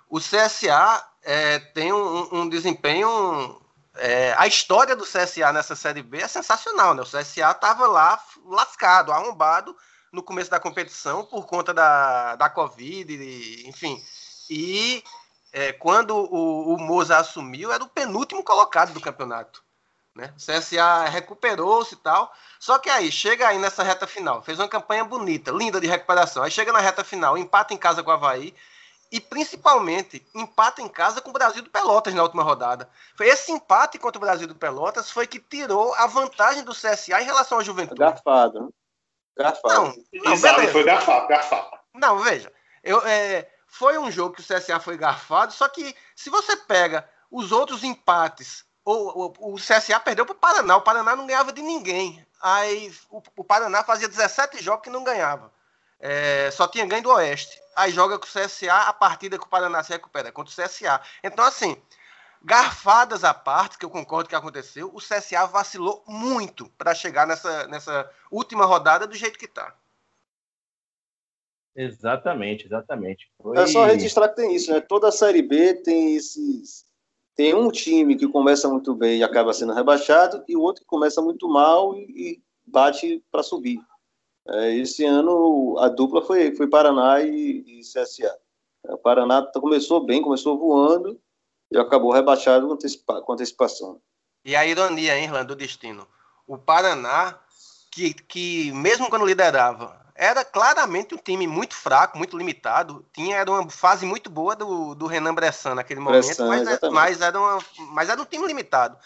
o 0.09 0.19
CSA 0.19 1.07
é, 1.23 1.59
tem 1.59 1.93
um, 1.93 2.29
um 2.33 2.49
desempenho. 2.49 3.61
é, 3.97 4.35
a 4.37 4.47
história 4.47 4.97
do 4.97 5.05
CSA 5.05 5.53
nessa 5.53 5.77
Série 5.77 6.03
B 6.03 6.19
é 6.19 6.29
sensacional, 6.29 6.95
né? 6.95 7.03
O 7.03 7.07
CSA 7.07 7.51
estava 7.51 7.87
lá 7.87 8.23
lascado, 8.47 9.13
arrombado 9.13 9.77
no 10.13 10.23
começo 10.23 10.51
da 10.51 10.59
competição 10.59 11.25
por 11.25 11.47
conta 11.47 11.73
da, 11.73 12.37
da 12.37 12.51
Covid, 12.51 13.13
e, 13.13 13.69
enfim. 13.69 14.03
E 14.49 15.05
é, 15.53 15.73
quando 15.73 16.17
o, 16.17 16.75
o 16.75 16.79
Moza 16.79 17.17
assumiu, 17.19 17.73
era 17.73 17.85
o 17.85 17.89
penúltimo 17.89 18.43
colocado 18.43 18.93
do 18.93 19.01
campeonato. 19.01 19.63
Né? 20.21 20.33
O 20.37 20.37
CSA 20.37 21.05
recuperou-se 21.09 21.95
e 21.95 21.97
tal. 21.97 22.33
Só 22.59 22.79
que 22.79 22.91
aí, 22.91 23.11
chega 23.11 23.49
aí 23.49 23.59
nessa 23.59 23.83
reta 23.83 24.07
final, 24.07 24.43
fez 24.43 24.59
uma 24.59 24.69
campanha 24.69 25.03
bonita, 25.03 25.51
linda 25.51 25.81
de 25.81 25.87
recuperação. 25.87 26.43
Aí 26.43 26.51
chega 26.51 26.73
na 26.73 26.79
reta 26.79 27.03
final, 27.03 27.39
empata 27.39 27.73
em 27.73 27.79
casa 27.79 28.03
com 28.03 28.11
o 28.11 28.13
Havaí 28.13 28.55
e 29.11 29.19
principalmente 29.19 30.25
empata 30.35 30.83
em 30.83 30.89
casa 30.89 31.21
com 31.21 31.31
o 31.31 31.33
Brasil 31.33 31.63
do 31.63 31.71
Pelotas 31.71 32.15
na 32.15 32.23
última 32.23 32.43
rodada. 32.43 32.89
Foi 33.17 33.27
esse 33.27 33.51
empate 33.51 33.99
contra 33.99 34.19
o 34.19 34.21
Brasil 34.21 34.47
do 34.47 34.55
Pelotas 34.55 35.11
foi 35.11 35.27
que 35.27 35.41
tirou 35.41 35.95
a 35.95 36.07
vantagem 36.07 36.63
do 36.63 36.73
CSA 36.73 37.21
em 37.21 37.25
relação 37.25 37.59
à 37.59 37.63
Juventude. 37.65 37.99
Garfado, 37.99 38.61
né? 38.61 38.69
Garfado. 39.37 39.75
Não, 39.75 39.95
não, 40.23 40.33
Exato, 40.33 40.69
foi 40.69 40.85
garfado, 40.85 41.27
garfado. 41.27 41.79
Não, 41.95 42.19
veja, 42.19 42.53
eu, 42.85 43.01
é, 43.07 43.49
foi 43.67 43.99
um 43.99 44.11
jogo 44.11 44.35
que 44.35 44.43
o 44.43 44.45
CSA 44.45 44.79
foi 44.79 44.99
garfado, 44.99 45.53
só 45.53 45.67
que 45.67 45.97
se 46.15 46.29
você 46.29 46.57
pega 46.57 47.09
os 47.31 47.53
outros 47.53 47.83
empates, 47.83 48.65
o, 48.93 49.55
CSA 49.57 50.01
perdeu 50.01 50.25
para 50.25 50.35
o 50.35 50.39
Paraná, 50.39 50.77
o 50.77 50.83
Paraná 50.83 51.15
não 51.17 51.27
ganhava 51.27 51.53
de 51.53 51.63
ninguém. 51.63 52.25
Aí 52.41 52.93
o, 53.11 53.23
o 53.37 53.45
Paraná 53.45 53.85
fazia 53.85 54.09
17 54.09 54.63
jogos 54.63 54.85
que 54.85 54.91
não 54.91 55.05
ganhava. 55.05 55.53
É, 55.99 56.51
só 56.51 56.67
tinha 56.67 56.87
ganho 56.87 57.03
do 57.03 57.11
Oeste. 57.11 57.61
Aí 57.77 57.93
joga 57.93 58.19
com 58.19 58.25
o 58.25 58.29
CSA, 58.29 58.73
a 58.73 58.93
partida 58.93 59.39
que 59.39 59.45
o 59.45 59.49
Paraná 59.49 59.83
se 59.83 59.93
recupera 59.93 60.29
é 60.29 60.33
contra 60.33 60.53
o 60.53 60.65
CSA. 60.65 61.01
Então, 61.23 61.45
assim, 61.45 61.77
garfadas 62.43 63.23
à 63.23 63.35
parte, 63.35 63.79
que 63.79 63.85
eu 63.85 63.91
concordo 63.91 64.29
que 64.29 64.35
aconteceu, 64.35 64.91
o 64.95 64.99
CSA 64.99 65.47
vacilou 65.47 66.03
muito 66.07 66.69
para 66.71 66.95
chegar 66.95 67.27
nessa, 67.27 67.67
nessa 67.67 68.11
última 68.31 68.65
rodada 68.65 69.07
do 69.07 69.15
jeito 69.15 69.39
que 69.39 69.45
está. 69.45 69.75
Exatamente, 71.77 72.67
exatamente. 72.67 73.31
Foi... 73.41 73.57
É 73.59 73.67
só 73.67 73.85
registrar 73.85 74.29
que 74.29 74.37
tem 74.37 74.55
isso, 74.55 74.73
né? 74.73 74.81
Toda 74.81 75.09
a 75.09 75.13
Série 75.13 75.43
B 75.43 75.75
tem 75.75 76.17
esses. 76.17 76.85
Tem 77.35 77.55
um 77.55 77.71
time 77.71 78.17
que 78.17 78.29
começa 78.29 78.69
muito 78.69 78.95
bem 78.95 79.19
e 79.19 79.23
acaba 79.23 79.53
sendo 79.53 79.73
rebaixado, 79.73 80.45
e 80.49 80.57
o 80.57 80.61
outro 80.61 80.83
que 80.83 80.89
começa 80.89 81.23
muito 81.23 81.49
mal 81.49 81.97
e, 81.97 82.43
bate 82.67 83.23
para 83.33 83.43
subir. 83.43 83.81
É, 84.49 84.75
esse 84.77 85.05
ano 85.05 85.77
a 85.79 85.89
dupla 85.89 86.23
foi, 86.23 86.55
foi 86.55 86.69
Paraná 86.69 87.21
e, 87.21 87.65
e 87.67 87.81
CSA. 87.81 88.33
O 88.85 88.97
Paraná 88.97 89.43
começou 89.53 90.05
bem, 90.05 90.23
começou 90.23 90.59
voando 90.59 91.21
e 91.71 91.79
acabou 91.79 92.13
rebaixado 92.13 92.67
com, 92.67 92.75
antecipa, 92.75 93.21
com 93.23 93.33
antecipação. 93.33 94.01
E 94.45 94.57
a 94.57 94.67
ironia, 94.67 95.19
hein, 95.19 95.25
Irlanda, 95.25 95.47
do 95.47 95.57
destino. 95.57 96.07
O 96.47 96.57
Paraná, 96.57 97.39
que, 97.93 98.15
que 98.15 98.73
mesmo 98.73 99.11
quando 99.11 99.27
liderava, 99.27 100.01
era 100.21 100.45
claramente 100.45 101.15
um 101.15 101.17
time 101.17 101.47
muito 101.47 101.75
fraco, 101.75 102.19
muito 102.19 102.37
limitado. 102.37 103.07
Tinha 103.11 103.39
era 103.39 103.51
uma 103.51 103.71
fase 103.71 104.05
muito 104.05 104.29
boa 104.29 104.55
do, 104.55 104.95
do 104.95 105.07
Renan 105.07 105.35
Bressan 105.35 105.75
naquele 105.75 105.99
momento, 105.99 106.27
Bressan, 106.27 106.47
mas, 106.47 106.61
exatamente. 106.61 106.95
mas, 106.95 107.21
era 107.23 107.41
uma, 107.41 107.65
mas 107.93 108.09
era 108.11 108.21
um 108.21 108.27
time 108.27 108.47
limitado. 108.47 108.99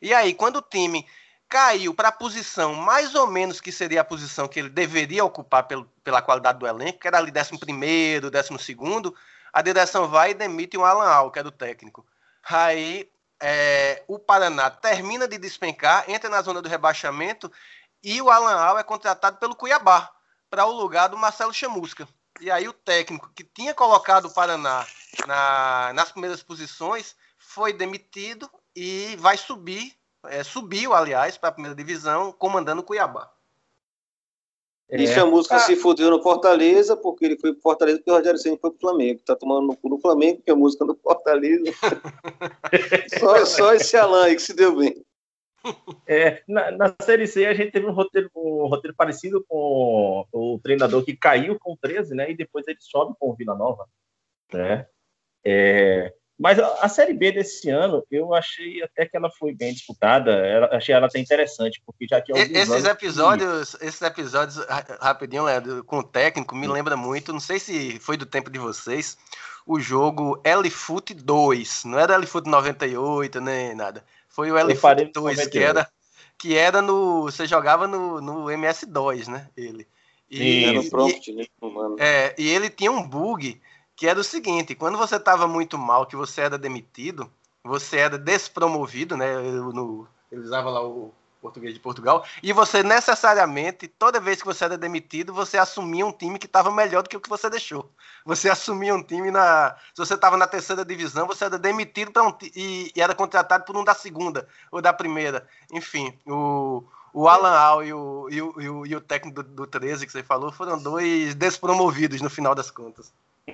E 0.00 0.14
aí, 0.14 0.32
quando 0.32 0.56
o 0.56 0.62
time 0.62 1.06
caiu 1.46 1.92
para 1.92 2.08
a 2.08 2.12
posição 2.12 2.74
mais 2.74 3.14
ou 3.14 3.26
menos 3.26 3.60
que 3.60 3.70
seria 3.70 4.00
a 4.00 4.04
posição 4.04 4.48
que 4.48 4.60
ele 4.60 4.70
deveria 4.70 5.22
ocupar 5.22 5.64
pelo, 5.64 5.84
pela 6.02 6.22
qualidade 6.22 6.58
do 6.58 6.66
elenco, 6.66 7.00
que 7.00 7.06
era 7.06 7.18
ali 7.18 7.30
11 7.30 7.58
primeiro, 7.58 8.30
12 8.30 8.58
segundo, 8.58 9.14
a 9.52 9.60
direção 9.60 10.08
vai 10.08 10.30
e 10.30 10.34
demite 10.34 10.78
o 10.78 10.86
Alan 10.86 11.06
Al, 11.06 11.30
que 11.30 11.38
era 11.38 11.48
o 11.48 11.52
técnico. 11.52 12.02
Aí 12.48 13.10
é, 13.38 14.02
o 14.08 14.18
Paraná 14.18 14.70
termina 14.70 15.28
de 15.28 15.36
despencar, 15.36 16.08
entra 16.08 16.30
na 16.30 16.40
zona 16.40 16.62
do 16.62 16.68
rebaixamento 16.70 17.52
e 18.02 18.22
o 18.22 18.30
Alan 18.30 18.58
Al 18.58 18.78
é 18.78 18.82
contratado 18.82 19.36
pelo 19.36 19.54
Cuiabá 19.54 20.10
para 20.52 20.66
o 20.66 20.72
lugar 20.72 21.08
do 21.08 21.16
Marcelo 21.16 21.50
Chamusca. 21.50 22.06
E 22.38 22.50
aí 22.50 22.68
o 22.68 22.74
técnico 22.74 23.32
que 23.34 23.42
tinha 23.42 23.72
colocado 23.72 24.26
o 24.26 24.34
Paraná 24.34 24.86
na, 25.26 25.92
nas 25.94 26.12
primeiras 26.12 26.42
posições 26.42 27.16
foi 27.38 27.72
demitido 27.72 28.50
e 28.76 29.16
vai 29.18 29.38
subir, 29.38 29.94
é, 30.26 30.44
subiu, 30.44 30.92
aliás, 30.92 31.38
para 31.38 31.48
a 31.48 31.52
primeira 31.52 31.74
divisão, 31.74 32.32
comandando 32.32 32.82
o 32.82 32.84
Cuiabá. 32.84 33.32
E 34.90 35.04
É. 35.04 35.06
Chamusca 35.06 35.56
Ah. 35.56 35.60
se 35.60 35.74
fudeu 35.74 36.10
no 36.10 36.22
Fortaleza, 36.22 36.94
porque 36.98 37.24
ele 37.24 37.38
foi 37.38 37.54
pro 37.54 37.62
Fortaleza 37.62 37.96
porque 38.00 38.10
o 38.10 38.14
Rogério 38.14 38.38
Senna 38.38 38.58
foi 38.60 38.70
pro 38.72 38.80
Flamengo. 38.80 39.22
Tá 39.24 39.34
tomando 39.34 39.68
no 39.68 39.76
cu 39.76 39.88
no 39.88 39.98
Flamengo, 39.98 40.42
que 40.42 40.50
a 40.50 40.54
música 40.54 40.84
no 40.84 40.94
Fortaleza. 40.94 41.64
só, 43.18 43.46
só 43.46 43.72
esse 43.72 43.96
Alan 43.96 44.24
aí 44.24 44.36
que 44.36 44.42
se 44.42 44.52
deu 44.52 44.76
bem. 44.76 45.02
É, 46.06 46.42
na, 46.48 46.70
na 46.72 46.94
Série 47.02 47.26
C 47.26 47.46
a 47.46 47.54
gente 47.54 47.70
teve 47.72 47.86
um 47.86 47.92
roteiro, 47.92 48.30
um 48.34 48.66
roteiro 48.66 48.96
parecido 48.96 49.44
com 49.48 50.26
o 50.32 50.60
treinador 50.62 51.04
que 51.04 51.16
caiu 51.16 51.58
com 51.58 51.76
13, 51.76 52.14
né? 52.14 52.30
E 52.30 52.36
depois 52.36 52.66
ele 52.66 52.78
sobe 52.80 53.14
com 53.18 53.30
o 53.30 53.34
Vila 53.34 53.54
Nova, 53.54 53.86
né? 54.52 54.86
É, 55.44 56.12
mas 56.38 56.58
a, 56.58 56.66
a 56.84 56.88
Série 56.88 57.12
B 57.14 57.30
desse 57.32 57.68
ano, 57.70 58.04
eu 58.10 58.34
achei 58.34 58.82
até 58.82 59.06
que 59.06 59.16
ela 59.16 59.30
foi 59.30 59.54
bem 59.54 59.72
disputada. 59.72 60.30
Ela, 60.32 60.66
achei 60.76 60.94
ela 60.94 61.06
até 61.06 61.18
interessante, 61.18 61.80
porque 61.86 62.06
já 62.08 62.18
E- 62.18 62.32
alguns 62.32 62.50
Esses 62.50 62.70
anos 62.70 62.82
que- 62.82 62.88
episódios, 62.90 63.74
esses 63.80 64.02
episódios, 64.02 64.56
ra- 64.66 64.98
rapidinho, 65.00 65.44
Leandro, 65.44 65.84
com 65.84 65.98
o 65.98 66.02
técnico, 66.04 66.54
me 66.56 66.66
lembra 66.66 66.96
muito, 66.96 67.32
não 67.32 67.40
sei 67.40 67.58
se 67.58 67.98
foi 68.00 68.16
do 68.16 68.26
tempo 68.26 68.50
de 68.50 68.58
vocês, 68.58 69.16
o 69.66 69.78
jogo 69.78 70.40
L-Foot 70.42 71.14
2. 71.14 71.84
Não 71.84 71.98
era 71.98 72.14
L-Foot 72.14 72.48
98, 72.50 73.40
nem 73.40 73.74
nada. 73.74 74.04
Foi 74.32 74.50
o 74.50 74.54
no 74.54 74.66
2, 74.66 75.46
que 75.48 75.58
98. 75.58 75.58
era, 75.58 75.90
que 76.38 76.56
era 76.56 76.82
no. 76.82 77.22
Você 77.22 77.46
jogava 77.46 77.86
no, 77.86 78.20
no 78.20 78.46
MS2, 78.46 79.28
né? 79.28 79.48
Ele. 79.56 79.86
E, 80.30 80.64
Era 80.64 80.72
e- 80.72 80.84
no 80.84 80.90
prompt, 80.90 81.32
né? 81.32 81.44
Mano. 81.60 81.96
é, 82.00 82.34
e 82.38 82.48
ele 82.48 82.70
tinha 82.70 82.90
um 82.90 83.06
bug 83.06 83.60
que 83.94 84.06
era 84.08 84.18
o 84.18 84.24
seguinte: 84.24 84.74
quando 84.74 84.96
você 84.96 85.16
estava 85.16 85.46
muito 85.46 85.76
mal, 85.76 86.06
que 86.06 86.16
você 86.16 86.40
era 86.40 86.56
demitido, 86.58 87.30
você 87.62 87.98
era 87.98 88.18
despromovido, 88.18 89.16
né? 89.18 89.36
No, 89.38 90.08
ele 90.30 90.40
usava 90.40 90.70
lá 90.70 90.82
o 90.82 91.12
português 91.42 91.74
de 91.74 91.80
Portugal, 91.80 92.24
e 92.42 92.52
você 92.52 92.82
necessariamente, 92.82 93.88
toda 93.88 94.20
vez 94.20 94.40
que 94.40 94.46
você 94.46 94.64
era 94.64 94.78
demitido, 94.78 95.34
você 95.34 95.58
assumia 95.58 96.06
um 96.06 96.12
time 96.12 96.38
que 96.38 96.46
estava 96.46 96.70
melhor 96.70 97.02
do 97.02 97.08
que 97.08 97.16
o 97.16 97.20
que 97.20 97.28
você 97.28 97.50
deixou. 97.50 97.90
Você 98.24 98.48
assumia 98.48 98.94
um 98.94 99.02
time 99.02 99.30
na. 99.30 99.76
Se 99.92 99.98
você 99.98 100.14
estava 100.14 100.36
na 100.36 100.46
terceira 100.46 100.84
divisão, 100.84 101.26
você 101.26 101.44
era 101.44 101.58
demitido 101.58 102.22
um, 102.22 102.30
ti- 102.32 102.52
e, 102.54 102.92
e 102.94 103.02
era 103.02 103.14
contratado 103.14 103.64
por 103.64 103.76
um 103.76 103.82
da 103.84 103.94
segunda 103.94 104.46
ou 104.70 104.80
da 104.80 104.92
primeira. 104.92 105.46
Enfim, 105.72 106.16
o. 106.26 106.84
O 107.14 107.28
Alan 107.28 107.50
Al 107.50 107.84
e 107.84 107.92
o, 107.92 108.26
e 108.30 108.40
o, 108.40 108.54
e 108.58 108.68
o, 108.70 108.86
e 108.86 108.96
o 108.96 109.00
técnico 109.02 109.42
do, 109.42 109.50
do 109.50 109.66
13 109.66 110.06
que 110.06 110.12
você 110.12 110.22
falou 110.22 110.50
foram 110.50 110.82
dois 110.82 111.34
despromovidos 111.34 112.22
no 112.22 112.30
final 112.30 112.54
das 112.54 112.70
contas. 112.70 113.12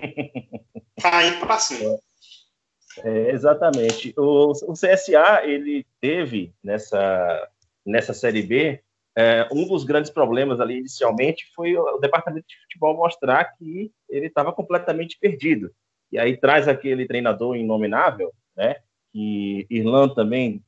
Caindo 1.02 1.44
pra 1.44 1.58
cima. 1.58 1.98
É, 2.98 3.32
exatamente. 3.32 4.14
O, 4.16 4.52
o 4.52 4.72
CSA 4.74 5.42
ele 5.42 5.84
teve 6.00 6.52
nessa 6.62 7.48
nessa 7.88 8.14
série 8.14 8.42
B 8.42 8.82
é, 9.16 9.48
um 9.52 9.66
dos 9.66 9.82
grandes 9.82 10.12
problemas 10.12 10.60
ali 10.60 10.78
inicialmente 10.78 11.50
foi 11.56 11.76
o 11.76 11.98
departamento 11.98 12.46
de 12.46 12.56
futebol 12.62 12.96
mostrar 12.96 13.44
que 13.56 13.90
ele 14.08 14.26
estava 14.26 14.52
completamente 14.52 15.18
perdido. 15.20 15.72
E 16.12 16.16
aí 16.16 16.36
traz 16.36 16.68
aquele 16.68 17.04
treinador 17.04 17.56
inominável, 17.56 18.32
né? 18.56 18.76
Que 19.12 19.66
Irlanda 19.68 20.14
também 20.14 20.62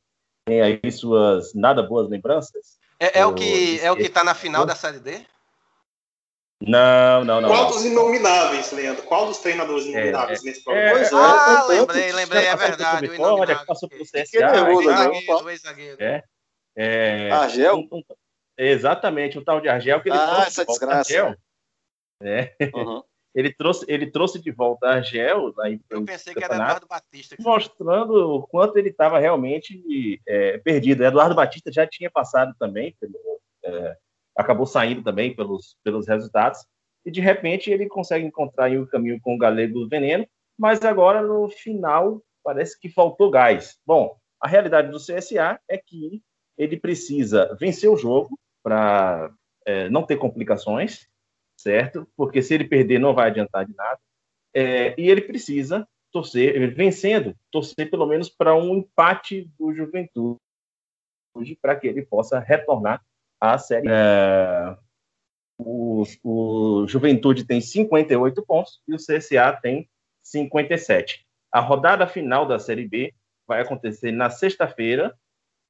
tem 0.45 0.61
aí 0.63 0.91
suas 0.91 1.55
nada 1.55 1.81
boas 1.81 2.11
lembranças. 2.11 2.79
É, 2.99 3.21
é 3.21 3.27
o 3.27 3.33
que 3.33 3.79
é 3.81 3.93
o 3.93 3.97
que 3.97 4.03
está 4.03 4.25
na 4.25 4.35
final 4.35 4.67
da 4.67 4.75
série 4.75 4.99
D? 4.99 5.25
Não, 6.61 7.25
não, 7.25 7.41
não. 7.41 7.49
Qual 7.49 7.63
não. 7.63 7.71
dos 7.71 7.85
inomináveis, 7.85 8.73
Leandro? 8.73 9.05
Qual 9.05 9.27
dos 9.27 9.39
treinadores 9.39 9.87
inomináveis 9.87 10.43
é, 10.43 10.45
nesse 10.45 10.65
programa? 10.65 10.99
É, 10.99 11.09
Ah, 11.15 11.67
é, 11.71 11.75
é, 11.75 11.79
lembrei, 11.79 12.13
lembrei, 12.13 12.47
é 12.47 12.57
verdade. 12.57 13.07
o 13.07 13.11
Vitória, 13.13 13.33
inominável. 13.33 13.67
passou 13.67 13.89
pelo 13.89 14.05
CSA. 14.05 14.41
nervoso, 14.41 14.89
o 14.89 14.93
não, 14.93 15.15
ex-zagueiro, 15.15 15.45
o 15.45 15.51
ex-zagueiro. 15.51 16.03
É, 16.03 16.25
é, 16.77 17.31
Argel? 17.31 17.77
um- 17.79 17.89
um- 17.99 18.03
exatamente, 18.59 19.39
o 19.39 19.45
tal 19.45 19.61
de 19.61 19.69
Argel 19.69 20.01
que 20.03 20.09
ele 20.09 20.17
Ah, 20.19 20.27
trouxe 20.27 20.47
essa 20.49 20.61
de 20.63 20.67
volta 20.67 20.87
desgraça. 20.87 21.13
Argel. 21.27 21.37
É, 22.23 22.55
Uhum. 22.75 23.03
ele 23.35 23.53
trouxe, 23.55 23.85
ele 23.89 24.11
trouxe 24.11 24.41
de 24.41 24.51
volta 24.51 24.87
Argel 24.89 25.53
em, 25.65 25.81
Eu 25.89 26.05
pensei 26.05 26.35
que 26.35 26.39
era 26.39 26.49
campeonato, 26.49 26.71
Eduardo 26.85 26.87
Batista. 26.89 27.37
que- 27.37 27.43
mostrando 27.43 28.13
o 28.37 28.47
quanto 28.47 28.77
ele 28.77 28.91
estava 28.91 29.19
realmente 29.19 30.21
é, 30.27 30.59
perdido. 30.59 31.03
Eduardo 31.05 31.35
Batista 31.35 31.73
já 31.73 31.87
tinha 31.87 32.11
passado 32.11 32.55
também, 32.59 32.95
pelo, 33.01 33.15
é, 33.65 33.97
acabou 34.37 34.67
saindo 34.67 35.03
também 35.03 35.35
pelos, 35.35 35.77
pelos 35.83 36.07
resultados, 36.07 36.65
e 37.05 37.11
de 37.11 37.21
repente 37.21 37.71
ele 37.71 37.89
consegue 37.89 38.27
encontrar 38.27 38.67
aí 38.67 38.79
o 38.79 38.87
caminho 38.87 39.19
com 39.23 39.35
o 39.35 39.39
Galego 39.39 39.89
Veneno, 39.89 40.27
mas 40.59 40.83
agora 40.83 41.23
no 41.23 41.49
final 41.49 42.23
parece 42.45 42.79
que 42.79 42.91
faltou 42.91 43.31
gás. 43.31 43.79
Bom, 43.87 44.15
a 44.41 44.47
realidade 44.47 44.91
do 44.91 44.99
CSA 44.99 45.59
é 45.69 45.79
que 45.79 46.23
ele 46.61 46.79
precisa 46.79 47.57
vencer 47.59 47.89
o 47.89 47.97
jogo 47.97 48.39
para 48.63 49.33
não 49.91 50.03
ter 50.03 50.17
complicações, 50.17 51.09
certo? 51.57 52.07
Porque 52.17 52.43
se 52.43 52.55
ele 52.55 52.65
perder 52.65 52.99
não 52.99 53.15
vai 53.15 53.29
adiantar 53.29 53.65
de 53.65 53.75
nada. 53.75 53.99
É, 54.55 54.95
e 55.01 55.09
ele 55.09 55.21
precisa 55.21 55.87
torcer, 56.11 56.75
vencendo, 56.75 57.37
torcer 57.51 57.89
pelo 57.89 58.07
menos 58.07 58.29
para 58.29 58.55
um 58.55 58.77
empate 58.77 59.51
do 59.59 59.73
Juventude, 59.73 60.39
para 61.63 61.77
que 61.77 61.87
ele 61.87 62.03
possa 62.03 62.39
retornar 62.41 63.03
à 63.41 63.57
Série. 63.59 63.87
É, 63.89 64.77
o, 65.59 66.05
o 66.25 66.87
Juventude 66.89 67.45
tem 67.45 67.61
58 67.61 68.45
pontos 68.45 68.83
e 68.89 68.95
o 68.95 68.97
CSA 68.97 69.59
tem 69.63 69.89
57. 70.23 71.25
A 71.53 71.61
rodada 71.61 72.07
final 72.07 72.47
da 72.47 72.59
Série 72.59 72.89
B 72.89 73.15
vai 73.47 73.61
acontecer 73.61 74.13
na 74.13 74.31
sexta-feira. 74.31 75.17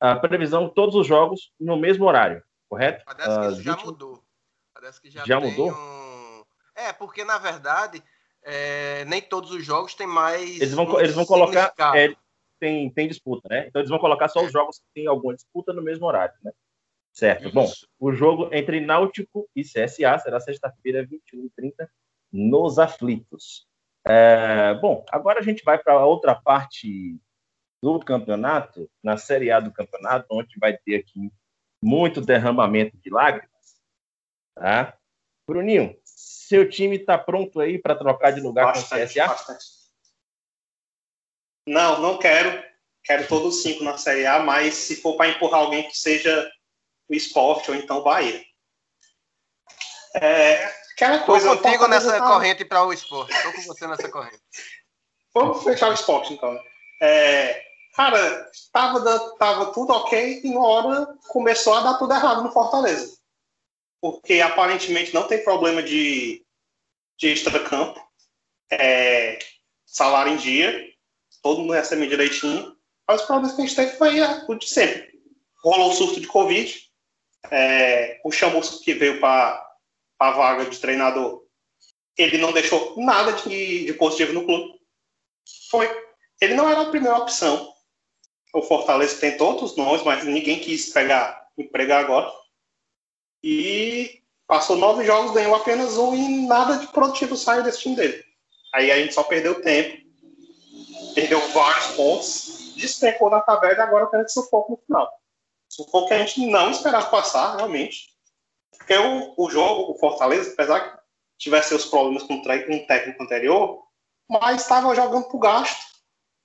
A 0.00 0.16
previsão 0.16 0.68
todos 0.68 0.94
os 0.94 1.06
jogos 1.06 1.52
no 1.60 1.76
mesmo 1.76 2.06
horário, 2.06 2.42
correto? 2.68 3.04
Parece 3.04 3.38
que 3.38 3.46
isso 3.52 3.62
já 3.62 3.74
20 3.74 3.84
mudou. 3.84 4.24
Parece 4.72 5.00
que 5.00 5.10
já, 5.10 5.24
Já 5.26 5.38
mudou? 5.38 5.70
um- 5.72 6.42
É, 6.74 6.92
porque 6.92 7.22
na 7.24 7.36
verdade 7.36 8.02
é, 8.42 9.04
nem 9.04 9.20
todos 9.20 9.50
os 9.50 9.62
jogos 9.64 9.94
têm 9.94 10.06
mais. 10.06 10.56
Eles 10.56 10.72
vão, 10.72 10.98
eles 10.98 11.14
vão 11.14 11.26
colocar. 11.26 11.74
é, 11.94 12.14
tem, 12.58 12.90
tem 12.90 13.06
disputa, 13.08 13.48
né? 13.48 13.66
Então 13.66 13.80
eles 13.80 13.90
vão 13.90 13.98
colocar 13.98 14.28
só 14.28 14.42
os 14.42 14.50
jogos 14.50 14.78
que 14.78 14.84
têm 14.94 15.06
alguma 15.06 15.34
disputa 15.34 15.72
no 15.72 15.82
mesmo 15.82 16.06
horário, 16.06 16.34
né? 16.42 16.52
Certo. 17.12 17.50
Bom, 17.52 17.64
Isso. 17.64 17.86
o 17.98 18.12
jogo 18.12 18.48
entre 18.52 18.80
Náutico 18.80 19.48
e 19.54 19.62
CSA 19.62 20.18
será 20.18 20.40
sexta-feira, 20.40 21.04
21h30, 21.06 21.88
nos 22.32 22.78
Aflitos. 22.78 23.66
É, 24.06 24.74
bom, 24.80 25.04
agora 25.10 25.40
a 25.40 25.42
gente 25.42 25.62
vai 25.64 25.76
para 25.76 26.02
outra 26.06 26.34
parte 26.34 27.18
do 27.82 27.98
campeonato, 28.00 28.90
na 29.02 29.16
Série 29.16 29.50
A 29.50 29.58
do 29.60 29.72
campeonato, 29.72 30.26
onde 30.30 30.58
vai 30.58 30.76
ter 30.76 30.96
aqui 30.96 31.32
muito 31.82 32.20
derramamento 32.20 32.96
de 32.98 33.10
lágrimas. 33.10 33.50
Tá? 34.54 34.96
Bruninho, 35.46 35.98
seu 36.04 36.68
time 36.68 36.96
está 36.96 37.16
pronto 37.16 37.58
aí 37.60 37.78
para 37.78 37.96
trocar 37.96 38.32
de 38.32 38.40
lugar 38.40 38.72
com 38.72 38.78
o 38.78 38.82
Bastante, 38.82 39.14
CSA? 39.14 39.26
bastante. 39.26 39.64
Não, 41.66 42.00
não 42.00 42.18
quero. 42.18 42.62
Quero 43.02 43.26
todos 43.26 43.56
os 43.56 43.62
cinco 43.62 43.82
na 43.82 43.96
Série 43.96 44.26
A, 44.26 44.40
mas 44.40 44.74
se 44.74 44.96
for 45.00 45.16
para 45.16 45.30
empurrar 45.30 45.60
alguém 45.60 45.88
que 45.88 45.96
seja 45.96 46.50
o 47.08 47.14
esporte 47.14 47.70
ou 47.70 47.76
então 47.76 47.98
o 47.98 48.02
Bahia. 48.04 48.44
É, 50.16 50.64
aquela 50.92 51.20
coisa. 51.20 51.52
o 51.52 51.58
contigo 51.58 51.88
nessa 51.88 52.18
tá- 52.18 52.26
corrente 52.26 52.64
para 52.64 52.84
o 52.84 52.92
esporte. 52.92 53.32
Tô 53.42 53.52
com 53.52 53.62
você 53.62 53.86
nessa 53.86 54.10
corrente. 54.10 54.40
Vamos 55.32 55.62
fechar 55.64 55.88
o 55.90 55.94
esporte, 55.94 56.34
então. 56.34 56.58
É, 57.00 57.64
cara, 57.94 58.50
tava, 58.72 59.36
tava 59.36 59.72
tudo 59.72 59.92
ok 59.92 60.40
e 60.42 60.48
uma 60.48 60.66
hora 60.66 61.18
começou 61.28 61.74
a 61.74 61.80
dar 61.80 61.94
tudo 61.98 62.12
errado 62.12 62.42
no 62.42 62.52
Fortaleza. 62.52 63.16
Porque 64.00 64.40
aparentemente 64.40 65.12
não 65.12 65.26
tem 65.26 65.44
problema 65.44 65.82
de, 65.82 66.44
de 67.18 67.28
extra-campo. 67.28 68.00
É, 68.70 69.38
salário 69.84 70.32
em 70.32 70.36
dia, 70.36 70.88
todo 71.42 71.60
mundo 71.60 71.72
recebe 71.72 72.06
direitinho. 72.06 72.76
Mas 73.06 73.20
os 73.20 73.26
problemas 73.26 73.54
que 73.54 73.62
a 73.62 73.66
gente 73.66 73.76
teve 73.76 73.96
foi 73.96 74.20
ah, 74.20 74.44
o 74.48 74.54
de 74.54 74.68
sempre. 74.68 75.10
Rolou 75.62 75.90
o 75.90 75.94
surto 75.94 76.20
de 76.20 76.26
Covid. 76.26 76.88
É, 77.50 78.20
o 78.24 78.30
Chamusco 78.30 78.82
que 78.82 78.94
veio 78.94 79.20
para 79.20 79.66
a 80.18 80.30
vaga 80.32 80.66
de 80.66 80.78
treinador, 80.78 81.42
ele 82.16 82.36
não 82.36 82.52
deixou 82.52 82.94
nada 82.98 83.32
de, 83.32 83.86
de 83.86 83.94
positivo 83.94 84.34
no 84.34 84.44
clube 84.44 84.80
foi. 85.70 85.88
Ele 86.40 86.54
não 86.54 86.68
era 86.68 86.82
a 86.82 86.90
primeira 86.90 87.18
opção. 87.18 87.72
O 88.52 88.62
Fortaleza 88.62 89.20
tentou 89.20 89.48
outros 89.48 89.76
nomes, 89.76 90.02
mas 90.02 90.24
ninguém 90.24 90.58
quis 90.58 90.92
pegar, 90.92 91.46
empregar 91.56 92.04
agora. 92.04 92.30
E 93.42 94.22
passou 94.46 94.76
nove 94.76 95.04
jogos, 95.04 95.32
ganhou 95.32 95.54
apenas 95.54 95.96
um 95.96 96.14
e 96.14 96.46
nada 96.46 96.76
de 96.78 96.88
produtivo 96.88 97.36
saiu 97.36 97.62
desse 97.62 97.80
time 97.80 97.96
dele. 97.96 98.24
Aí 98.74 98.90
a 98.90 98.96
gente 98.96 99.14
só 99.14 99.22
perdeu 99.22 99.62
tempo, 99.62 100.04
perdeu 101.14 101.40
vários 101.52 101.86
pontos, 101.88 102.74
despencou 102.76 103.30
na 103.30 103.40
tabela 103.40 103.74
e 103.74 103.80
agora 103.80 104.06
tem 104.06 104.28
sufoco 104.28 104.72
no 104.72 104.78
final. 104.78 105.08
Sufoco 105.68 106.08
que 106.08 106.14
a 106.14 106.18
gente 106.18 106.46
não 106.46 106.70
esperava 106.70 107.08
passar, 107.08 107.56
realmente. 107.56 108.10
Porque 108.76 108.96
o, 108.96 109.34
o 109.36 109.50
jogo, 109.50 109.92
o 109.92 109.98
Fortaleza, 109.98 110.52
apesar 110.52 110.80
que 110.80 111.00
tivesse 111.38 111.68
seus 111.68 111.86
problemas 111.86 112.24
com 112.24 112.34
o 112.34 112.42
técnico 112.42 113.22
anterior, 113.22 113.84
mas 114.28 114.62
estava 114.62 114.94
jogando 114.94 115.28
por 115.28 115.38
gasto 115.38 115.89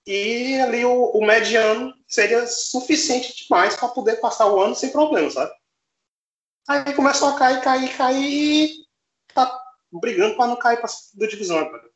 e 0.06 0.60
ali 0.62 0.86
o, 0.86 1.12
o 1.12 1.26
mediano 1.26 1.94
seria 2.08 2.46
suficiente 2.48 3.44
demais 3.44 3.76
para 3.76 3.90
poder 3.90 4.18
passar 4.18 4.48
o 4.48 4.60
ano 4.60 4.76
sem 4.76 4.92
problema, 4.92 5.30
sabe? 5.30 5.52
Aí 6.68 6.94
começou 6.94 7.30
a 7.30 7.38
cair, 7.38 7.62
cair, 7.62 7.98
cair 7.98 8.24
e 8.24 8.86
tá 9.34 9.62
brigando 9.92 10.36
para 10.36 10.48
não 10.48 10.56
cair 10.56 10.78
para 10.78 10.88
segunda 10.88 11.28
divisão 11.28 11.58
agora. 11.58 11.90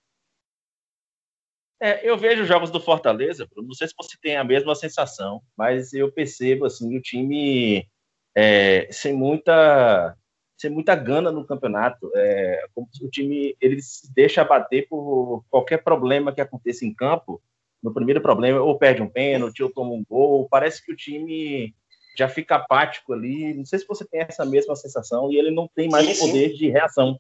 É, 1.82 2.08
eu 2.08 2.18
vejo 2.18 2.42
os 2.42 2.48
jogos 2.48 2.70
do 2.70 2.82
Fortaleza, 2.82 3.48
não 3.56 3.74
sei 3.74 3.88
se 3.88 3.94
você 3.98 4.18
tem 4.22 4.36
a 4.36 4.44
mesma 4.44 4.76
sensação, 4.76 5.42
mas 5.58 5.94
eu 5.94 6.12
percebo 6.12 6.66
assim 6.66 6.98
o 6.98 7.02
time 7.02 7.88
é, 8.36 8.92
sem 8.92 9.14
muita 9.14 10.16
sem 10.58 10.70
muita 10.70 10.94
gana 10.94 11.32
no 11.32 11.48
campeonato. 11.48 12.12
É, 12.14 12.66
o 12.76 13.10
time 13.10 13.56
ele 13.62 13.82
se 13.82 14.14
deixa 14.14 14.42
abater 14.42 14.90
por 14.90 15.46
qualquer 15.50 15.82
problema 15.82 16.34
que 16.34 16.42
aconteça 16.42 16.86
em 16.86 16.94
campo. 16.94 17.42
No 17.82 17.94
primeiro 17.94 18.22
problema, 18.22 18.60
ou 18.62 18.78
perde 18.78 19.02
um 19.02 19.10
pênalti, 19.10 19.64
ou 19.64 19.72
toma 19.72 19.92
um 19.92 20.04
gol. 20.04 20.48
Parece 20.50 20.84
que 20.86 20.92
o 20.92 20.96
time 20.96 21.74
já 22.18 22.28
fica 22.28 22.56
apático 22.56 23.14
ali. 23.14 23.54
Não 23.54 23.66
sei 23.66 23.80
se 23.80 23.88
você 23.88 24.06
tem 24.06 24.22
essa 24.22 24.46
mesma 24.46 24.76
sensação 24.76 25.32
e 25.32 25.38
ele 25.38 25.52
não 25.52 25.68
tem 25.68 25.90
mais 25.90 26.06
Sim, 26.06 26.12
o 26.12 26.16
sim. 26.16 26.28
poder 26.28 26.54
de 26.54 26.70
reação. 26.70 27.20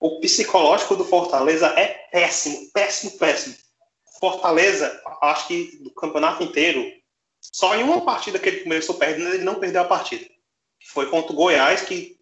O 0.00 0.20
psicológico 0.20 0.94
do 0.94 1.04
Fortaleza 1.04 1.66
é 1.68 1.86
péssimo, 2.12 2.70
péssimo, 2.72 3.18
péssimo. 3.18 3.56
Fortaleza, 4.20 5.00
acho 5.22 5.48
que 5.48 5.78
do 5.82 5.90
campeonato 5.92 6.42
inteiro, 6.42 6.84
só 7.40 7.74
em 7.74 7.82
uma 7.82 8.04
partida 8.04 8.38
que 8.38 8.48
ele 8.48 8.60
começou 8.60 8.96
perdendo, 8.96 9.34
ele 9.34 9.44
não 9.44 9.56
perdeu 9.56 9.82
a 9.82 9.86
partida. 9.86 10.24
Foi 10.92 11.08
contra 11.10 11.32
o 11.32 11.36
Goiás, 11.36 11.82
que, 11.82 12.16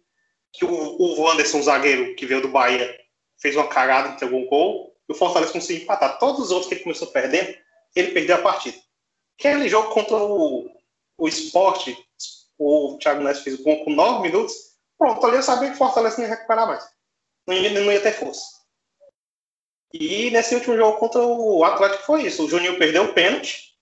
que 0.51 0.65
o, 0.65 0.69
o 0.69 1.21
Wanderson, 1.21 1.61
zagueiro 1.61 2.15
que 2.15 2.25
veio 2.25 2.41
do 2.41 2.47
Bahia, 2.47 2.95
fez 3.39 3.55
uma 3.55 3.67
cagada, 3.67 4.09
entregou 4.09 4.39
um 4.39 4.47
gol, 4.47 4.96
e 5.07 5.11
o 5.11 5.15
Fortaleza 5.15 5.53
conseguiu 5.53 5.83
empatar. 5.83 6.19
Todos 6.19 6.41
os 6.41 6.51
outros 6.51 6.67
que 6.67 6.75
ele 6.75 6.83
começou 6.83 7.07
perdendo, 7.07 7.55
ele 7.95 8.11
perdeu 8.11 8.35
a 8.35 8.41
partida. 8.41 8.77
Aquele 9.39 9.69
jogo 9.69 9.93
contra 9.93 10.15
o, 10.15 10.69
o 11.17 11.27
Sport, 11.27 11.89
o 12.57 12.97
Thiago 12.99 13.23
Neves 13.23 13.43
fez 13.43 13.59
o 13.59 13.63
gol 13.63 13.83
com 13.85 13.91
nove 13.91 14.23
minutos, 14.23 14.53
pronto, 14.97 15.25
ali 15.25 15.37
eu 15.37 15.43
sabia 15.43 15.69
que 15.69 15.75
o 15.75 15.77
Fortaleza 15.77 16.17
não 16.17 16.23
ia 16.27 16.35
recuperar 16.35 16.67
mais 16.67 16.97
não 17.47 17.55
ia, 17.55 17.69
não 17.69 17.91
ia 17.91 18.01
ter 18.01 18.11
força. 18.11 18.57
E 19.93 20.29
nesse 20.31 20.53
último 20.53 20.75
jogo 20.75 20.97
contra 20.99 21.21
o 21.21 21.63
Atlético 21.63 22.03
foi 22.03 22.23
isso. 22.23 22.45
O 22.45 22.49
Juninho 22.49 22.77
perdeu 22.77 23.05
o 23.05 23.13
pênalti. 23.13 23.73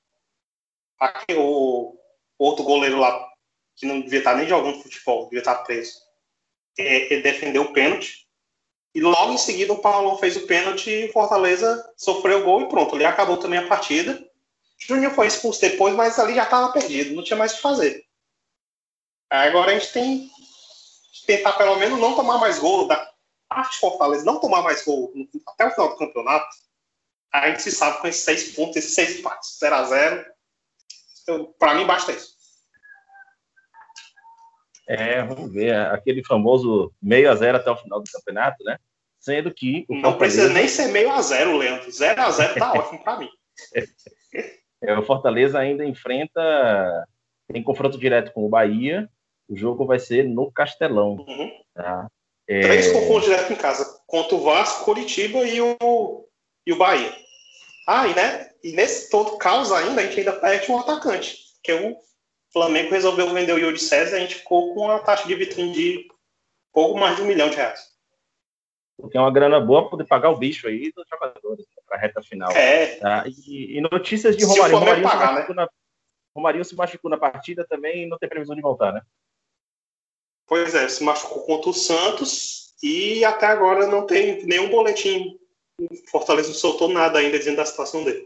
Aqui, 0.99 1.33
o 1.35 1.97
outro 2.37 2.63
goleiro 2.63 2.99
lá, 2.99 3.27
que 3.75 3.85
não 3.85 3.99
devia 3.99 4.19
estar 4.19 4.35
nem 4.35 4.47
jogando 4.47 4.81
futebol, 4.81 5.25
devia 5.25 5.39
estar 5.39 5.55
preso, 5.63 5.99
é, 6.77 7.13
ele 7.13 7.21
defendeu 7.21 7.63
o 7.63 7.73
pênalti. 7.73 8.24
E 8.95 9.01
logo 9.01 9.33
em 9.33 9.37
seguida 9.37 9.73
o 9.73 9.79
Paulão 9.79 10.17
fez 10.17 10.37
o 10.37 10.47
pênalti 10.47 11.07
o 11.09 11.11
Fortaleza 11.11 11.93
sofreu 11.97 12.39
o 12.39 12.43
gol 12.45 12.61
e 12.61 12.69
pronto. 12.69 12.95
Ali 12.95 13.03
acabou 13.03 13.35
também 13.35 13.59
a 13.59 13.67
partida. 13.67 14.25
Juninho 14.77 15.11
foi 15.11 15.27
expulso 15.27 15.59
depois, 15.59 15.93
mas 15.93 16.17
ali 16.17 16.33
já 16.33 16.43
estava 16.43 16.71
perdido, 16.71 17.13
não 17.13 17.23
tinha 17.23 17.35
mais 17.35 17.51
o 17.51 17.55
que 17.57 17.61
fazer. 17.61 18.05
Agora 19.29 19.71
a 19.71 19.77
gente 19.77 19.91
tem 19.91 20.29
que 21.11 21.25
tentar 21.25 21.53
pelo 21.53 21.75
menos 21.75 21.99
não 21.99 22.15
tomar 22.15 22.37
mais 22.37 22.57
gol 22.57 22.87
da 22.87 23.11
parte 23.49 23.73
de 23.73 23.79
Fortaleza, 23.79 24.23
não 24.23 24.39
tomar 24.39 24.61
mais 24.61 24.85
gol 24.85 25.11
até 25.45 25.67
o 25.67 25.71
final 25.71 25.89
do 25.89 25.97
campeonato. 25.97 26.55
A 27.33 27.49
gente 27.49 27.63
se 27.63 27.71
sabe 27.71 27.99
com 27.99 28.07
esses 28.07 28.23
seis 28.23 28.55
pontos, 28.55 28.77
esses 28.77 28.93
seis 28.93 29.19
empates, 29.19 29.57
0 29.59 29.75
a 29.75 29.83
0 29.83 30.25
Para 31.59 31.73
mim, 31.73 31.85
basta 31.85 32.13
isso. 32.13 32.34
É, 34.87 35.23
vamos 35.23 35.51
ver. 35.51 35.75
Aquele 35.75 36.23
famoso 36.23 36.93
meio 37.01 37.29
a 37.29 37.35
zero 37.35 37.57
até 37.57 37.69
o 37.71 37.77
final 37.77 38.01
do 38.01 38.11
campeonato, 38.11 38.63
né? 38.63 38.77
Sendo 39.19 39.53
que. 39.53 39.85
não 39.89 40.11
Fortaleza... 40.11 40.17
precisa 40.17 40.53
nem 40.53 40.67
ser 40.67 40.87
meio 40.89 41.11
a 41.11 41.21
zero, 41.21 41.57
Leandro. 41.57 41.91
0 41.91 42.21
a 42.21 42.31
0 42.31 42.55
tá 42.55 42.73
ótimo 42.77 43.03
para 43.03 43.19
mim. 43.19 43.29
É, 44.83 44.97
o 44.97 45.03
Fortaleza 45.03 45.59
ainda 45.59 45.85
enfrenta. 45.85 47.07
Tem 47.51 47.63
confronto 47.63 47.97
direto 47.97 48.31
com 48.33 48.45
o 48.45 48.49
Bahia. 48.49 49.09
O 49.47 49.55
jogo 49.55 49.85
vai 49.85 49.99
ser 49.99 50.23
no 50.23 50.51
Castelão. 50.51 51.17
Uhum. 51.27 51.51
Tá? 51.73 52.07
É... 52.47 52.61
Três 52.61 52.91
confrontos 52.91 53.25
direto 53.25 53.53
em 53.53 53.55
casa. 53.55 54.01
Contra 54.05 54.35
o 54.35 54.43
Vasco, 54.43 54.85
Curitiba 54.85 55.39
e 55.39 55.61
o, 55.61 56.27
e 56.65 56.73
o 56.73 56.77
Bahia. 56.77 57.11
Ah, 57.87 58.07
e, 58.07 58.15
né? 58.15 58.49
e 58.63 58.71
nesse 58.71 59.11
todo 59.11 59.37
caos 59.37 59.71
ainda, 59.71 60.01
a 60.01 60.05
gente 60.05 60.19
ainda 60.19 60.33
perde 60.33 60.71
um 60.71 60.79
atacante, 60.79 61.37
que 61.63 61.71
é 61.71 61.75
o 61.75 61.95
Flamengo 62.55 62.91
resolveu 62.91 63.33
vender 63.33 63.51
o 63.51 63.57
Yuri 63.57 63.77
César 63.77 64.15
e 64.15 64.19
a 64.19 64.21
gente 64.21 64.35
ficou 64.35 64.73
com 64.73 64.85
uma 64.85 64.99
taxa 64.99 65.27
de 65.27 65.35
vitrine 65.35 65.73
de 65.73 66.07
pouco 66.71 66.97
mais 66.97 67.17
de 67.17 67.21
um 67.21 67.25
milhão 67.25 67.49
de 67.49 67.57
reais. 67.57 67.93
Porque 68.97 69.17
é 69.17 69.19
uma 69.19 69.31
grana 69.31 69.59
boa 69.59 69.81
para 69.81 69.89
poder 69.89 70.07
pagar 70.07 70.29
o 70.29 70.37
bicho 70.37 70.65
aí 70.65 70.89
dos 70.93 71.05
jogadores 71.09 71.65
né, 71.67 71.83
para 71.85 71.97
a 71.97 71.99
reta 71.99 72.23
final. 72.23 72.49
É. 72.53 72.95
Tá? 72.95 73.25
E, 73.27 73.77
e, 73.77 73.81
notícias 73.81 74.37
de 74.37 74.45
Romarinho. 74.45 74.79
Romarinho, 74.79 75.03
pagar, 75.03 75.43
se 75.43 75.49
né? 75.49 75.55
na, 75.55 75.69
Romarinho 76.33 76.63
se 76.63 76.73
machucou 76.77 77.11
na 77.11 77.17
partida 77.17 77.67
também 77.67 78.03
e 78.03 78.05
não 78.07 78.17
tem 78.17 78.29
previsão 78.29 78.55
de 78.55 78.61
voltar, 78.61 78.93
né? 78.93 79.01
Pois 80.47 80.73
é, 80.73 80.87
se 80.87 81.03
machucou 81.03 81.45
contra 81.45 81.71
o 81.71 81.73
Santos 81.73 82.73
e 82.81 83.25
até 83.25 83.47
agora 83.47 83.85
não 83.87 84.05
tem 84.05 84.45
nenhum 84.45 84.69
boletim. 84.69 85.37
Fortaleza 86.09 86.47
não 86.47 86.55
soltou 86.55 86.87
nada 86.87 87.19
ainda 87.19 87.37
dizendo 87.37 87.57
da 87.57 87.65
situação 87.65 88.01
dele. 88.05 88.25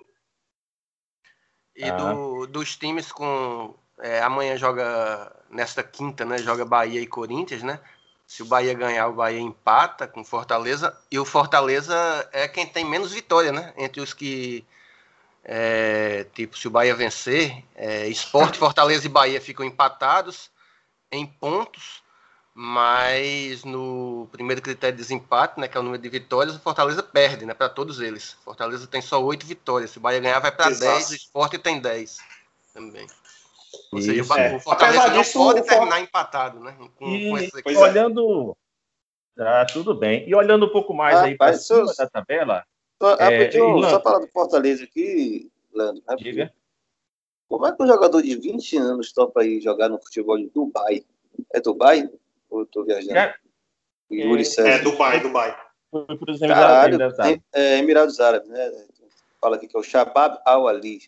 E 1.76 1.84
ah. 1.86 1.96
do, 1.96 2.46
dos 2.46 2.78
times 2.78 3.12
com 3.12 3.74
é, 4.00 4.22
amanhã 4.22 4.56
joga, 4.58 5.32
nesta 5.50 5.84
quinta, 5.84 6.26
né? 6.26 6.38
Joga 6.38 6.66
Bahia 6.66 7.02
e 7.02 7.08
Corinthians, 7.08 7.64
né? 7.64 7.80
Se 8.26 8.44
o 8.44 8.46
Bahia 8.46 8.74
ganhar, 8.74 9.08
o 9.08 9.14
Bahia 9.14 9.40
empata 9.40 10.08
com 10.08 10.24
Fortaleza. 10.24 10.96
E 11.12 11.18
o 11.18 11.26
Fortaleza 11.26 11.96
é 12.32 12.48
quem 12.48 12.66
tem 12.66 12.86
menos 12.86 13.12
vitória, 13.12 13.52
né? 13.52 13.74
Entre 13.78 14.02
os 14.02 14.14
que. 14.14 14.66
É, 15.44 16.26
tipo, 16.36 16.58
se 16.58 16.68
o 16.68 16.72
Bahia 16.72 16.94
vencer, 16.94 17.64
é, 17.76 18.08
Esporte, 18.08 18.58
Fortaleza 18.60 19.06
e 19.06 19.10
Bahia 19.10 19.42
ficam 19.42 19.66
empatados 19.66 20.52
em 21.12 21.26
pontos, 21.26 22.04
mas 22.54 23.64
no 23.64 24.28
primeiro 24.32 24.62
critério 24.62 24.96
de 24.96 25.02
desempate, 25.02 25.60
né, 25.60 25.68
que 25.68 25.78
é 25.78 25.80
o 25.80 25.84
número 25.84 26.04
de 26.04 26.10
vitórias, 26.10 26.56
o 26.56 26.60
Fortaleza 26.60 27.02
perde, 27.02 27.46
né, 27.46 27.54
para 27.54 27.70
todos 27.70 28.00
eles. 28.00 28.38
Fortaleza 28.44 28.86
tem 28.86 29.02
só 29.02 29.24
oito 29.24 29.46
vitórias. 29.46 29.92
Se 29.92 29.98
o 29.98 30.02
Bahia 30.02 30.20
ganhar, 30.20 30.40
vai 30.40 30.52
para 30.52 30.70
10, 30.70 31.10
o 31.10 31.16
Esporte 31.16 31.58
tem 31.58 31.80
10 31.80 32.18
também. 32.74 33.08
Ou 33.92 34.02
seja, 34.02 34.22
Isso, 34.22 34.56
o 34.56 34.60
Fortaleza 34.60 35.04
é. 35.04 35.10
não 35.10 35.22
disso, 35.22 35.40
pode 35.40 35.64
terminar 35.64 35.96
for... 35.96 36.04
empatado, 36.04 36.60
né? 36.60 36.78
Com, 36.98 37.10
e, 37.10 37.30
com 37.64 37.70
esse... 37.70 37.78
olhando. 37.78 38.56
Ah, 39.38 39.66
tudo 39.66 39.96
bem. 39.96 40.28
E 40.28 40.36
olhando 40.36 40.66
um 40.66 40.72
pouco 40.72 40.94
mais 40.94 41.16
ah, 41.16 41.24
aí 41.24 41.38
para 41.38 41.54
cima 41.54 41.92
da 41.98 42.08
tabela. 42.08 42.64
Só, 43.02 43.16
é, 43.16 43.50
só 43.52 44.02
falar 44.02 44.20
do 44.20 44.28
Fortaleza 44.28 44.84
aqui, 44.84 45.50
Leandro. 45.74 46.04
Né? 46.08 46.16
Diga. 46.18 46.54
Como 47.48 47.66
é 47.66 47.76
que 47.76 47.82
um 47.82 47.88
jogador 47.88 48.22
de 48.22 48.36
20 48.36 48.78
anos 48.78 49.12
topa 49.12 49.42
aí 49.42 49.60
jogar 49.60 49.90
no 49.90 50.00
futebol 50.00 50.38
de 50.38 50.50
Dubai? 50.50 51.04
É 51.52 51.60
Dubai? 51.60 52.08
Ou 52.50 52.60
eu 52.60 52.66
tô 52.66 52.84
viajando? 52.84 53.18
É, 53.18 53.36
Yuri 54.12 54.44
é, 54.60 54.70
é 54.70 54.80
Dubai, 54.80 55.20
Dubai. 55.20 55.58
Foi 55.90 56.18
por 56.18 56.30
exemplo, 56.30 56.54
Caralho, 56.54 57.02
é, 57.02 57.42
é, 57.54 57.78
Emirados 57.80 58.20
Árabes, 58.20 58.50
né? 58.50 58.72
Fala 59.42 59.56
aqui 59.56 59.68
que 59.68 59.76
é 59.76 59.80
o 59.80 59.84
Shabab 59.84 60.40
Al-Ali. 60.46 61.02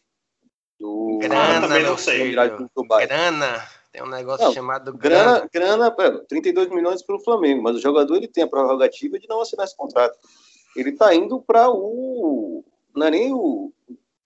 Do... 0.82 1.20
Grana, 1.22 1.68
também 1.68 1.84
não 1.84 1.96
sei. 1.96 2.32
Grana. 2.32 3.68
Tem 3.92 4.02
um 4.02 4.10
negócio 4.10 4.48
não, 4.48 4.54
chamado 4.54 4.92
grana. 4.98 5.48
Grana, 5.54 5.90
grana 5.92 6.26
32 6.28 6.70
milhões 6.70 7.04
para 7.04 7.16
o 7.16 7.24
Flamengo, 7.24 7.62
mas 7.62 7.76
o 7.76 7.80
jogador 7.80 8.16
ele 8.16 8.28
tem 8.28 8.44
a 8.44 8.48
prerrogativa 8.48 9.20
de 9.20 9.28
não 9.28 9.42
assinar 9.42 9.66
esse 9.66 9.78
contrato. 9.78 10.18
Ele 10.76 10.90
está 10.90 11.14
indo 11.14 11.40
para 11.40 11.70
o. 11.70 12.64
Não 12.96 13.06
é 13.06 13.12
nem 13.12 13.32
o, 13.32 13.72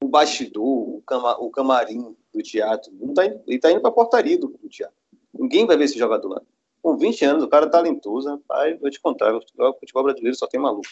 o 0.01 0.07
bastidor, 0.07 0.63
o, 0.63 1.03
cama, 1.05 1.37
o 1.39 1.49
camarim 1.49 2.15
do 2.33 2.41
teatro. 2.41 2.89
Não 2.93 3.13
tá 3.13 3.25
indo, 3.25 3.41
ele 3.45 3.57
está 3.57 3.69
indo 3.69 3.81
para 3.81 3.89
a 3.89 3.93
portaria 3.93 4.37
do, 4.37 4.47
do, 4.47 4.69
teatro. 4.69 4.95
Ninguém 5.33 5.65
vai 5.65 5.75
ver 5.75 5.85
esse 5.85 5.99
jogador 5.99 6.29
lá. 6.29 6.41
Com 6.81 6.95
20 6.95 7.25
anos, 7.25 7.43
o 7.43 7.49
cara 7.49 7.65
é 7.65 7.69
talentoso, 7.69 8.29
rapaz, 8.29 8.79
vou 8.79 8.89
te 8.89 9.01
contar, 9.01 9.35
o 9.35 9.41
futebol, 9.41 9.71
o 9.71 9.79
futebol 9.79 10.03
brasileiro 10.03 10.37
só 10.37 10.47
tem 10.47 10.59
maluco. 10.59 10.87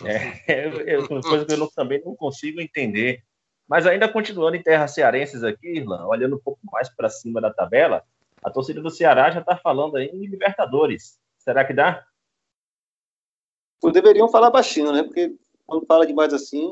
Né? 0.00 0.40
É, 0.48 0.94
é, 0.94 1.06
coisa 1.06 1.44
que 1.44 1.52
eu 1.52 1.58
não, 1.58 1.68
também 1.68 2.02
não 2.04 2.16
consigo 2.16 2.60
entender 2.60 3.22
mas 3.68 3.86
ainda 3.86 4.08
continuando 4.08 4.56
em 4.56 4.62
terras 4.62 4.92
cearenses 4.92 5.42
aqui, 5.42 5.78
Irlan, 5.78 6.06
olhando 6.06 6.36
um 6.36 6.40
pouco 6.40 6.60
mais 6.70 6.88
para 6.88 7.08
cima 7.08 7.40
da 7.40 7.52
tabela, 7.52 8.02
a 8.42 8.50
torcida 8.50 8.82
do 8.82 8.90
Ceará 8.90 9.30
já 9.30 9.40
está 9.40 9.56
falando 9.56 9.96
aí 9.96 10.06
em 10.06 10.26
Libertadores. 10.26 11.18
Será 11.38 11.64
que 11.64 11.72
dá? 11.72 12.04
deveriam 13.92 14.28
falar 14.28 14.50
baixinho, 14.50 14.92
né? 14.92 15.02
Porque 15.02 15.34
quando 15.66 15.86
fala 15.86 16.06
demais 16.06 16.32
assim, 16.32 16.66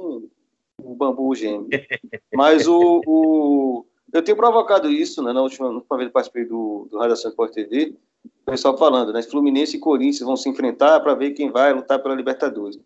o 0.79 0.95
bambu 0.95 1.35
geme. 1.35 1.69
Mas 2.35 2.67
o, 2.67 3.01
o, 3.07 3.87
eu 4.13 4.23
tenho 4.23 4.37
provocado 4.37 4.91
isso, 4.91 5.23
né? 5.23 5.33
Na 5.33 5.43
última, 5.43 5.69
na 5.69 5.77
última 5.77 5.97
vez 5.97 6.09
que 6.09 6.15
participei 6.15 6.45
do, 6.45 6.89
do 6.91 6.99
Radiação 6.99 7.31
Sport 7.31 7.53
TV, 7.53 7.97
o 8.25 8.51
pessoal 8.51 8.77
falando, 8.77 9.13
né? 9.13 9.23
Fluminense 9.23 9.77
e 9.77 9.81
Corinthians 9.81 10.27
vão 10.27 10.37
se 10.37 10.49
enfrentar 10.49 11.01
para 11.01 11.15
ver 11.15 11.33
quem 11.33 11.51
vai 11.51 11.73
lutar 11.73 12.03
pela 12.03 12.15
Libertadores. 12.15 12.77
O 12.77 12.83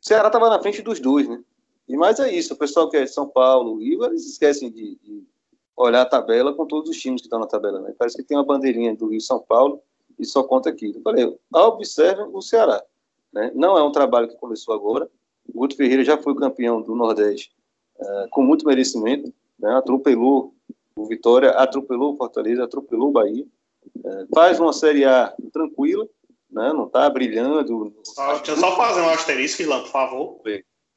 Ceará 0.00 0.28
estava 0.28 0.50
na 0.50 0.60
frente 0.60 0.82
dos 0.82 1.00
dois, 1.00 1.28
né? 1.28 1.42
E 1.88 1.96
mais 1.96 2.18
é 2.18 2.32
isso, 2.32 2.54
o 2.54 2.56
pessoal 2.56 2.88
que 2.88 2.96
é 2.96 3.04
de 3.04 3.10
São 3.10 3.28
Paulo, 3.28 3.76
Rio, 3.76 4.04
eles 4.04 4.26
esquecem 4.26 4.70
de, 4.70 4.96
de, 4.96 5.24
olhar 5.76 6.02
a 6.02 6.06
tabela 6.06 6.52
com 6.54 6.66
todos 6.66 6.90
os 6.90 6.96
times 6.96 7.20
que 7.20 7.26
estão 7.26 7.38
na 7.38 7.46
tabela, 7.46 7.80
né? 7.80 7.94
Parece 7.98 8.16
que 8.16 8.22
tem 8.22 8.36
uma 8.36 8.44
bandeirinha 8.44 8.96
do 8.96 9.08
Rio 9.08 9.20
São 9.20 9.38
Paulo 9.38 9.80
e 10.18 10.24
só 10.24 10.42
conta 10.42 10.70
aqui. 10.70 10.92
Eu 10.94 11.02
falei, 11.02 11.38
observe 11.52 12.22
o 12.32 12.40
Ceará. 12.40 12.82
Né? 13.32 13.52
Não 13.54 13.76
é 13.76 13.82
um 13.82 13.92
trabalho 13.92 14.28
que 14.28 14.36
começou 14.36 14.74
agora. 14.74 15.08
O 15.46 15.60
Guto 15.60 15.76
Ferreira 15.76 16.02
já 16.02 16.16
foi 16.16 16.34
campeão 16.34 16.80
do 16.80 16.94
Nordeste 16.94 17.52
uh, 17.98 18.28
com 18.30 18.42
muito 18.42 18.66
merecimento, 18.66 19.32
né? 19.58 19.74
atropelou 19.74 20.54
o 20.96 21.04
Vitória, 21.04 21.50
atropelou 21.50 22.14
o 22.14 22.16
Fortaleza, 22.16 22.64
atropelou 22.64 23.10
o 23.10 23.12
Bahia. 23.12 23.44
Uh, 23.98 24.26
faz 24.34 24.58
uma 24.58 24.72
Série 24.72 25.04
A 25.04 25.34
tranquila, 25.52 26.08
né? 26.50 26.72
não 26.72 26.86
está 26.86 27.08
brilhando. 27.10 27.94
deixa 28.02 28.52
eu 28.52 28.56
só 28.56 28.74
fazer 28.76 29.02
um 29.02 29.10
asterisco, 29.10 29.62
Ilan, 29.62 29.82
por 29.82 29.90
favor. 29.90 30.40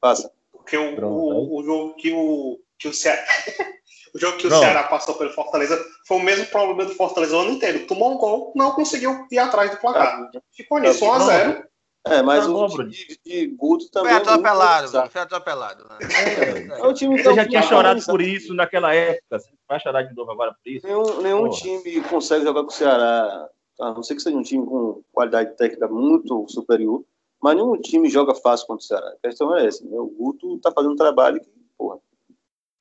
Passa. 0.00 0.32
Porque 0.60 0.76
o, 0.76 1.04
o, 1.04 1.60
o, 1.60 1.64
jogo 1.64 1.94
que 1.94 2.12
o, 2.12 2.58
que 2.78 2.88
o 2.88 2.94
Ceará. 2.94 3.22
o 4.14 4.18
jogo 4.18 4.38
que 4.38 4.46
o 4.46 4.50
Ceará 4.50 4.84
passou 4.84 5.14
pelo 5.14 5.32
Fortaleza 5.32 5.78
foi 6.06 6.18
o 6.18 6.22
mesmo 6.22 6.46
problema 6.46 6.84
do 6.84 6.94
Fortaleza 6.94 7.36
o 7.36 7.40
ano 7.40 7.52
inteiro. 7.52 7.86
Tomou 7.86 8.14
um 8.14 8.18
gol, 8.18 8.52
não 8.54 8.72
conseguiu 8.72 9.26
ir 9.30 9.38
atrás 9.38 9.70
do 9.70 9.76
placar. 9.78 10.30
Ah, 10.34 10.40
Ficou 10.52 10.78
nisso, 10.78 11.04
1x0. 11.04 11.64
É, 12.06 12.22
mas 12.22 12.46
o 12.46 12.66
time 12.68 12.88
de, 12.88 13.20
de 13.24 13.46
Guto 13.48 13.90
também. 13.90 14.12
Foi 14.12 14.22
atropelado, 14.22 14.98
é 14.98 15.08
foi 15.10 15.20
atropelado. 15.20 15.86
É, 16.00 16.80
é 16.80 16.86
o 16.86 16.94
time 16.94 17.22
Você 17.22 17.34
já 17.34 17.46
tinha 17.46 17.62
chorado 17.62 18.02
por 18.06 18.22
isso 18.22 18.54
naquela 18.54 18.94
época. 18.94 19.38
Você 19.38 19.50
vai 19.68 19.78
chorar 19.80 20.02
de 20.02 20.14
novo 20.14 20.30
agora 20.30 20.54
por 20.54 20.70
isso? 20.70 20.86
Nenhum, 20.86 21.20
nenhum 21.20 21.50
time 21.50 22.00
consegue 22.02 22.44
jogar 22.44 22.62
com 22.62 22.70
o 22.70 22.72
Ceará, 22.72 23.48
a 23.80 23.92
não 23.92 24.02
ser 24.02 24.14
que 24.14 24.22
seja 24.22 24.36
um 24.36 24.42
time 24.42 24.64
com 24.64 25.02
qualidade 25.12 25.54
técnica 25.56 25.88
muito 25.88 26.46
superior, 26.48 27.04
mas 27.42 27.56
nenhum 27.56 27.80
time 27.80 28.08
joga 28.08 28.34
fácil 28.34 28.66
contra 28.66 28.82
o 28.82 28.86
Ceará. 28.86 29.08
A 29.08 29.28
questão 29.28 29.56
é 29.56 29.66
essa. 29.66 29.84
Né? 29.84 29.98
O 29.98 30.06
Guto 30.06 30.56
está 30.56 30.70
fazendo 30.70 30.92
um 30.92 30.96
trabalho 30.96 31.40
que, 31.40 31.50
porra, 31.76 31.98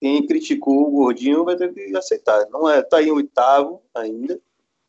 quem 0.02 0.26
criticou 0.26 0.88
o 0.88 0.92
Gordinho 0.92 1.46
vai 1.46 1.56
ter 1.56 1.74
que 1.74 1.96
aceitar. 1.96 2.46
Não 2.50 2.70
é, 2.70 2.82
tá 2.82 3.02
em 3.02 3.12
oitavo 3.12 3.82
ainda. 3.96 4.36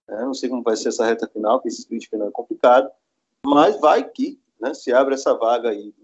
Né? 0.08 0.22
Não 0.22 0.34
sei 0.34 0.48
como 0.48 0.62
vai 0.62 0.76
ser 0.76 0.88
essa 0.88 1.06
reta 1.06 1.28
final, 1.28 1.60
que 1.60 1.68
esse 1.68 1.80
split 1.80 2.08
final 2.08 2.28
é 2.28 2.32
complicado. 2.32 2.90
Mas 3.44 3.78
vai 3.80 4.02
que, 4.08 4.38
né, 4.60 4.74
se 4.74 4.92
abre 4.92 5.14
essa 5.14 5.34
vaga 5.34 5.70
aí 5.70 5.94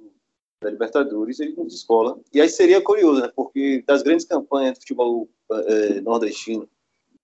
da 0.62 0.70
Libertadores, 0.70 1.40
ele 1.40 1.54
nos 1.56 1.74
escola. 1.74 2.18
E 2.32 2.40
aí 2.40 2.48
seria 2.48 2.80
curioso, 2.80 3.20
né? 3.20 3.30
Porque 3.34 3.84
das 3.86 4.02
grandes 4.02 4.24
campanhas 4.24 4.74
de 4.74 4.80
futebol 4.80 5.28
é, 5.50 6.00
nordestino 6.00 6.68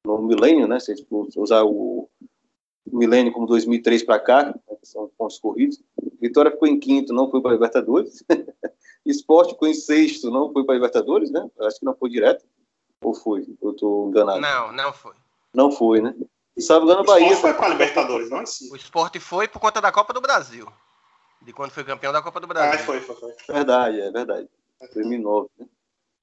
no 0.05 0.21
milênio, 0.23 0.67
né? 0.67 0.79
Se 0.81 0.95
usar 1.37 1.65
o 1.65 2.09
milênio 2.87 3.33
como 3.33 3.47
2003 3.47 4.03
para 4.03 4.19
cá, 4.19 4.45
né, 4.45 4.55
são 4.83 5.11
pontos 5.17 5.39
corridos. 5.39 5.81
Vitória 6.21 6.51
ficou 6.51 6.69
em 6.69 6.79
quinto, 6.79 7.13
não 7.13 7.31
foi 7.31 7.41
para 7.41 7.53
a 7.53 7.55
Libertadores. 7.55 8.25
Esporte 9.05 9.53
ficou 9.53 9.69
em 9.69 9.75
sexto, 9.75 10.31
não 10.31 10.53
foi 10.53 10.65
para 10.65 10.75
a 10.75 10.77
Libertadores, 10.77 11.31
né? 11.31 11.49
Acho 11.61 11.81
que 11.81 11.85
não 11.85 11.95
foi 11.95 12.09
direto. 12.09 12.45
Ou 13.03 13.15
foi? 13.15 13.47
Eu 13.61 13.73
estou 13.73 14.09
enganado. 14.09 14.41
Não, 14.41 14.73
não 14.73 14.93
foi. 14.93 15.15
Não 15.53 15.73
foi, 15.73 16.01
né? 16.01 16.15
E 16.57 16.63
salvo 16.63 16.87
engano, 16.87 17.05
Bahia. 17.05 17.33
O 17.33 17.37
foi 17.37 17.53
para 17.55 17.67
a 17.67 17.71
Libertadores, 17.71 18.31
não 18.31 18.39
é 18.39 18.43
assim. 18.43 18.71
O 18.71 18.77
esporte 18.77 19.19
foi 19.19 19.49
por 19.49 19.59
conta 19.59 19.81
da 19.81 19.91
Copa 19.91 20.13
do 20.13 20.21
Brasil. 20.21 20.67
De 21.41 21.53
quando 21.53 21.73
foi 21.73 21.83
campeão 21.83 22.13
da 22.13 22.23
Copa 22.23 22.39
do 22.39 22.47
Brasil. 22.47 22.79
Ah, 22.79 22.79
foi, 22.79 23.01
foi, 23.01 23.17
foi. 23.17 23.35
Verdade, 23.49 24.01
é 24.01 24.11
verdade. 24.11 24.49
2009, 24.95 25.49
né? 25.59 25.67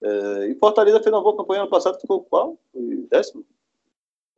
É, 0.01 0.47
e 0.47 0.55
Fortaleza 0.55 1.01
fez 1.01 1.13
uma 1.13 1.21
boa 1.21 1.35
campanha 1.35 1.61
ano 1.61 1.69
passado, 1.69 1.99
ficou 1.99 2.23
qual? 2.23 2.57
Foi 2.71 3.07
décimo? 3.11 3.45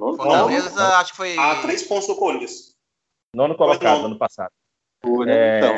Nono 0.01 0.17
Fortaleza, 0.17 0.69
colocado. 0.69 0.93
acho 1.01 1.11
que 1.11 1.17
foi. 1.17 1.37
A 1.37 1.61
três 1.61 1.83
pontos 1.83 2.07
do 2.07 2.15
Corinthians. 2.15 2.75
Nono 3.35 3.55
colocado 3.55 3.99
não. 3.99 4.05
ano 4.07 4.17
passado. 4.17 4.51
Né? 5.25 5.33
É. 5.33 5.57
Então, 5.59 5.75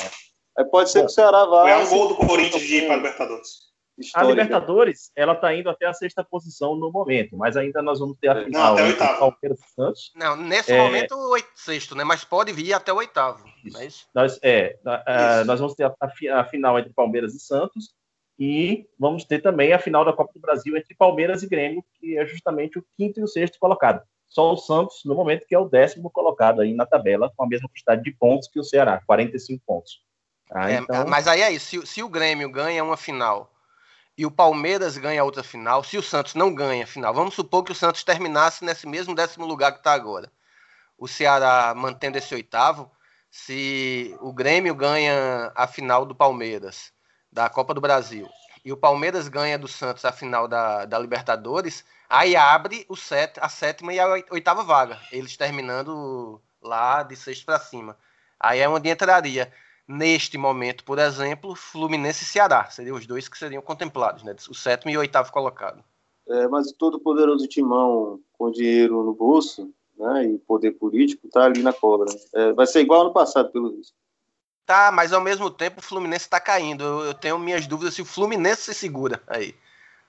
aí 0.58 0.66
pode 0.66 0.90
ser 0.90 1.00
Bom, 1.00 1.06
que 1.06 1.12
o 1.12 1.14
Ceará 1.16 1.46
vá. 1.46 1.74
A 1.74 1.80
um 1.80 1.90
gol 1.90 2.08
do 2.10 2.16
Corinthians 2.16 2.62
de 2.64 2.76
ir 2.78 2.86
para 2.86 2.94
a 2.94 2.98
Libertadores. 2.98 3.50
A 3.96 4.02
Histórica. 4.02 4.32
Libertadores, 4.32 5.12
ela 5.16 5.36
tá 5.36 5.54
indo 5.54 5.70
até 5.70 5.86
a 5.86 5.94
sexta 5.94 6.24
posição 6.24 6.76
no 6.76 6.92
momento, 6.92 7.38
mas 7.38 7.56
ainda 7.56 7.80
nós 7.82 8.00
vamos 8.00 8.18
ter 8.20 8.30
a 8.30 8.34
Não, 8.34 8.44
final 8.46 8.74
até 8.74 8.82
a 8.82 8.88
entre 8.90 9.02
oitava. 9.04 9.20
Palmeiras 9.20 9.60
e 9.60 9.74
Santos. 9.76 10.12
Não, 10.16 10.36
nesse 10.36 10.72
É. 10.72 10.82
momento, 10.82 11.12
o 11.14 11.30
oito- 11.30 11.48
sexto, 11.56 11.94
né? 11.94 12.04
Mas 12.04 12.24
pode 12.24 12.52
vir 12.52 12.74
até 12.74 12.92
o 12.92 12.96
oitavo. 12.96 13.46
Isso. 13.64 13.78
Não 13.78 13.82
é? 14.24 14.24
Nós, 14.24 14.40
é, 14.42 14.80
ah, 14.86 15.36
Isso. 15.38 15.46
nós 15.46 15.60
vamos 15.60 15.76
ter 15.76 15.84
a, 15.84 15.94
a 16.02 16.40
a 16.40 16.44
final 16.46 16.80
entre 16.80 16.92
Palmeiras 16.92 17.36
e 17.36 17.40
Santos 17.40 17.94
e 18.38 18.88
vamos 18.98 19.24
ter 19.24 19.42
também 19.42 19.74
a 19.74 19.80
final 19.80 20.04
da 20.04 20.14
Copa 20.14 20.34
do 20.34 20.40
Brasil 20.40 20.76
entre 20.76 20.96
Palmeiras 20.96 21.44
e 21.44 21.48
Grêmio, 21.48 21.84
que 22.00 22.18
é 22.18 22.26
justamente 22.26 22.80
o 22.80 22.86
quinto 22.98 23.20
e 23.20 23.24
o 23.24 23.28
sexto 23.28 23.60
colocado. 23.60 24.02
Só 24.28 24.52
o 24.52 24.58
Santos, 24.58 25.02
no 25.06 25.14
momento, 25.14 25.46
que 25.46 25.54
é 25.54 25.60
o 25.60 25.70
décimo 25.70 26.10
colocado 26.10 26.62
aí 26.62 26.74
na 26.74 26.86
tabela, 26.86 27.32
com 27.36 27.44
a 27.44 27.48
mesma 27.48 27.70
quantidade 27.70 28.04
de 28.04 28.12
pontos 28.12 28.48
que 28.48 28.60
o 28.60 28.64
Ceará, 28.64 29.02
45 29.06 29.64
pontos. 29.66 30.02
Ah, 30.52 30.72
É, 30.72 30.78
então, 30.78 31.06
Mas 31.08 31.28
aí 31.28 31.42
é 31.42 31.52
isso. 31.52 31.82
Se, 31.82 31.88
se 31.88 32.04
o 32.04 32.10
Grêmio 32.10 32.50
ganha 32.50 32.84
uma 32.84 32.98
final 32.98 33.52
e 34.18 34.26
o 34.26 34.32
Palmeiras 34.32 34.98
ganha 34.98 35.24
outra 35.24 35.44
final, 35.44 35.84
se 35.84 35.98
o 35.98 36.04
Santos 36.04 36.34
não 36.34 36.54
ganha 36.54 36.84
a 36.84 36.88
final, 36.88 37.14
vamos 37.14 37.36
supor 37.36 37.64
que 37.64 37.72
o 37.72 37.76
Santos 37.76 38.04
terminasse 38.04 38.64
nesse 38.64 38.88
mesmo 38.88 39.14
décimo 39.14 39.46
lugar 39.46 39.72
que 39.72 39.80
está 39.80 39.94
agora. 39.94 40.32
O 40.98 41.08
Ceará 41.08 41.74
mantendo 41.76 42.18
esse 42.18 42.34
oitavo, 42.34 42.90
se 43.30 44.16
o 44.22 44.32
Grêmio 44.32 44.76
ganha 44.76 45.52
a 45.56 45.68
final 45.68 46.06
do 46.06 46.14
Palmeiras, 46.14 46.93
da 47.34 47.50
Copa 47.50 47.74
do 47.74 47.82
Brasil, 47.82 48.30
e 48.64 48.72
o 48.72 48.78
Palmeiras 48.78 49.28
ganha 49.28 49.58
do 49.58 49.68
Santos 49.68 50.06
a 50.06 50.12
final 50.12 50.48
da, 50.48 50.86
da 50.86 51.00
Libertadores, 51.00 51.84
aí 52.08 52.36
abre 52.36 52.86
o 52.88 52.96
set, 52.96 53.40
a 53.42 53.50
sétima 53.50 53.92
e 53.92 54.00
a 54.00 54.08
oi- 54.08 54.26
oitava 54.30 54.64
vaga, 54.64 55.00
eles 55.12 55.36
terminando 55.36 56.40
lá 56.62 57.02
de 57.02 57.16
sexto 57.16 57.46
para 57.46 57.60
cima. 57.60 57.98
Aí 58.40 58.60
é 58.60 58.70
onde 58.70 58.90
entraria 58.90 59.52
neste 59.88 60.38
momento, 60.38 60.84
por 60.84 61.00
exemplo, 61.00 61.56
Fluminense 61.56 62.24
e 62.24 62.28
Ceará. 62.28 62.70
Seriam 62.70 62.96
os 62.96 63.06
dois 63.06 63.28
que 63.28 63.38
seriam 63.38 63.62
contemplados, 63.62 64.24
né? 64.24 64.36
O 64.50 64.54
sétimo 64.54 64.92
e 64.92 64.98
o 64.98 65.00
oitavo 65.00 65.32
colocado. 65.32 65.84
É, 66.28 66.48
mas 66.48 66.70
o 66.70 66.76
todo 66.76 67.00
poderoso 67.00 67.48
timão 67.48 68.20
com 68.38 68.52
dinheiro 68.52 69.04
no 69.04 69.14
bolso 69.14 69.74
né, 69.98 70.26
e 70.26 70.38
poder 70.40 70.72
político 70.72 71.28
tá 71.30 71.46
ali 71.46 71.62
na 71.62 71.74
cobra. 71.74 72.14
É, 72.34 72.54
vai 72.54 72.66
ser 72.66 72.82
igual 72.82 73.02
ano 73.02 73.14
passado, 73.14 73.52
pelo 73.52 73.72
visto. 73.72 73.94
Tá, 74.66 74.92
mas 74.92 75.12
ao 75.12 75.22
mesmo 75.22 75.50
tempo 75.50 75.80
o 75.80 75.84
Fluminense 75.84 76.26
está 76.26 76.40
caindo. 76.40 76.84
Eu, 76.84 77.06
eu 77.06 77.14
tenho 77.14 77.38
minhas 77.38 77.68
dúvidas 77.68 77.94
se 77.94 78.02
o 78.02 78.06
Fluminense 78.06 78.64
se 78.64 78.74
segura 78.74 79.22
aí. 79.28 79.56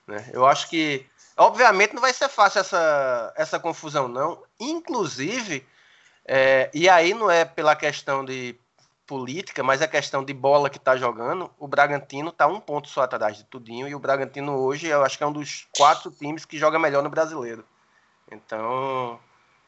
né? 0.07 0.29
Eu 0.31 0.45
acho 0.45 0.69
que, 0.69 1.05
obviamente, 1.35 1.93
não 1.93 2.01
vai 2.01 2.13
ser 2.13 2.29
fácil 2.29 2.61
essa, 2.61 3.33
essa 3.35 3.59
confusão, 3.59 4.07
não. 4.07 4.43
Inclusive, 4.59 5.67
é, 6.25 6.69
e 6.73 6.87
aí 6.87 7.13
não 7.13 7.29
é 7.29 7.43
pela 7.43 7.75
questão 7.75 8.23
de 8.23 8.57
política, 9.05 9.63
mas 9.63 9.81
a 9.81 9.87
questão 9.87 10.23
de 10.23 10.33
bola 10.33 10.69
que 10.69 10.79
tá 10.79 10.95
jogando. 10.97 11.51
O 11.59 11.67
Bragantino 11.67 12.31
tá 12.31 12.47
um 12.47 12.59
ponto 12.59 12.89
só 12.89 13.01
atrás 13.01 13.37
de 13.37 13.43
tudinho. 13.43 13.87
E 13.87 13.95
o 13.95 13.99
Bragantino 13.99 14.53
hoje, 14.57 14.87
eu 14.87 15.03
acho 15.03 15.17
que 15.17 15.23
é 15.23 15.27
um 15.27 15.31
dos 15.33 15.67
quatro 15.75 16.11
times 16.11 16.45
que 16.45 16.57
joga 16.57 16.79
melhor 16.79 17.03
no 17.03 17.09
brasileiro. 17.09 17.65
Então, 18.31 19.19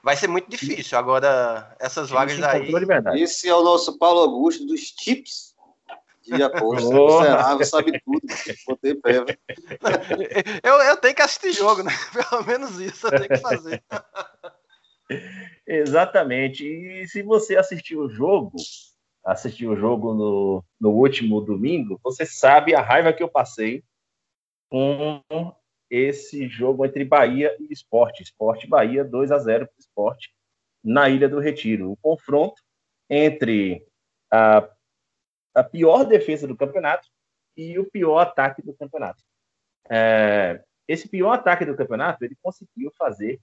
vai 0.03 0.15
ser 0.15 0.27
muito 0.27 0.49
difícil. 0.49 0.97
Agora, 0.97 1.75
essas 1.79 2.09
vagas 2.09 2.41
aí. 2.43 2.71
Esse 3.21 3.49
é 3.49 3.55
o 3.55 3.63
nosso 3.63 3.97
Paulo 3.97 4.21
Augusto 4.21 4.65
dos 4.65 4.91
tips 4.91 5.55
de 6.35 6.43
aposta. 6.43 6.89
Oh. 6.89 7.21
Ceará 7.21 7.65
sabe 7.65 8.01
tudo. 8.01 8.21
Botei 8.67 8.95
pé. 8.95 9.23
Eu, 10.63 10.73
eu 10.75 10.97
tenho 10.97 11.15
que 11.15 11.21
assistir 11.21 11.53
jogo, 11.53 11.83
né? 11.83 11.91
Pelo 12.29 12.45
menos 12.45 12.79
isso 12.79 13.07
eu 13.07 13.11
tenho 13.11 13.29
que 13.29 13.37
fazer. 13.37 13.83
Exatamente. 15.65 16.65
E 16.65 17.07
se 17.07 17.21
você 17.21 17.55
assistiu 17.55 18.01
o 18.01 18.09
jogo, 18.09 18.57
assistiu 19.23 19.71
o 19.71 19.75
jogo 19.75 20.13
no, 20.13 20.63
no 20.79 20.89
último 20.91 21.39
domingo, 21.41 21.99
você 22.03 22.25
sabe 22.25 22.75
a 22.75 22.81
raiva 22.81 23.13
que 23.13 23.23
eu 23.23 23.29
passei 23.29 23.83
com 24.69 25.21
esse 25.89 26.47
jogo 26.47 26.85
entre 26.85 27.05
Bahia 27.05 27.55
e 27.59 27.71
Esporte. 27.71 28.23
Esporte 28.23 28.67
Bahia 28.67 29.03
2 29.03 29.31
a 29.31 29.37
0 29.37 29.65
para 29.65 29.75
o 29.75 29.79
Esporte 29.79 30.33
na 30.83 31.09
Ilha 31.09 31.29
do 31.29 31.39
Retiro. 31.39 31.91
O 31.91 31.97
confronto 31.97 32.61
entre 33.09 33.85
a, 34.31 34.69
a 35.55 35.63
pior 35.63 36.05
defesa 36.05 36.47
do 36.47 36.57
campeonato 36.57 37.07
e 37.55 37.79
o 37.79 37.89
pior 37.89 38.19
ataque 38.19 38.61
do 38.61 38.73
campeonato. 38.73 39.23
É, 39.89 40.63
esse 40.87 41.07
pior 41.07 41.33
ataque 41.33 41.65
do 41.65 41.75
campeonato, 41.75 42.23
ele 42.23 42.37
conseguiu 42.41 42.91
fazer 42.97 43.39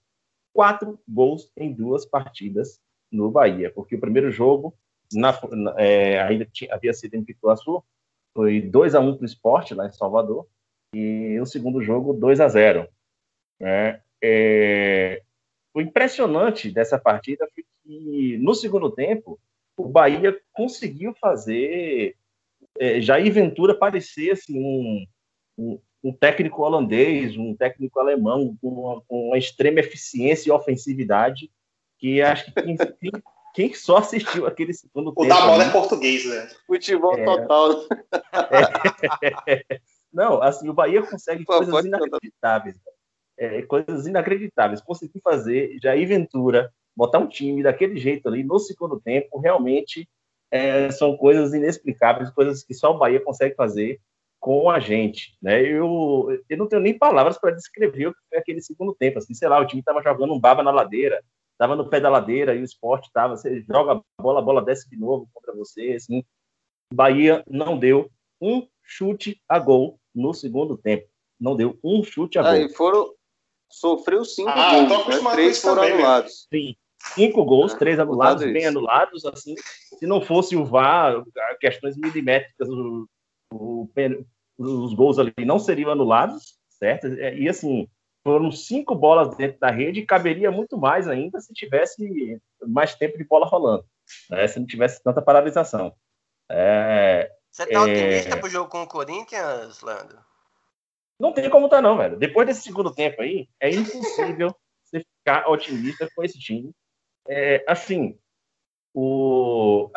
quatro 0.53 0.99
gols 1.07 1.51
em 1.57 1.73
duas 1.73 2.05
partidas 2.05 2.79
no 3.11 3.29
Bahia, 3.29 3.71
porque 3.71 3.95
o 3.95 3.99
primeiro 3.99 4.31
jogo 4.31 4.73
na, 5.13 5.37
é, 5.77 6.21
ainda 6.21 6.45
tinha, 6.45 6.73
havia 6.73 6.93
sido 6.93 7.15
em 7.15 7.23
Pituaçu, 7.23 7.83
foi 8.33 8.61
2 8.61 8.95
a 8.95 8.99
1 8.99 9.15
para 9.15 9.23
o 9.23 9.25
esporte 9.25 9.73
lá 9.73 9.85
em 9.87 9.91
Salvador, 9.91 10.47
e 10.95 11.39
o 11.41 11.45
segundo 11.45 11.81
jogo 11.81 12.13
2 12.13 12.39
a 12.39 12.47
0 12.47 12.87
né? 13.59 14.01
é, 14.23 15.21
O 15.73 15.81
impressionante 15.81 16.71
dessa 16.71 16.97
partida 16.97 17.45
foi 17.53 17.65
que 17.83 18.37
no 18.37 18.53
segundo 18.55 18.89
tempo 18.89 19.37
o 19.77 19.87
Bahia 19.89 20.39
conseguiu 20.53 21.13
fazer 21.19 22.15
é, 22.79 23.01
Jair 23.01 23.31
Ventura 23.33 23.75
parecer 23.77 24.31
assim, 24.31 24.57
um, 24.57 25.05
um, 25.57 25.79
um 26.03 26.13
técnico 26.13 26.61
holandês, 26.63 27.35
um 27.35 27.53
técnico 27.53 27.99
alemão 27.99 28.57
com 28.61 28.69
uma, 28.69 29.01
com 29.01 29.27
uma 29.27 29.37
extrema 29.37 29.81
eficiência 29.81 30.49
e 30.49 30.51
ofensividade 30.51 31.51
que 31.97 32.21
acho 32.21 32.45
que 32.45 32.61
quem, 32.61 32.77
quem, 33.53 33.73
só 33.73 33.97
assistiu 33.97 34.45
aquele 34.45 34.73
segundo 34.73 35.09
O 35.09 35.13
tempo 35.15 35.27
da 35.27 35.41
bola 35.41 35.61
ali- 35.61 35.69
é 35.69 35.71
português, 35.71 36.25
né? 36.25 36.47
Futebol 36.67 37.17
É. 37.17 37.23
total. 37.25 37.69
né? 37.71 37.87
Não, 40.15 40.41
assim, 40.41 40.69
o 40.69 40.73
Bahia 40.73 41.05
consegue 41.05 41.43
Pô, 41.43 41.57
coisas 41.57 41.85
inacreditáveis. 41.85 42.77
É, 43.37 43.61
coisas 43.63 44.07
inacreditáveis. 44.07 44.81
Conseguir 44.81 45.19
fazer 45.19 45.77
Jair 45.83 46.07
Ventura, 46.07 46.71
botar 46.95 47.19
um 47.19 47.27
time 47.27 47.61
daquele 47.61 47.97
jeito 47.97 48.29
ali 48.29 48.41
no 48.41 48.57
segundo 48.57 48.99
tempo, 49.01 49.37
realmente 49.39 50.07
é, 50.49 50.89
são 50.89 51.17
coisas 51.17 51.53
inexplicáveis, 51.53 52.29
coisas 52.29 52.63
que 52.63 52.73
só 52.73 52.91
o 52.91 52.97
Bahia 52.97 53.19
consegue 53.19 53.55
fazer 53.55 53.99
com 54.39 54.69
a 54.69 54.79
gente. 54.79 55.37
Né? 55.41 55.61
Eu, 55.61 56.41
eu 56.47 56.57
não 56.57 56.67
tenho 56.67 56.81
nem 56.81 56.97
palavras 56.97 57.37
para 57.37 57.51
descrever 57.51 58.07
o 58.07 58.13
que 58.13 58.19
foi 58.29 58.37
aquele 58.37 58.61
segundo 58.61 58.95
tempo. 58.95 59.17
Assim, 59.17 59.33
sei 59.33 59.49
lá, 59.49 59.59
o 59.59 59.67
time 59.67 59.81
estava 59.81 60.01
jogando 60.01 60.33
um 60.33 60.39
baba 60.39 60.63
na 60.63 60.71
ladeira, 60.71 61.21
estava 61.51 61.75
no 61.75 61.89
pé 61.89 61.99
da 61.99 62.09
ladeira 62.09 62.55
e 62.55 62.61
o 62.61 62.63
esporte 62.63 63.07
estava, 63.07 63.35
você 63.35 63.59
joga 63.67 63.93
a 63.99 64.21
bola, 64.21 64.39
a 64.39 64.43
bola 64.43 64.63
desce 64.63 64.89
de 64.89 64.95
novo 64.95 65.27
contra 65.33 65.53
você. 65.53 65.91
Assim. 65.97 66.23
Bahia 66.93 67.43
não 67.49 67.77
deu 67.77 68.09
um 68.39 68.65
chute 68.81 69.41
a 69.49 69.59
gol 69.59 69.99
no 70.15 70.33
segundo 70.33 70.77
tempo. 70.77 71.07
Não 71.39 71.55
deu 71.55 71.77
um 71.83 72.03
chute 72.03 72.39
a 72.39 72.41
gol. 72.41 72.51
Aí 72.51 72.69
foram. 72.69 73.13
Sofreu 73.69 74.23
cinco 74.23 74.49
Ah, 74.49 74.85
gols, 74.85 75.23
né? 75.23 75.31
três 75.33 75.61
foram 75.61 75.81
também, 75.81 75.93
anulados. 75.95 76.47
Sim, 76.53 76.75
cinco 77.13 77.43
gols, 77.43 77.73
É, 77.73 77.77
três 77.77 77.99
anulados, 77.99 78.35
mudado 78.43 78.53
bem 78.53 78.61
isso. 78.61 78.69
anulados, 78.69 79.25
assim, 79.25 79.55
se 79.99 80.05
não 80.05 80.21
fosse 80.21 80.55
o 80.55 80.63
VAR, 80.63 81.23
questões 81.59 81.97
milimétricas, 81.97 82.69
o, 82.69 83.07
o 83.51 83.89
os 84.57 84.93
gols 84.93 85.19
ali 85.19 85.33
não 85.39 85.59
seriam 85.59 85.91
anulados, 85.91 86.57
certo? 86.69 87.07
E 87.07 87.49
assim, 87.49 87.89
foram 88.23 88.51
cinco 88.51 88.95
bolas 88.95 89.35
dentro 89.35 89.59
da 89.59 89.69
rede 89.69 89.99
e 89.99 90.05
caberia 90.05 90.49
muito 90.51 90.77
mais 90.77 91.07
ainda 91.07 91.39
se 91.41 91.53
tivesse 91.53 92.39
mais 92.65 92.95
tempo 92.95 93.17
de 93.17 93.23
bola 93.25 93.45
rolando, 93.45 93.85
né? 94.29 94.47
se 94.47 94.59
não 94.59 94.65
tivesse 94.65 95.03
tanta 95.03 95.21
paralisação. 95.21 95.93
É, 96.49 97.31
Você 97.55 97.65
tá 97.67 97.79
É. 97.79 97.83
otimista 97.83 98.37
pro 98.37 98.49
jogo 98.49 98.69
com 98.69 98.83
o 98.83 98.87
Corinthians, 98.87 99.81
Leandro? 99.81 100.19
Não 101.17 101.31
tem 101.31 101.49
como 101.49 101.69
tá, 101.69 101.81
não, 101.81 101.95
velho. 101.95 102.19
Depois 102.19 102.45
desse 102.45 102.63
segundo 102.63 102.93
tempo 102.93 103.21
aí, 103.21 103.47
é 103.61 103.69
impossível 103.69 104.53
você 104.83 104.99
ficar 104.99 105.49
otimista 105.49 106.05
com 106.13 106.21
esse 106.21 106.37
time. 106.37 106.73
É, 107.29 107.63
assim, 107.65 108.19
o... 108.93 109.89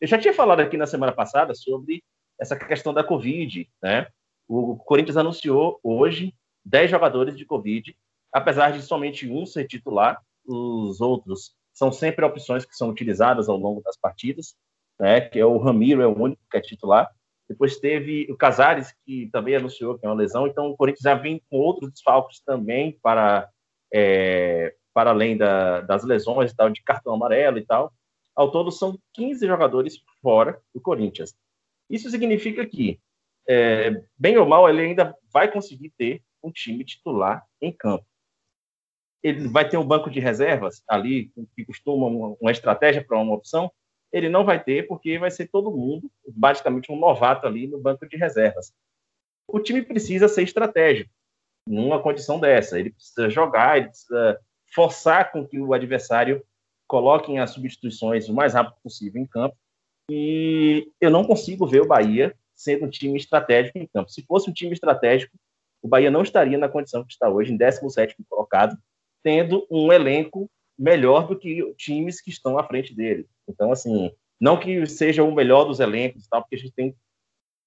eu 0.00 0.08
já 0.08 0.18
tinha 0.18 0.32
falado 0.32 0.60
aqui 0.60 0.78
na 0.78 0.86
semana 0.86 1.12
passada 1.12 1.54
sobre 1.54 2.02
essa 2.40 2.56
questão 2.56 2.94
da 2.94 3.04
Covid, 3.04 3.70
né? 3.82 4.08
O 4.48 4.78
Corinthians 4.78 5.18
anunciou 5.18 5.78
hoje 5.82 6.34
10 6.64 6.90
jogadores 6.90 7.36
de 7.36 7.44
Covid, 7.44 7.94
apesar 8.32 8.72
de 8.72 8.80
somente 8.80 9.30
um 9.30 9.44
ser 9.44 9.66
titular, 9.66 10.18
os 10.46 10.98
outros 11.02 11.54
são 11.74 11.92
sempre 11.92 12.24
opções 12.24 12.64
que 12.64 12.74
são 12.74 12.88
utilizadas 12.88 13.50
ao 13.50 13.58
longo 13.58 13.82
das 13.82 13.98
partidas, 13.98 14.56
né? 14.98 15.20
Que 15.20 15.38
é 15.38 15.46
o 15.46 15.58
Ramiro, 15.58 16.02
é 16.02 16.06
o 16.06 16.18
único 16.18 16.42
que 16.50 16.56
é 16.56 16.60
titular. 16.60 17.10
Depois 17.48 17.78
teve 17.78 18.26
o 18.30 18.36
Casares, 18.36 18.94
que 19.04 19.28
também 19.30 19.56
anunciou 19.56 19.98
que 19.98 20.06
é 20.06 20.08
uma 20.08 20.14
lesão. 20.14 20.46
Então, 20.46 20.70
o 20.70 20.76
Corinthians 20.76 21.02
já 21.02 21.14
vem 21.14 21.42
com 21.50 21.58
outros 21.58 21.90
desfalques 21.92 22.40
também, 22.40 22.98
para, 23.02 23.48
é, 23.92 24.74
para 24.94 25.10
além 25.10 25.36
da, 25.36 25.82
das 25.82 26.04
lesões 26.04 26.50
e 26.50 26.56
tal, 26.56 26.70
de 26.70 26.82
cartão 26.82 27.12
amarelo 27.12 27.58
e 27.58 27.66
tal. 27.66 27.92
Ao 28.34 28.50
todo, 28.50 28.70
são 28.70 28.98
15 29.12 29.46
jogadores 29.46 29.98
fora 30.22 30.58
do 30.74 30.80
Corinthians. 30.80 31.34
Isso 31.90 32.08
significa 32.08 32.64
que, 32.64 32.98
é, 33.46 34.02
bem 34.16 34.38
ou 34.38 34.46
mal, 34.46 34.68
ele 34.68 34.80
ainda 34.80 35.14
vai 35.30 35.50
conseguir 35.50 35.92
ter 35.98 36.22
um 36.42 36.50
time 36.50 36.84
titular 36.84 37.44
em 37.60 37.70
campo. 37.70 38.04
ele 39.22 39.46
vai 39.46 39.68
ter 39.68 39.76
um 39.76 39.86
banco 39.86 40.10
de 40.10 40.18
reservas 40.18 40.82
ali, 40.88 41.30
que 41.54 41.64
costuma 41.64 42.06
uma, 42.06 42.36
uma 42.40 42.50
estratégia 42.50 43.04
para 43.04 43.18
uma 43.18 43.34
opção, 43.34 43.70
ele 44.12 44.28
não 44.28 44.44
vai 44.44 44.62
ter, 44.62 44.86
porque 44.86 45.18
vai 45.18 45.30
ser 45.30 45.48
todo 45.48 45.70
mundo, 45.70 46.10
basicamente 46.28 46.92
um 46.92 46.98
novato 46.98 47.46
ali 47.46 47.66
no 47.66 47.80
banco 47.80 48.06
de 48.06 48.16
reservas. 48.16 48.72
O 49.48 49.58
time 49.58 49.82
precisa 49.82 50.28
ser 50.28 50.42
estratégico 50.42 51.10
numa 51.66 52.02
condição 52.02 52.38
dessa. 52.38 52.78
Ele 52.78 52.90
precisa 52.90 53.30
jogar, 53.30 53.78
ele 53.78 53.88
precisa 53.88 54.38
forçar 54.74 55.32
com 55.32 55.46
que 55.46 55.58
o 55.58 55.72
adversário 55.72 56.44
coloque 56.86 57.36
as 57.38 57.50
substituições 57.50 58.28
o 58.28 58.34
mais 58.34 58.54
rápido 58.54 58.76
possível 58.82 59.20
em 59.20 59.26
campo. 59.26 59.56
E 60.10 60.90
eu 61.00 61.10
não 61.10 61.24
consigo 61.24 61.66
ver 61.66 61.80
o 61.80 61.86
Bahia 61.86 62.34
sendo 62.54 62.84
um 62.84 62.90
time 62.90 63.16
estratégico 63.16 63.78
em 63.78 63.86
campo. 63.86 64.10
Se 64.10 64.22
fosse 64.22 64.50
um 64.50 64.52
time 64.52 64.72
estratégico, 64.72 65.36
o 65.80 65.88
Bahia 65.88 66.10
não 66.10 66.22
estaria 66.22 66.58
na 66.58 66.68
condição 66.68 67.04
que 67.04 67.12
está 67.12 67.28
hoje, 67.28 67.52
em 67.52 67.56
17 67.56 68.16
colocado, 68.28 68.76
tendo 69.22 69.66
um 69.70 69.92
elenco 69.92 70.50
melhor 70.78 71.26
do 71.26 71.38
que 71.38 71.72
times 71.74 72.20
que 72.20 72.30
estão 72.30 72.58
à 72.58 72.64
frente 72.64 72.94
dele. 72.94 73.28
Então, 73.48 73.72
assim, 73.72 74.10
não 74.40 74.58
que 74.58 74.86
seja 74.86 75.22
o 75.22 75.34
melhor 75.34 75.64
dos 75.64 75.80
elencos, 75.80 76.26
tal, 76.26 76.42
porque 76.42 76.56
a 76.56 76.58
gente 76.58 76.72
tem 76.72 76.96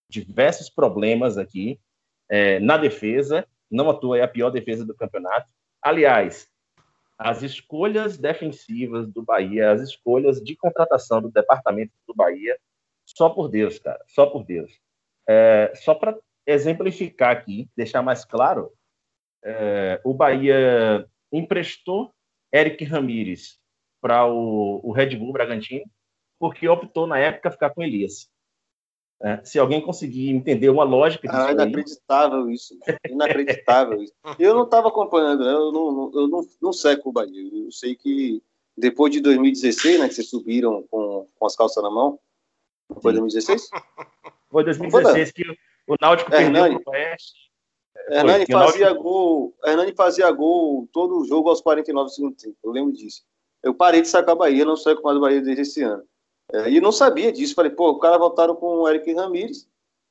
diversos 0.10 0.70
problemas 0.70 1.38
aqui 1.38 1.80
é, 2.30 2.60
na 2.60 2.78
defesa, 2.78 3.48
não 3.70 3.90
à 3.90 3.94
toa 3.94 4.18
é 4.18 4.22
a 4.22 4.28
pior 4.28 4.50
defesa 4.50 4.86
do 4.86 4.96
campeonato. 4.96 5.50
Aliás, 5.82 6.48
as 7.18 7.44
escolhas 7.44 8.18
defensivas 8.18 9.08
do 9.08 9.24
Bahia, 9.24 9.72
as 9.72 9.82
escolhas 9.82 10.42
de 10.42 10.56
contratação 10.56 11.22
do 11.22 11.32
departamento 11.32 11.94
do 12.08 12.14
Bahia, 12.14 12.58
só 13.06 13.30
por 13.30 13.48
Deus, 13.48 13.80
cara, 13.80 14.04
só 14.08 14.26
por 14.26 14.44
Deus. 14.44 14.80
É, 15.28 15.72
só 15.76 15.96
para 15.96 16.18
exemplificar 16.46 17.32
aqui, 17.32 17.70
deixar 17.76 18.02
mais 18.02 18.26
claro, 18.26 18.72
é, 19.44 20.02
o 20.04 20.14
Bahia 20.14 21.08
emprestou 21.32 22.14
Eric 22.56 22.84
Ramírez 22.86 23.60
para 24.02 24.26
o, 24.26 24.80
o, 24.84 24.92
Red 24.92 25.16
Bull 25.16 25.34
Bragantino, 25.34 25.86
porque 26.40 26.68
optou 26.68 27.08
na 27.08 27.18
época 27.18 27.52
ficar 27.52 27.72
com 27.72 27.84
Elias. 27.84 28.30
É, 29.22 29.44
se 29.44 29.58
alguém 29.58 29.82
conseguir 29.82 30.30
entender 30.30 30.70
uma 30.70 30.84
lógica 30.84 31.28
disso. 31.28 31.42
Ah, 31.42 31.52
inacreditável 31.52 32.46
aí... 32.46 32.54
isso. 32.54 32.78
Inacreditável 33.10 34.04
isso. 34.04 34.14
Eu 34.38 34.54
não 34.54 34.64
estava 34.64 34.90
acompanhando, 34.90 35.44
né? 35.44 35.52
eu 35.52 35.72
não, 35.72 36.12
eu 36.14 36.28
não, 36.28 36.48
não 36.62 36.74
seco 36.74 37.10
o 37.10 37.14
Bahia. 37.14 37.66
Eu 37.66 37.72
sei 37.72 37.96
que 37.96 38.44
depois 38.78 39.12
de 39.12 39.22
2016, 39.22 40.00
né, 40.00 40.08
que 40.08 40.14
vocês 40.14 40.30
subiram 40.30 40.84
com, 40.84 41.28
com 41.34 41.46
as 41.46 41.56
calças 41.56 41.82
na 41.82 41.90
mão, 41.90 42.20
não 42.90 43.02
foi 43.02 43.14
2016? 43.14 43.70
Foi 44.52 44.64
2016 44.64 45.32
que 45.32 45.44
o 45.88 45.96
Náutico 46.00 46.34
é, 46.34 46.38
perdeu 46.38 46.80
para 46.82 46.92
o 46.92 46.94
Oeste. 46.94 47.45
Hernani 48.10 48.46
fazia 48.46 48.94
gol, 48.94 49.54
Hernani 49.64 49.94
fazia 49.96 50.32
gol 50.32 50.88
todo 50.92 51.20
o 51.20 51.26
jogo 51.26 51.50
aos 51.50 51.62
49 51.62 52.10
segundos 52.10 52.42
tempo. 52.42 52.58
Eu 52.64 52.72
lembro 52.72 52.94
disso. 52.94 53.24
Eu 53.64 53.74
parei 53.74 54.02
de 54.02 54.08
sacar 54.08 54.34
a 54.34 54.38
Bahia, 54.38 54.64
não 54.64 54.78
saio 54.78 55.02
com 55.02 55.08
mais 55.08 55.20
Bahia 55.20 55.42
desde 55.42 55.64
esse 55.64 55.82
ano. 55.82 56.04
É, 56.52 56.70
e 56.70 56.80
não 56.80 56.92
sabia 56.92 57.32
disso. 57.32 57.56
Falei, 57.56 57.72
pô, 57.72 57.90
o 57.90 58.00
cara 58.00 58.18
voltaram 58.18 58.56
com 58.56 58.82
o 58.82 58.90
Eric 58.90 59.12
Ramírez, 59.14 59.68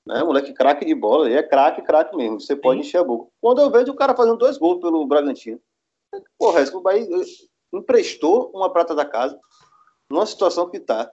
né? 0.06 0.22
Moleque 0.24 0.52
craque 0.52 0.84
de 0.84 0.94
bola, 0.94 1.26
ele 1.26 1.38
é 1.38 1.42
craque, 1.42 1.82
craque 1.82 2.16
mesmo. 2.16 2.40
Você 2.40 2.56
pode 2.56 2.80
Sim. 2.80 2.88
encher 2.88 2.98
a 2.98 3.04
boca. 3.04 3.30
Quando 3.40 3.60
eu 3.60 3.70
vejo 3.70 3.92
o 3.92 3.96
cara 3.96 4.14
fazendo 4.14 4.36
dois 4.36 4.58
gols 4.58 4.80
pelo 4.80 5.06
Bragantino, 5.06 5.60
porra, 6.36 6.64
o 6.72 6.80
Bahia 6.80 7.06
emprestou 7.72 8.50
uma 8.52 8.70
prata 8.70 8.94
da 8.94 9.04
casa 9.04 9.38
numa 10.10 10.26
situação 10.26 10.68
que 10.68 10.80
tá. 10.80 11.10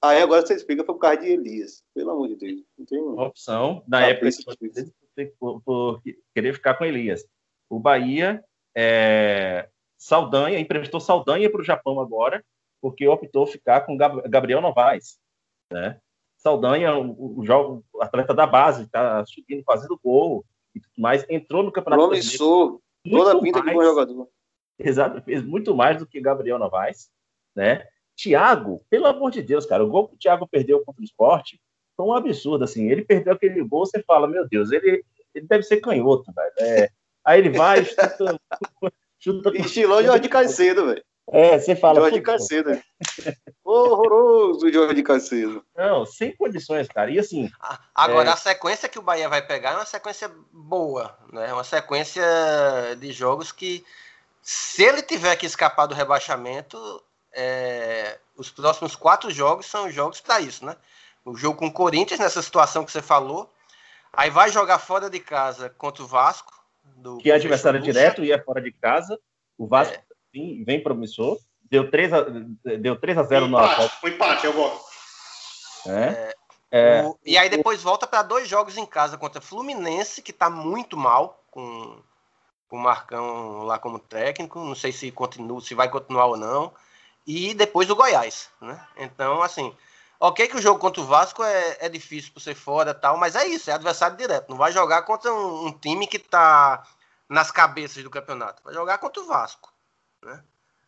Aí 0.00 0.22
agora 0.22 0.46
você 0.46 0.54
explica 0.54 0.84
foi 0.84 0.94
o 0.94 0.98
carro 0.98 1.18
de 1.18 1.26
Elias. 1.26 1.82
Pelo 1.94 2.10
amor 2.10 2.28
de 2.28 2.36
Deus. 2.36 2.62
Não 2.78 2.86
tem 2.86 3.00
opção 3.00 3.82
na 3.88 3.98
ah, 3.98 4.10
época 4.10 4.28
por, 5.26 5.60
por, 5.62 6.02
querer 6.34 6.54
ficar 6.54 6.74
com 6.74 6.84
Elias. 6.84 7.24
O 7.68 7.78
Bahia 7.78 8.42
é, 8.76 9.68
Saldanha 9.96 10.58
emprestou 10.58 11.00
Saldanha 11.00 11.50
para 11.50 11.60
o 11.60 11.64
Japão 11.64 12.00
agora 12.00 12.44
porque 12.80 13.06
optou 13.06 13.46
ficar 13.46 13.80
com 13.82 13.96
Gabriel 13.96 14.60
Novaes, 14.60 15.18
né? 15.72 16.00
Saldanha, 16.36 16.94
o, 16.94 17.40
o, 17.40 17.84
o 17.92 18.02
atleta 18.02 18.32
da 18.32 18.46
base, 18.46 18.84
está 18.84 19.26
subindo, 19.26 19.64
fazendo 19.64 19.98
gol 20.02 20.44
e 20.72 20.80
tudo 20.80 20.94
mais, 20.96 21.26
entrou 21.28 21.64
no 21.64 21.72
campeonato 21.72 22.06
Promissor, 22.06 22.80
toda 23.10 23.32
a 23.32 23.40
pinta 23.40 23.58
mais, 23.58 23.70
de 23.70 23.74
bom 23.74 23.82
jogador. 23.82 24.28
Exato, 24.78 25.20
fez 25.22 25.42
muito 25.42 25.74
mais 25.74 25.98
do 25.98 26.06
que 26.06 26.20
Gabriel 26.20 26.58
Novaes, 26.58 27.10
né? 27.56 27.84
Thiago, 28.16 28.84
pelo 28.88 29.06
amor 29.06 29.32
de 29.32 29.42
Deus, 29.42 29.66
cara, 29.66 29.84
o 29.84 29.88
gol 29.88 30.08
que 30.08 30.14
o 30.14 30.18
Thiago 30.18 30.46
perdeu 30.46 30.84
contra 30.84 31.02
o 31.02 31.04
esporte 31.04 31.60
foi 31.98 32.06
um 32.06 32.14
absurdo, 32.14 32.62
assim, 32.62 32.88
ele 32.88 33.04
perdeu 33.04 33.32
aquele 33.32 33.60
gol, 33.64 33.84
você 33.84 34.00
fala, 34.04 34.28
meu 34.28 34.48
Deus, 34.48 34.70
ele, 34.70 35.04
ele 35.34 35.46
deve 35.48 35.64
ser 35.64 35.78
canhoto, 35.78 36.32
velho, 36.32 36.52
é, 36.60 36.88
aí 37.24 37.40
ele 37.40 37.50
vai, 37.50 37.84
chuta... 37.84 38.40
chuta 39.18 39.58
Estilou 39.58 40.04
Jorge 40.04 40.28
Caicedo, 40.28 40.86
velho. 40.86 41.02
É, 41.30 41.58
você 41.58 41.76
fala. 41.76 42.00
Jorge 42.00 42.22
Cacedo. 42.22 42.80
Horroroso 43.62 44.72
Jorge 44.72 45.02
Cacedo. 45.02 45.62
Não, 45.76 46.06
sem 46.06 46.34
condições, 46.34 46.88
cara. 46.88 47.10
E 47.10 47.18
assim. 47.18 47.50
Agora, 47.94 48.30
é... 48.30 48.32
a 48.32 48.36
sequência 48.36 48.88
que 48.88 48.98
o 48.98 49.02
Bahia 49.02 49.28
vai 49.28 49.46
pegar 49.46 49.72
é 49.72 49.74
uma 49.74 49.84
sequência 49.84 50.30
boa, 50.50 51.18
né? 51.30 51.52
Uma 51.52 51.64
sequência 51.64 52.24
de 52.98 53.12
jogos 53.12 53.52
que, 53.52 53.84
se 54.40 54.82
ele 54.84 55.02
tiver 55.02 55.36
que 55.36 55.44
escapar 55.44 55.84
do 55.84 55.94
rebaixamento, 55.94 56.78
é... 57.30 58.18
os 58.34 58.50
próximos 58.50 58.96
quatro 58.96 59.30
jogos 59.30 59.66
são 59.66 59.90
jogos 59.90 60.22
para 60.22 60.40
isso, 60.40 60.64
né? 60.64 60.76
O 61.28 61.36
jogo 61.36 61.58
com 61.58 61.66
o 61.66 61.72
Corinthians, 61.72 62.20
nessa 62.20 62.42
situação 62.42 62.84
que 62.84 62.92
você 62.92 63.02
falou. 63.02 63.52
Aí 64.12 64.30
vai 64.30 64.50
jogar 64.50 64.78
fora 64.78 65.10
de 65.10 65.20
casa 65.20 65.70
contra 65.70 66.02
o 66.02 66.06
Vasco. 66.06 66.52
Do, 66.96 67.18
que 67.18 67.30
é 67.30 67.34
adversário 67.34 67.80
direto 67.80 68.24
e 68.24 68.32
é 68.32 68.42
fora 68.42 68.60
de 68.60 68.72
casa. 68.72 69.18
O 69.56 69.66
Vasco 69.66 69.94
é 69.94 70.02
sim, 70.34 70.64
vem 70.64 70.82
promissor. 70.82 71.38
Deu 71.70 71.90
3 71.90 72.12
a, 72.12 72.20
deu 72.80 72.98
3 72.98 73.18
a 73.18 73.22
0 73.22 73.48
no 73.48 73.58
empate, 73.58 73.98
O 74.02 74.08
empate, 74.08 74.46
eu 74.46 74.52
vou. 74.52 74.80
É. 75.86 76.34
É, 76.70 77.02
o, 77.02 77.18
e 77.24 77.38
aí 77.38 77.48
depois 77.48 77.82
volta 77.82 78.06
para 78.06 78.22
dois 78.22 78.46
jogos 78.46 78.76
em 78.76 78.84
casa 78.84 79.16
contra 79.16 79.40
Fluminense, 79.40 80.20
que 80.20 80.32
está 80.32 80.50
muito 80.50 80.98
mal 80.98 81.42
com, 81.50 81.98
com 82.68 82.76
o 82.76 82.80
Marcão 82.80 83.62
lá 83.64 83.78
como 83.78 83.98
técnico. 83.98 84.58
Não 84.58 84.74
sei 84.74 84.92
se 84.92 85.10
continua, 85.10 85.60
se 85.60 85.74
vai 85.74 85.88
continuar 85.88 86.26
ou 86.26 86.36
não. 86.36 86.72
E 87.26 87.54
depois 87.54 87.90
o 87.90 87.96
Goiás, 87.96 88.50
né? 88.60 88.86
Então, 88.96 89.42
assim, 89.42 89.74
ok 90.20 90.48
que 90.48 90.56
o 90.56 90.62
jogo 90.62 90.80
contra 90.80 91.00
o 91.00 91.06
Vasco 91.06 91.42
é, 91.42 91.76
é 91.80 91.88
difícil 91.88 92.32
por 92.32 92.40
ser 92.40 92.54
fora 92.54 92.92
tal, 92.94 93.16
mas 93.16 93.36
é 93.36 93.46
isso, 93.46 93.70
é 93.70 93.74
adversário 93.74 94.16
direto. 94.16 94.48
Não 94.48 94.56
vai 94.56 94.72
jogar 94.72 95.02
contra 95.02 95.32
um, 95.32 95.66
um 95.66 95.72
time 95.72 96.06
que 96.06 96.16
está 96.16 96.82
nas 97.28 97.50
cabeças 97.50 98.02
do 98.02 98.10
campeonato. 98.10 98.62
Vai 98.62 98.74
jogar 98.74 98.98
contra 98.98 99.22
o 99.22 99.26
Vasco. 99.26 99.72
Né? 100.24 100.42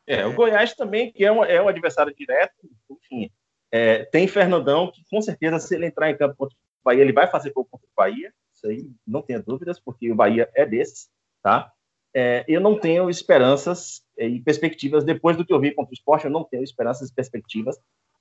É, 0.06 0.26
o 0.26 0.34
Goiás 0.34 0.74
também, 0.74 1.12
que 1.12 1.24
é 1.24 1.30
um, 1.30 1.44
é 1.44 1.62
um 1.62 1.68
adversário 1.68 2.14
direto, 2.14 2.68
enfim, 2.90 3.30
é, 3.70 4.04
tem 4.06 4.26
Fernandão, 4.26 4.90
que 4.90 5.04
com 5.08 5.22
certeza, 5.22 5.60
se 5.60 5.74
ele 5.74 5.86
entrar 5.86 6.10
em 6.10 6.16
campo 6.16 6.34
contra 6.36 6.56
o 6.56 6.84
Bahia, 6.84 7.02
ele 7.02 7.12
vai 7.12 7.28
fazer 7.28 7.52
gol 7.52 7.64
contra 7.64 7.86
o 7.86 7.96
Bahia, 7.96 8.32
isso 8.52 8.66
aí 8.66 8.90
não 9.06 9.22
tenha 9.22 9.40
dúvidas, 9.40 9.78
porque 9.78 10.10
o 10.10 10.14
Bahia 10.16 10.50
é 10.54 10.66
desses, 10.66 11.08
tá? 11.42 11.72
É, 12.12 12.44
eu 12.48 12.60
não 12.60 12.76
tenho 12.76 13.08
esperanças 13.08 14.02
e 14.18 14.40
perspectivas, 14.40 15.04
depois 15.04 15.36
do 15.36 15.44
que 15.44 15.52
eu 15.52 15.60
vi 15.60 15.72
contra 15.72 15.90
o 15.90 15.94
esporte, 15.94 16.24
eu 16.24 16.30
não 16.30 16.42
tenho 16.42 16.64
esperanças 16.64 17.08
e 17.08 17.14
perspectivas 17.14 17.78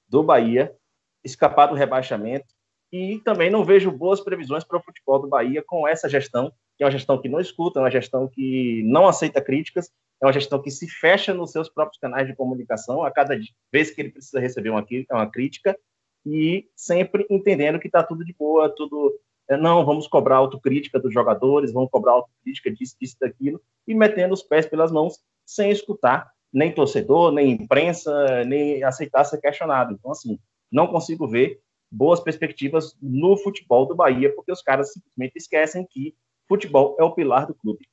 do 0.08 0.22
Bahia 0.22 0.76
escapar 1.24 1.68
do 1.68 1.76
rebaixamento 1.76 2.48
e 2.92 3.20
também 3.20 3.50
não 3.50 3.64
vejo 3.64 3.92
boas 3.92 4.20
previsões 4.20 4.64
para 4.64 4.78
o 4.78 4.84
futebol 4.84 5.20
do 5.20 5.28
Bahia 5.28 5.64
com 5.66 5.88
essa 5.88 6.10
gestão, 6.10 6.52
que 6.78 6.84
é 6.84 6.86
uma 6.86 6.92
gestão 6.92 7.22
que 7.22 7.30
não 7.30 7.40
escuta, 7.40 7.80
é 7.80 7.84
uma 7.84 7.92
gestão 7.92 8.28
que 8.28 8.84
não 8.86 9.08
aceita 9.08 9.42
críticas 9.42 9.92
é 10.22 10.26
uma 10.26 10.34
gestão 10.34 10.62
que 10.62 10.70
se 10.70 10.88
fecha 10.88 11.34
nos 11.34 11.52
seus 11.52 11.70
próprios 11.70 11.98
canais 11.98 12.28
de 12.28 12.36
comunicação 12.36 13.04
a 13.04 13.12
cada 13.12 13.38
vez 13.72 13.92
que 13.92 14.02
ele 14.02 14.12
precisa 14.12 14.40
receber 14.40 14.70
uma, 14.70 14.86
uma 15.12 15.32
crítica 15.32 15.78
e 16.26 16.68
sempre 16.76 17.26
entendendo 17.30 17.80
que 17.80 17.88
está 17.88 18.04
tudo 18.04 18.26
de 18.26 18.36
boa, 18.38 18.70
tudo 18.70 19.18
é, 19.50 19.56
não, 19.56 19.86
vamos 19.86 20.08
cobrar 20.08 20.36
autocrítica 20.36 21.00
dos 21.00 21.14
jogadores, 21.14 21.72
vamos 21.72 21.90
cobrar 21.90 22.12
autocrítica 22.14 22.70
disso, 22.70 22.96
disso, 23.00 23.16
daquilo, 23.20 23.62
e 23.88 23.96
metendo 23.96 24.34
os 24.34 24.44
pés 24.44 24.66
pelas 24.66 24.92
mãos 24.92 25.18
sem 25.46 25.72
escutar 25.72 26.30
nem 26.52 26.72
torcedor, 26.72 27.32
nem 27.32 27.52
imprensa, 27.52 28.44
nem 28.44 28.84
aceitar 28.84 29.24
ser 29.24 29.40
questionado. 29.40 29.94
Então, 29.94 30.12
assim, 30.12 30.38
não 30.72 30.88
consigo 30.88 31.28
ver 31.28 31.62
boas 31.92 32.20
perspectivas 32.20 32.96
no 33.02 33.38
futebol 33.38 33.86
do 33.86 33.96
Bahia, 33.96 34.34
porque 34.34 34.52
os 34.52 34.62
caras 34.62 34.94
simplesmente 34.94 35.38
esquecem 35.38 35.86
que 35.90 36.16
futebol 36.48 36.96
é 37.00 37.04
o 37.04 37.12
pilar 37.12 37.48
do 37.48 37.54
clube, 37.54 37.88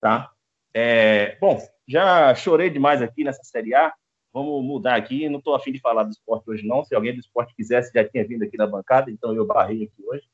tá? 0.00 0.30
É, 0.74 1.36
bom, 1.40 1.58
já 1.88 2.34
chorei 2.34 2.68
demais 2.68 3.00
aqui 3.00 3.24
nessa 3.24 3.42
Série 3.44 3.74
A. 3.74 3.92
Vamos 4.32 4.62
mudar 4.62 4.96
aqui. 4.96 5.28
Não 5.28 5.38
estou 5.38 5.54
afim 5.54 5.72
de 5.72 5.80
falar 5.80 6.02
do 6.02 6.10
esporte 6.10 6.50
hoje, 6.50 6.66
não. 6.66 6.84
Se 6.84 6.94
alguém 6.94 7.14
do 7.14 7.20
esporte 7.20 7.54
quisesse, 7.54 7.90
já 7.94 8.06
tinha 8.06 8.26
vindo 8.26 8.42
aqui 8.44 8.58
na 8.58 8.66
bancada, 8.66 9.10
então 9.10 9.34
eu 9.34 9.46
barrei 9.46 9.84
aqui 9.84 10.04
hoje. 10.06 10.28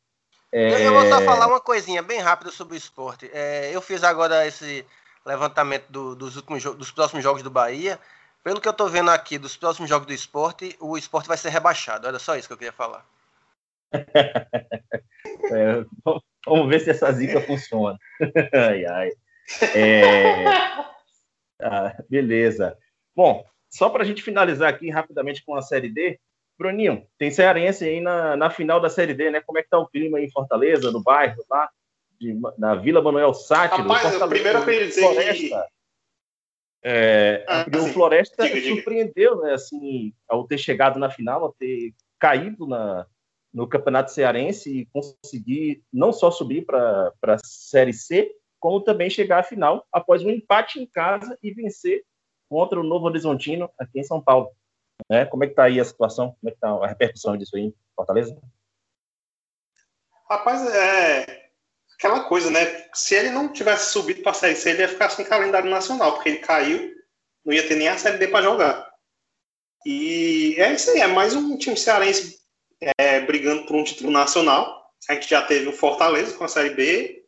É... 0.50 0.84
Eu 0.84 0.92
vou 0.92 1.08
só 1.08 1.20
falar 1.22 1.46
uma 1.46 1.60
coisinha 1.60 2.02
bem 2.02 2.18
rápida 2.18 2.50
sobre 2.50 2.74
o 2.74 2.76
esporte. 2.76 3.30
É, 3.32 3.70
eu 3.74 3.80
fiz 3.80 4.02
agora 4.02 4.46
esse 4.46 4.84
levantamento 5.24 5.88
do, 5.88 6.16
dos, 6.16 6.36
últimos, 6.36 6.64
dos 6.64 6.90
próximos 6.90 7.22
jogos 7.22 7.42
do 7.42 7.50
Bahia. 7.50 7.98
Pelo 8.42 8.60
que 8.60 8.66
eu 8.68 8.72
estou 8.72 8.88
vendo 8.88 9.10
aqui 9.10 9.38
dos 9.38 9.56
próximos 9.56 9.88
jogos 9.88 10.06
do 10.06 10.12
esporte, 10.12 10.76
o 10.80 10.96
esporte 10.98 11.28
vai 11.28 11.36
ser 11.36 11.50
rebaixado. 11.50 12.08
Era 12.08 12.18
só 12.18 12.36
isso 12.36 12.48
que 12.48 12.54
eu 12.54 12.58
queria 12.58 12.72
falar. 12.72 13.06
é, 13.94 15.84
vamos 16.46 16.68
ver 16.68 16.80
se 16.80 16.90
essa 16.90 17.12
zica 17.12 17.40
funciona. 17.42 17.96
ai, 18.52 18.84
ai. 18.84 19.10
É, 19.74 20.44
Ah, 21.64 21.94
beleza. 22.10 22.76
Bom, 23.14 23.44
só 23.70 23.88
para 23.88 24.02
a 24.02 24.06
gente 24.06 24.20
finalizar 24.22 24.68
aqui 24.68 24.90
rapidamente 24.90 25.44
com 25.44 25.54
a 25.54 25.62
Série 25.62 25.88
D, 25.88 26.18
Bruninho, 26.58 27.06
tem 27.16 27.30
cearense 27.30 27.84
aí 27.84 28.00
na, 28.00 28.36
na 28.36 28.50
final 28.50 28.80
da 28.80 28.90
Série 28.90 29.14
D, 29.14 29.30
né? 29.30 29.40
Como 29.40 29.58
é 29.58 29.62
que 29.62 29.68
tá 29.68 29.78
o 29.78 29.86
clima 29.86 30.18
aí 30.18 30.24
em 30.24 30.30
Fortaleza, 30.30 30.90
no 30.90 31.00
bairro 31.00 31.44
lá, 31.48 31.70
de, 32.20 32.36
na 32.58 32.74
Vila 32.74 33.00
Manuel 33.00 33.32
Sátiro? 33.32 33.88
Rapaz, 33.88 34.02
Fortaleza, 34.14 34.28
primeiro 34.28 34.58
eu 34.58 34.64
queria 34.64 34.86
dizer 34.88 35.00
Floresta. 35.02 35.32
que- 35.32 35.81
É, 36.84 37.44
Ah, 37.48 37.64
o 37.68 37.80
sim. 37.80 37.92
Floresta 37.92 38.44
Diga, 38.44 38.60
diga. 38.60 38.74
surpreendeu, 38.74 39.40
né, 39.42 39.54
assim, 39.54 40.12
ao 40.28 40.46
ter 40.46 40.58
chegado 40.58 40.98
na 40.98 41.10
final, 41.10 41.44
ao 41.44 41.52
ter 41.52 41.94
caído 42.18 42.66
na, 42.66 43.06
no 43.52 43.68
Campeonato 43.68 44.10
Cearense 44.10 44.80
e 44.80 44.86
conseguir 44.86 45.82
não 45.92 46.12
só 46.12 46.30
subir 46.30 46.64
para 46.66 47.12
a 47.22 47.38
Série 47.44 47.92
C, 47.92 48.34
como 48.58 48.80
também 48.80 49.10
chegar 49.10 49.40
à 49.40 49.42
final 49.42 49.86
após 49.92 50.22
um 50.24 50.30
empate 50.30 50.80
em 50.80 50.86
casa 50.86 51.38
e 51.42 51.52
vencer 51.52 52.04
contra 52.48 52.78
o 52.78 52.84
Novo 52.84 53.06
Horizontino 53.06 53.70
aqui 53.78 54.00
em 54.00 54.04
São 54.04 54.20
Paulo. 54.20 54.50
Né? 55.10 55.24
Como 55.26 55.42
é 55.42 55.46
que 55.46 55.52
está 55.52 55.64
aí 55.64 55.80
a 55.80 55.84
situação? 55.84 56.36
Como 56.40 56.48
é 56.48 56.50
que 56.50 56.56
está 56.56 56.70
a 56.70 56.86
repercussão 56.86 57.36
disso 57.36 57.56
aí 57.56 57.74
Fortaleza? 57.96 58.40
Rapaz, 60.28 60.66
é 60.74 61.41
aquela 62.02 62.24
coisa, 62.24 62.50
né? 62.50 62.88
Se 62.92 63.14
ele 63.14 63.30
não 63.30 63.52
tivesse 63.52 63.92
subido 63.92 64.22
para 64.22 64.32
a 64.32 64.34
Série 64.34 64.56
C, 64.56 64.70
ele 64.70 64.82
ia 64.82 64.88
ficar 64.88 65.08
sem 65.08 65.24
calendário 65.24 65.70
nacional, 65.70 66.14
porque 66.14 66.30
ele 66.30 66.38
caiu, 66.38 66.92
não 67.44 67.54
ia 67.54 67.66
ter 67.66 67.76
nem 67.76 67.86
a 67.86 67.96
Série 67.96 68.18
D 68.18 68.26
para 68.26 68.42
jogar. 68.42 68.92
E 69.86 70.56
é 70.58 70.72
isso 70.72 70.90
aí, 70.90 71.00
é 71.00 71.06
mais 71.06 71.34
um 71.36 71.56
time 71.56 71.76
cearense 71.76 72.40
é, 72.98 73.20
brigando 73.20 73.66
por 73.66 73.76
um 73.76 73.84
título 73.84 74.10
nacional. 74.10 74.90
A 75.08 75.14
gente 75.14 75.30
já 75.30 75.42
teve 75.42 75.68
o 75.68 75.72
Fortaleza 75.72 76.36
com 76.36 76.44
a 76.44 76.48
Série 76.48 76.70
B 76.70 77.24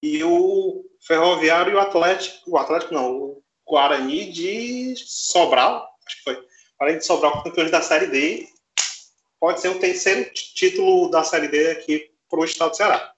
e 0.00 0.22
o 0.22 0.84
Ferroviário 1.04 1.72
e 1.72 1.74
o 1.74 1.80
Atlético, 1.80 2.52
o 2.52 2.56
Atlético 2.56 2.94
não, 2.94 3.12
o 3.12 3.42
Guarani 3.66 4.30
de 4.30 4.94
Sobral, 4.96 5.88
acho 6.06 6.16
que 6.18 6.22
foi. 6.22 6.46
Guarani 6.78 6.98
de 6.98 7.06
Sobral, 7.06 7.42
campeões 7.42 7.70
da 7.70 7.82
Série 7.82 8.06
D. 8.06 8.48
Pode 9.40 9.60
ser 9.60 9.68
o 9.68 9.78
terceiro 9.80 10.30
título 10.32 11.10
da 11.10 11.24
Série 11.24 11.48
D 11.48 11.70
aqui 11.72 12.10
para 12.30 12.40
o 12.40 12.44
estado 12.44 12.70
do 12.70 12.76
Ceará. 12.76 13.13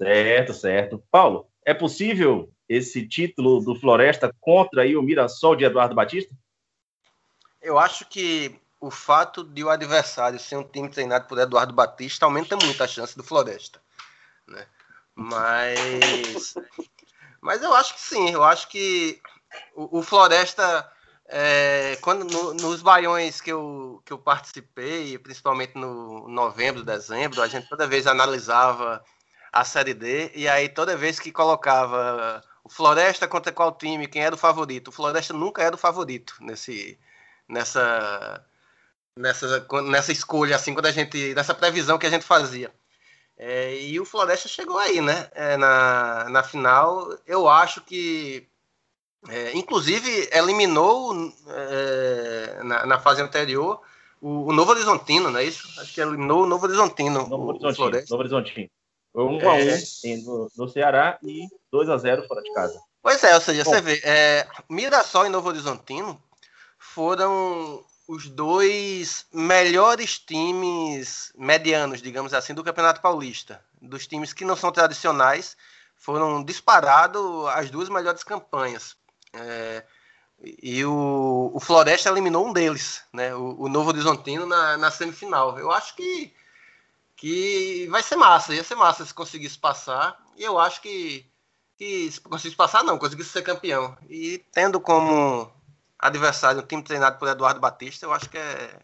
Certo, 0.00 0.54
certo. 0.54 1.02
Paulo, 1.10 1.46
é 1.62 1.74
possível 1.74 2.50
esse 2.66 3.06
título 3.06 3.60
do 3.60 3.74
Floresta 3.74 4.34
contra 4.40 4.80
aí 4.82 4.96
o 4.96 5.02
Mirassol 5.02 5.54
de 5.54 5.64
Eduardo 5.64 5.94
Batista? 5.94 6.34
Eu 7.60 7.78
acho 7.78 8.06
que 8.06 8.58
o 8.80 8.90
fato 8.90 9.44
de 9.44 9.62
o 9.62 9.68
adversário 9.68 10.40
ser 10.40 10.56
um 10.56 10.64
time 10.64 10.88
treinado 10.88 11.28
por 11.28 11.38
Eduardo 11.38 11.74
Batista 11.74 12.24
aumenta 12.24 12.56
muito 12.56 12.82
a 12.82 12.88
chance 12.88 13.14
do 13.14 13.22
Floresta. 13.22 13.78
Né? 14.48 14.66
Mas, 15.14 16.54
mas 17.42 17.62
eu 17.62 17.74
acho 17.74 17.92
que 17.92 18.00
sim, 18.00 18.30
eu 18.30 18.42
acho 18.42 18.68
que 18.68 19.20
o, 19.74 19.98
o 19.98 20.02
Floresta, 20.02 20.90
é, 21.28 21.98
quando 22.00 22.24
no- 22.24 22.54
nos 22.54 22.80
baiões 22.80 23.42
que 23.42 23.52
eu, 23.52 24.00
que 24.06 24.14
eu 24.14 24.18
participei, 24.18 25.18
principalmente 25.18 25.76
no 25.76 26.26
novembro, 26.26 26.82
dezembro, 26.82 27.42
a 27.42 27.48
gente 27.48 27.68
toda 27.68 27.86
vez 27.86 28.06
analisava 28.06 29.04
a 29.52 29.64
Série 29.64 29.94
D, 29.94 30.30
e 30.34 30.48
aí 30.48 30.68
toda 30.68 30.96
vez 30.96 31.18
que 31.18 31.32
colocava 31.32 32.42
o 32.62 32.68
Floresta 32.68 33.26
contra 33.26 33.52
qual 33.52 33.72
time, 33.72 34.06
quem 34.06 34.22
era 34.22 34.34
o 34.34 34.38
favorito, 34.38 34.88
o 34.88 34.92
Floresta 34.92 35.32
nunca 35.34 35.62
era 35.62 35.74
o 35.74 35.78
favorito 35.78 36.34
nesse, 36.40 36.98
nessa, 37.48 38.44
nessa, 39.16 39.66
nessa 39.82 40.12
escolha, 40.12 40.56
assim, 40.56 40.72
quando 40.72 40.86
a 40.86 40.92
gente, 40.92 41.34
nessa 41.34 41.54
previsão 41.54 41.98
que 41.98 42.06
a 42.06 42.10
gente 42.10 42.24
fazia. 42.24 42.72
É, 43.36 43.74
e 43.82 43.98
o 43.98 44.04
Floresta 44.04 44.48
chegou 44.48 44.78
aí, 44.78 45.00
né? 45.00 45.28
É, 45.32 45.56
na, 45.56 46.28
na 46.28 46.42
final, 46.42 47.16
eu 47.26 47.48
acho 47.48 47.80
que, 47.80 48.46
é, 49.28 49.56
inclusive, 49.56 50.28
eliminou 50.30 51.32
é, 51.48 52.60
na, 52.62 52.86
na 52.86 52.98
fase 53.00 53.22
anterior 53.22 53.80
o, 54.20 54.48
o 54.48 54.52
Novo 54.52 54.72
Horizontino, 54.72 55.30
não 55.30 55.40
é 55.40 55.44
isso? 55.44 55.66
Acho 55.80 55.94
que 55.94 56.00
eliminou 56.00 56.42
o 56.42 56.46
Novo 56.46 56.66
Horizontino, 56.66 57.26
Novo 57.26 57.36
o, 57.36 57.38
o 57.38 57.48
Horizontino. 57.48 57.74
Floresta. 57.76 58.10
Novo 58.10 58.20
Horizontino. 58.20 58.70
Foi 59.12 59.24
1 59.24 59.48
a 59.48 59.54
1 59.54 59.58
É. 59.58 59.82
em- 60.04 60.22
no, 60.24 60.50
no 60.56 60.68
Ceará 60.68 61.18
e 61.22 61.48
2 61.70 61.88
a 61.88 61.96
0 61.96 62.26
fora 62.26 62.42
de 62.42 62.52
casa. 62.52 62.80
Pois 63.02 63.22
é, 63.24 63.34
ou 63.34 63.40
seja, 63.40 63.64
Bom. 63.64 63.70
você 63.70 63.80
vê, 63.80 64.00
é, 64.04 64.46
Mirassol 64.68 65.26
e 65.26 65.30
Novo 65.30 65.48
Horizontino 65.48 66.22
foram 66.78 67.84
os 68.06 68.28
dois 68.28 69.24
melhores 69.32 70.18
times 70.18 71.32
medianos, 71.36 72.02
digamos 72.02 72.34
assim, 72.34 72.52
do 72.52 72.64
Campeonato 72.64 73.00
Paulista. 73.00 73.64
Dos 73.80 74.06
times 74.06 74.32
que 74.32 74.44
não 74.44 74.56
são 74.56 74.72
tradicionais, 74.72 75.56
foram 75.96 76.42
disparados 76.42 77.46
as 77.54 77.70
duas 77.70 77.88
melhores 77.88 78.24
campanhas. 78.24 78.96
É, 79.32 79.84
e 80.62 80.84
o, 80.84 81.50
o 81.54 81.60
Floresta 81.60 82.08
eliminou 82.08 82.46
um 82.46 82.52
deles, 82.52 83.02
né? 83.12 83.34
O, 83.34 83.62
o 83.62 83.68
Novo 83.68 83.90
Horizontino 83.90 84.44
na, 84.46 84.76
na 84.76 84.90
semifinal. 84.90 85.58
Eu 85.58 85.70
acho 85.70 85.94
que, 85.94 86.32
que 87.20 87.86
vai 87.88 88.02
ser 88.02 88.16
massa, 88.16 88.54
ia 88.54 88.64
ser 88.64 88.76
massa 88.76 89.04
se 89.04 89.12
conseguisse 89.12 89.58
passar. 89.58 90.18
E 90.38 90.42
eu 90.42 90.58
acho 90.58 90.80
que 90.80 91.30
que 91.76 92.10
se 92.10 92.20
conseguisse 92.20 92.56
passar, 92.56 92.82
não, 92.82 92.98
conseguisse 92.98 93.30
ser 93.30 93.42
campeão. 93.42 93.96
E 94.08 94.38
tendo 94.52 94.80
como 94.80 95.50
adversário 95.98 96.62
um 96.62 96.66
time 96.66 96.82
treinado 96.82 97.18
por 97.18 97.28
Eduardo 97.28 97.60
Batista, 97.60 98.06
eu 98.06 98.12
acho 98.12 98.28
que 98.28 98.38
é... 98.38 98.78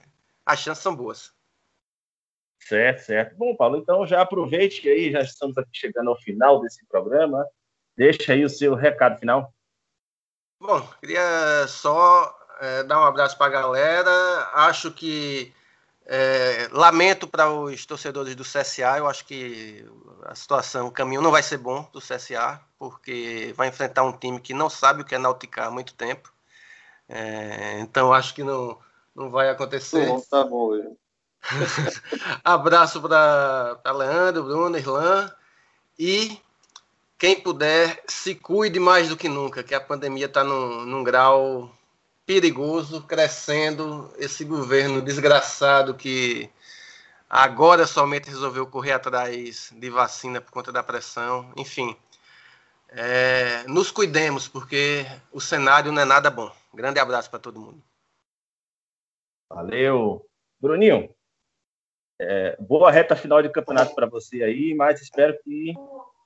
as 0.45 0.59
chances 0.59 0.82
são 0.82 0.95
boas. 0.95 1.32
Certo, 2.59 3.01
certo. 3.05 3.37
Bom, 3.37 3.55
Paulo, 3.57 3.78
então 3.78 4.07
já 4.07 4.20
aproveite 4.20 4.87
aí, 4.89 5.12
já 5.12 5.20
estamos 5.20 5.57
aqui 5.57 5.70
chegando 5.72 6.11
ao 6.11 6.20
final 6.20 6.61
desse 6.61 6.84
programa. 6.87 7.47
Deixa 7.97 8.32
aí 8.32 8.45
o 8.45 8.51
seu 8.51 8.74
recado 8.74 9.18
final. 9.18 9.53
Bom, 10.61 10.80
queria 11.01 11.66
só 11.68 12.34
é, 12.61 12.82
dar 12.82 13.01
um 13.01 13.05
abraço 13.05 13.37
para 13.39 13.47
a 13.47 13.61
galera. 13.61 14.51
Acho 14.53 14.91
que 14.91 15.55
é, 16.07 16.68
lamento 16.70 17.26
para 17.26 17.50
os 17.50 17.84
torcedores 17.84 18.34
do 18.34 18.44
CSA. 18.44 18.98
Eu 18.98 19.09
acho 19.09 19.24
que 19.26 19.84
a 20.24 20.34
situação, 20.34 20.86
o 20.86 20.92
caminho 20.92 21.20
não 21.20 21.30
vai 21.30 21.42
ser 21.42 21.59
bom 21.59 21.88
do 21.92 22.00
CSA, 22.00 22.61
porque 22.78 23.52
vai 23.57 23.68
enfrentar 23.68 24.04
um 24.04 24.16
time 24.16 24.40
que 24.40 24.54
não 24.54 24.70
sabe 24.70 25.02
o 25.02 25.04
que 25.04 25.14
é 25.14 25.18
nauticar 25.18 25.66
há 25.66 25.70
muito 25.70 25.94
tempo. 25.94 26.32
É, 27.09 27.80
então 27.80 28.12
acho 28.12 28.34
que 28.34 28.42
não, 28.42 28.78
não 29.14 29.30
vai 29.30 29.50
acontecer. 29.50 30.07
Bom, 30.07 30.20
tá 30.20 30.44
bom. 30.44 30.96
Abraço 32.42 33.00
para 33.00 33.92
Leandro, 33.92 34.44
Bruno, 34.44 34.78
Irlan. 34.78 35.30
E 35.98 36.38
quem 37.18 37.40
puder, 37.40 38.02
se 38.07 38.34
cuide 38.34 38.78
mais 38.78 39.09
do 39.09 39.16
que 39.16 39.28
nunca, 39.28 39.62
que 39.62 39.74
a 39.74 39.80
pandemia 39.80 40.26
está 40.26 40.44
num, 40.44 40.84
num 40.84 41.02
grau 41.02 41.70
perigoso, 42.26 43.06
crescendo. 43.06 44.12
Esse 44.18 44.44
governo 44.44 45.00
desgraçado 45.00 45.94
que 45.94 46.50
agora 47.30 47.86
somente 47.86 48.28
resolveu 48.28 48.66
correr 48.66 48.92
atrás 48.92 49.72
de 49.72 49.88
vacina 49.88 50.40
por 50.40 50.50
conta 50.50 50.72
da 50.72 50.82
pressão. 50.82 51.52
Enfim, 51.56 51.96
é, 52.88 53.62
nos 53.68 53.90
cuidemos, 53.90 54.48
porque 54.48 55.06
o 55.32 55.40
cenário 55.40 55.92
não 55.92 56.02
é 56.02 56.04
nada 56.04 56.30
bom. 56.30 56.52
Grande 56.74 56.98
abraço 56.98 57.30
para 57.30 57.38
todo 57.38 57.60
mundo. 57.60 57.82
Valeu. 59.48 60.28
Bruninho, 60.60 61.14
é, 62.18 62.56
boa 62.58 62.90
reta 62.90 63.14
final 63.14 63.42
de 63.42 63.50
campeonato 63.50 63.94
para 63.94 64.06
você 64.06 64.42
aí, 64.42 64.74
mas 64.74 65.00
espero 65.00 65.38
que 65.42 65.74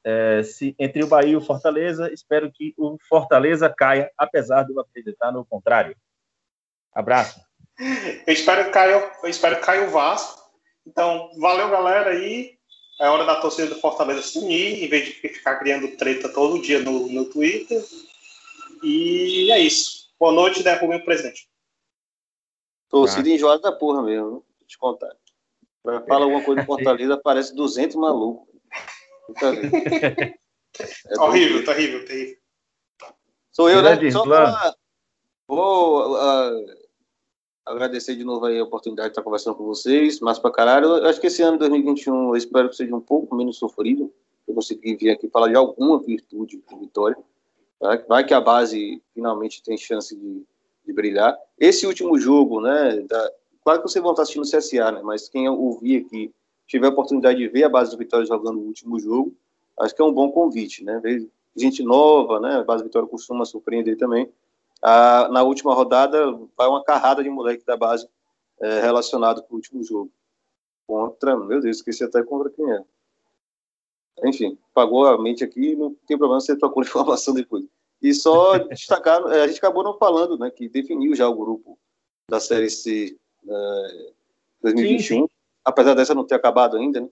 é, 0.05 0.43
se 0.43 0.75
entre 0.79 1.05
o 1.05 1.07
Bahia 1.07 1.33
e 1.33 1.37
o 1.37 1.41
Fortaleza, 1.41 2.13
espero 2.13 2.51
que 2.51 2.75
o 2.77 2.97
Fortaleza 3.09 3.69
caia, 3.69 4.11
apesar 4.17 4.65
de 4.65 4.73
eu 4.73 4.81
acreditar 4.81 5.31
no 5.31 5.45
contrário. 5.45 5.97
Abraço. 6.93 7.41
Eu 8.27 8.33
espero 8.33 8.67
que 8.67 8.71
caia, 8.71 9.13
eu 9.23 9.29
espero 9.29 9.57
que 9.57 9.63
caia 9.63 9.87
o 9.87 9.91
Vasco. 9.91 10.41
Então, 10.87 11.31
valeu, 11.39 11.71
galera. 11.71 12.11
aí. 12.11 12.59
é 13.01 13.09
hora 13.09 13.25
da 13.25 13.41
torcida 13.41 13.69
do 13.69 13.81
Fortaleza 13.81 14.23
se 14.23 14.39
unir, 14.39 14.85
em 14.85 14.89
vez 14.89 15.07
de 15.07 15.13
ficar 15.13 15.57
criando 15.57 15.97
treta 15.97 16.29
todo 16.29 16.61
dia 16.61 16.81
no, 16.81 17.07
no 17.09 17.27
Twitter. 17.27 17.83
E 18.83 19.51
é 19.53 19.59
isso. 19.59 20.11
Boa 20.19 20.33
noite, 20.33 20.63
derrubem 20.63 20.99
o 20.99 21.05
presidente. 21.05 21.49
Torcida 22.89 23.29
enjoada 23.29 23.63
da 23.63 23.73
porra 23.73 24.03
mesmo, 24.03 24.31
vou 24.31 24.45
te 24.67 24.77
contar. 24.77 25.15
Pra 25.83 26.03
falar 26.03 26.25
alguma 26.25 26.45
coisa 26.45 26.61
do 26.61 26.67
Fortaleza, 26.67 27.15
aparece 27.15 27.55
200 27.55 27.97
malucos. 27.97 28.50
É 31.09 31.21
horrível, 31.21 31.55
doido. 31.55 31.65
terrível, 31.67 32.05
terrível. 32.05 32.37
Sou 33.51 33.69
eu, 33.69 33.83
né? 33.83 34.11
Só 34.11 34.23
pra... 34.23 34.75
Vou 35.49 36.17
ah, 36.17 36.53
agradecer 37.67 38.15
de 38.15 38.25
novo 38.25 38.47
aí 38.47 38.59
a 38.59 38.65
oportunidade 38.65 39.09
de 39.09 39.13
estar 39.13 39.23
conversando 39.23 39.57
com 39.57 39.65
vocês, 39.65 40.21
mas 40.21 40.39
pra 40.39 40.51
caralho. 40.53 40.87
Eu 40.87 41.07
acho 41.07 41.21
que 41.21 41.27
esse 41.27 41.43
ano 41.43 41.59
2021 41.59 42.29
eu 42.29 42.37
espero 42.37 42.69
que 42.69 42.77
seja 42.77 42.95
um 42.95 43.01
pouco 43.01 43.35
menos 43.35 43.59
sofrido. 43.59 44.13
Eu 44.47 44.55
consegui 44.55 44.97
vir 44.97 45.11
aqui 45.11 45.29
falar 45.29 45.49
de 45.49 45.57
alguma 45.57 45.99
virtude 45.99 46.63
de 46.69 46.77
vitória. 46.79 47.17
tá? 47.81 48.05
Vai 48.09 48.25
que 48.25 48.35
a 48.35 48.41
base 48.41 49.03
finalmente 49.13 49.63
tem 49.63 49.77
chance 49.77 50.15
de, 50.17 50.45
de 50.87 50.93
brilhar. 50.93 51.37
Esse 51.59 51.87
último 51.87 52.19
jogo, 52.19 52.61
né? 52.61 53.01
da- 53.01 53.33
Claro 53.63 53.83
que 53.83 53.89
vocês 53.89 54.03
vão 54.03 54.13
estar 54.13 54.23
assistindo 54.23 54.45
o 54.45 54.51
CSA, 54.51 54.93
né? 54.93 55.03
Mas 55.03 55.29
quem 55.29 55.49
ouvir 55.49 56.05
aqui, 56.07 56.33
tiver 56.71 56.87
a 56.87 56.91
oportunidade 56.91 57.37
de 57.37 57.49
ver 57.49 57.65
a 57.65 57.69
base 57.69 57.91
do 57.91 57.99
Vitória 57.99 58.25
jogando 58.25 58.61
o 58.61 58.65
último 58.65 58.99
jogo, 59.01 59.37
acho 59.81 59.95
que 59.95 60.01
é 60.01 60.05
um 60.05 60.13
bom 60.13 60.31
convite, 60.31 60.85
né? 60.85 61.01
Ver 61.01 61.29
gente 61.57 61.83
nova, 61.83 62.39
né? 62.39 62.59
A 62.59 62.65
base 62.65 62.85
Vitória 62.85 63.09
costuma 63.09 63.45
surpreender 63.45 63.99
também. 63.99 64.33
Ah, 64.81 65.29
na 65.33 65.43
última 65.43 65.75
rodada, 65.75 66.31
vai 66.57 66.69
uma 66.69 66.85
carrada 66.85 67.25
de 67.25 67.29
moleque 67.29 67.67
da 67.67 67.77
base 67.77 68.09
é, 68.61 68.81
relacionado 68.81 69.43
com 69.43 69.55
o 69.55 69.57
último 69.57 69.83
jogo. 69.83 70.13
Contra, 70.87 71.37
meu 71.37 71.61
Deus, 71.61 71.79
esqueci 71.79 72.05
até 72.05 72.23
contra 72.23 72.49
quem 72.51 72.71
é. 72.71 72.85
Enfim, 74.25 74.57
pagou 74.73 75.07
a 75.07 75.21
mente 75.21 75.43
aqui, 75.43 75.75
não 75.75 75.93
tem 76.07 76.17
problema 76.17 76.41
você 76.41 76.57
procura 76.57 76.87
informação 76.89 77.35
depois. 77.35 77.65
E 78.01 78.15
só 78.15 78.57
destacar, 78.59 79.21
é, 79.33 79.43
a 79.43 79.49
gente 79.49 79.59
acabou 79.59 79.83
não 79.83 79.99
falando, 79.99 80.39
né, 80.39 80.51
que 80.51 80.69
definiu 80.69 81.17
já 81.17 81.29
o 81.29 81.35
grupo 81.35 81.77
da 82.29 82.39
Série 82.39 82.71
C 82.71 83.19
é, 83.49 84.13
2021, 84.63 85.01
sim, 85.01 85.27
sim. 85.27 85.30
Apesar 85.65 85.95
dessa 85.95 86.15
não 86.15 86.27
ter 86.27 86.35
acabado 86.35 86.77
ainda, 86.77 87.01
né? 87.01 87.09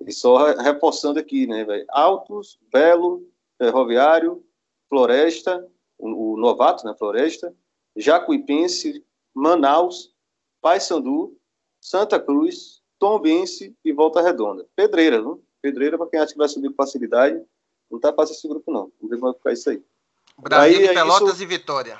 E 0.00 0.12
só 0.12 0.52
reforçando 0.54 1.18
aqui, 1.18 1.46
né, 1.46 1.64
velho? 1.64 1.86
Altos, 1.88 2.58
Belo, 2.70 3.26
Ferroviário, 3.56 4.44
Floresta, 4.88 5.66
o, 5.98 6.34
o, 6.34 6.36
novato, 6.36 6.86
né, 6.86 6.94
Floresta, 6.98 7.54
Jacuipense, 7.96 9.04
Manaus, 9.34 10.12
Paysandu, 10.60 11.36
Santa 11.80 12.20
Cruz, 12.20 12.82
Tombense 12.98 13.74
e 13.84 13.92
Volta 13.92 14.20
Redonda. 14.20 14.66
Pedreira, 14.76 15.20
não? 15.20 15.40
Pedreira 15.62 15.96
para 15.96 16.06
quem 16.08 16.20
acha 16.20 16.32
que 16.32 16.38
vai 16.38 16.48
subir 16.48 16.68
com 16.68 16.74
facilidade. 16.74 17.42
Não 17.90 17.98
tá 17.98 18.12
fácil 18.12 18.34
esse 18.34 18.48
grupo, 18.48 18.70
não. 18.70 18.92
Vamos 19.00 19.10
ver 19.10 19.16
como 19.18 19.32
vai 19.32 19.34
ficar 19.34 19.52
isso 19.52 19.70
aí. 19.70 19.82
Brasil, 20.38 20.78
aí, 20.80 20.94
Pelotas 20.94 21.34
isso... 21.34 21.42
e 21.42 21.46
Vitória. 21.46 21.98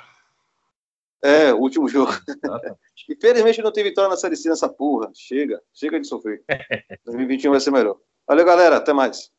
É, 1.23 1.51
o 1.53 1.57
último 1.57 1.87
jogo. 1.87 2.11
Infelizmente 3.09 3.61
não 3.61 3.71
tem 3.71 3.83
vitória 3.83 4.09
na 4.09 4.17
Série 4.17 4.35
C 4.35 4.49
nessa 4.49 4.69
porra. 4.69 5.11
Chega, 5.15 5.61
chega 5.73 5.99
de 5.99 6.07
sofrer. 6.07 6.43
2021 7.05 7.51
vai 7.51 7.59
ser 7.59 7.71
melhor. 7.71 7.97
Valeu, 8.27 8.45
galera. 8.45 8.77
Até 8.77 8.93
mais. 8.93 9.31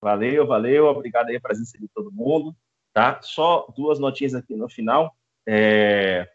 Valeu, 0.00 0.46
valeu. 0.46 0.86
Obrigado 0.86 1.28
aí 1.28 1.36
a 1.36 1.40
presença 1.40 1.78
de 1.78 1.88
todo 1.88 2.12
mundo. 2.12 2.54
Tá? 2.92 3.20
Só 3.22 3.66
duas 3.76 3.98
notinhas 3.98 4.34
aqui 4.34 4.54
no 4.54 4.68
final. 4.68 5.14
É... 5.46 6.28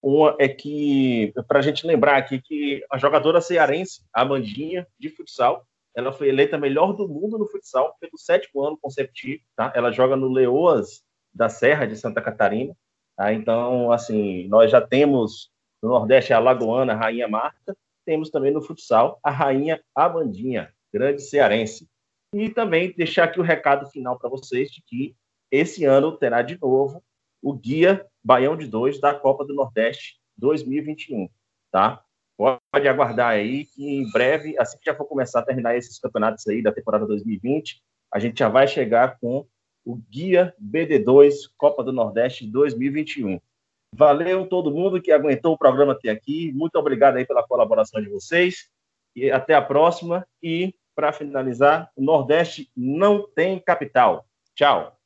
Uma 0.00 0.36
é 0.38 0.48
que, 0.48 1.32
para 1.48 1.58
a 1.58 1.62
gente 1.62 1.86
lembrar 1.86 2.16
aqui, 2.16 2.40
que 2.40 2.84
a 2.90 2.98
jogadora 2.98 3.40
cearense, 3.40 4.02
a 4.14 4.22
Amandinha, 4.22 4.86
de 4.98 5.08
futsal, 5.08 5.66
ela 5.94 6.12
foi 6.12 6.28
eleita 6.28 6.56
melhor 6.56 6.92
do 6.92 7.08
mundo 7.08 7.36
no 7.36 7.46
futsal 7.46 7.96
pelo 8.00 8.16
sétimo 8.16 8.62
ano 8.62 8.78
consecutivo. 8.80 9.42
Tá? 9.56 9.72
Ela 9.74 9.90
joga 9.90 10.14
no 10.14 10.28
Leoas 10.28 11.02
da 11.34 11.48
Serra 11.48 11.86
de 11.86 11.96
Santa 11.96 12.22
Catarina. 12.22 12.76
Tá? 13.18 13.32
Então, 13.34 13.90
assim, 13.90 14.46
nós 14.46 14.70
já 14.70 14.80
temos 14.80 15.50
no 15.82 15.88
Nordeste 15.88 16.32
a 16.32 16.38
Lagoana, 16.38 16.92
a 16.92 16.96
Rainha 16.96 17.26
Marta, 17.26 17.76
temos 18.06 18.30
também 18.30 18.52
no 18.52 18.62
futsal 18.62 19.18
a 19.24 19.30
Rainha 19.30 19.82
Amandinha, 19.92 20.72
grande 20.92 21.20
cearense. 21.22 21.88
E 22.32 22.48
também 22.48 22.94
deixar 22.96 23.24
aqui 23.24 23.40
o 23.40 23.42
recado 23.42 23.90
final 23.90 24.16
para 24.18 24.30
vocês 24.30 24.70
de 24.70 24.82
que 24.86 25.16
esse 25.50 25.84
ano 25.84 26.16
terá 26.16 26.42
de 26.42 26.58
novo 26.60 27.02
o 27.42 27.52
Guia 27.52 28.06
Baião 28.22 28.56
de 28.56 28.66
Dois 28.66 29.00
da 29.00 29.14
Copa 29.14 29.44
do 29.44 29.54
Nordeste 29.54 30.20
2021, 30.36 31.28
tá? 31.72 32.02
Pode 32.36 32.86
aguardar 32.86 33.30
aí 33.30 33.64
que 33.64 33.84
em 33.84 34.08
breve, 34.12 34.56
assim 34.58 34.78
que 34.78 34.84
já 34.84 34.94
for 34.94 35.06
começar 35.06 35.40
a 35.40 35.44
terminar 35.44 35.76
esses 35.76 35.98
campeonatos 35.98 36.46
aí 36.46 36.62
da 36.62 36.70
temporada 36.70 37.06
2020, 37.06 37.82
a 38.12 38.18
gente 38.20 38.38
já 38.38 38.48
vai 38.48 38.68
chegar 38.68 39.18
com 39.18 39.44
o 39.88 39.96
Guia 40.10 40.54
BD2 40.62 41.50
Copa 41.56 41.82
do 41.82 41.94
Nordeste 41.94 42.46
2021. 42.46 43.40
Valeu 43.94 44.46
todo 44.46 44.70
mundo 44.70 45.00
que 45.00 45.10
aguentou 45.10 45.54
o 45.54 45.58
programa 45.58 45.92
até 45.92 46.10
aqui. 46.10 46.52
Muito 46.52 46.76
obrigado 46.76 47.16
aí 47.16 47.24
pela 47.24 47.42
colaboração 47.42 48.02
de 48.02 48.10
vocês. 48.10 48.68
E 49.16 49.30
até 49.30 49.54
a 49.54 49.62
próxima. 49.62 50.28
E, 50.42 50.74
para 50.94 51.10
finalizar, 51.10 51.90
o 51.96 52.02
Nordeste 52.02 52.70
não 52.76 53.26
tem 53.26 53.58
capital. 53.58 54.26
Tchau. 54.54 54.97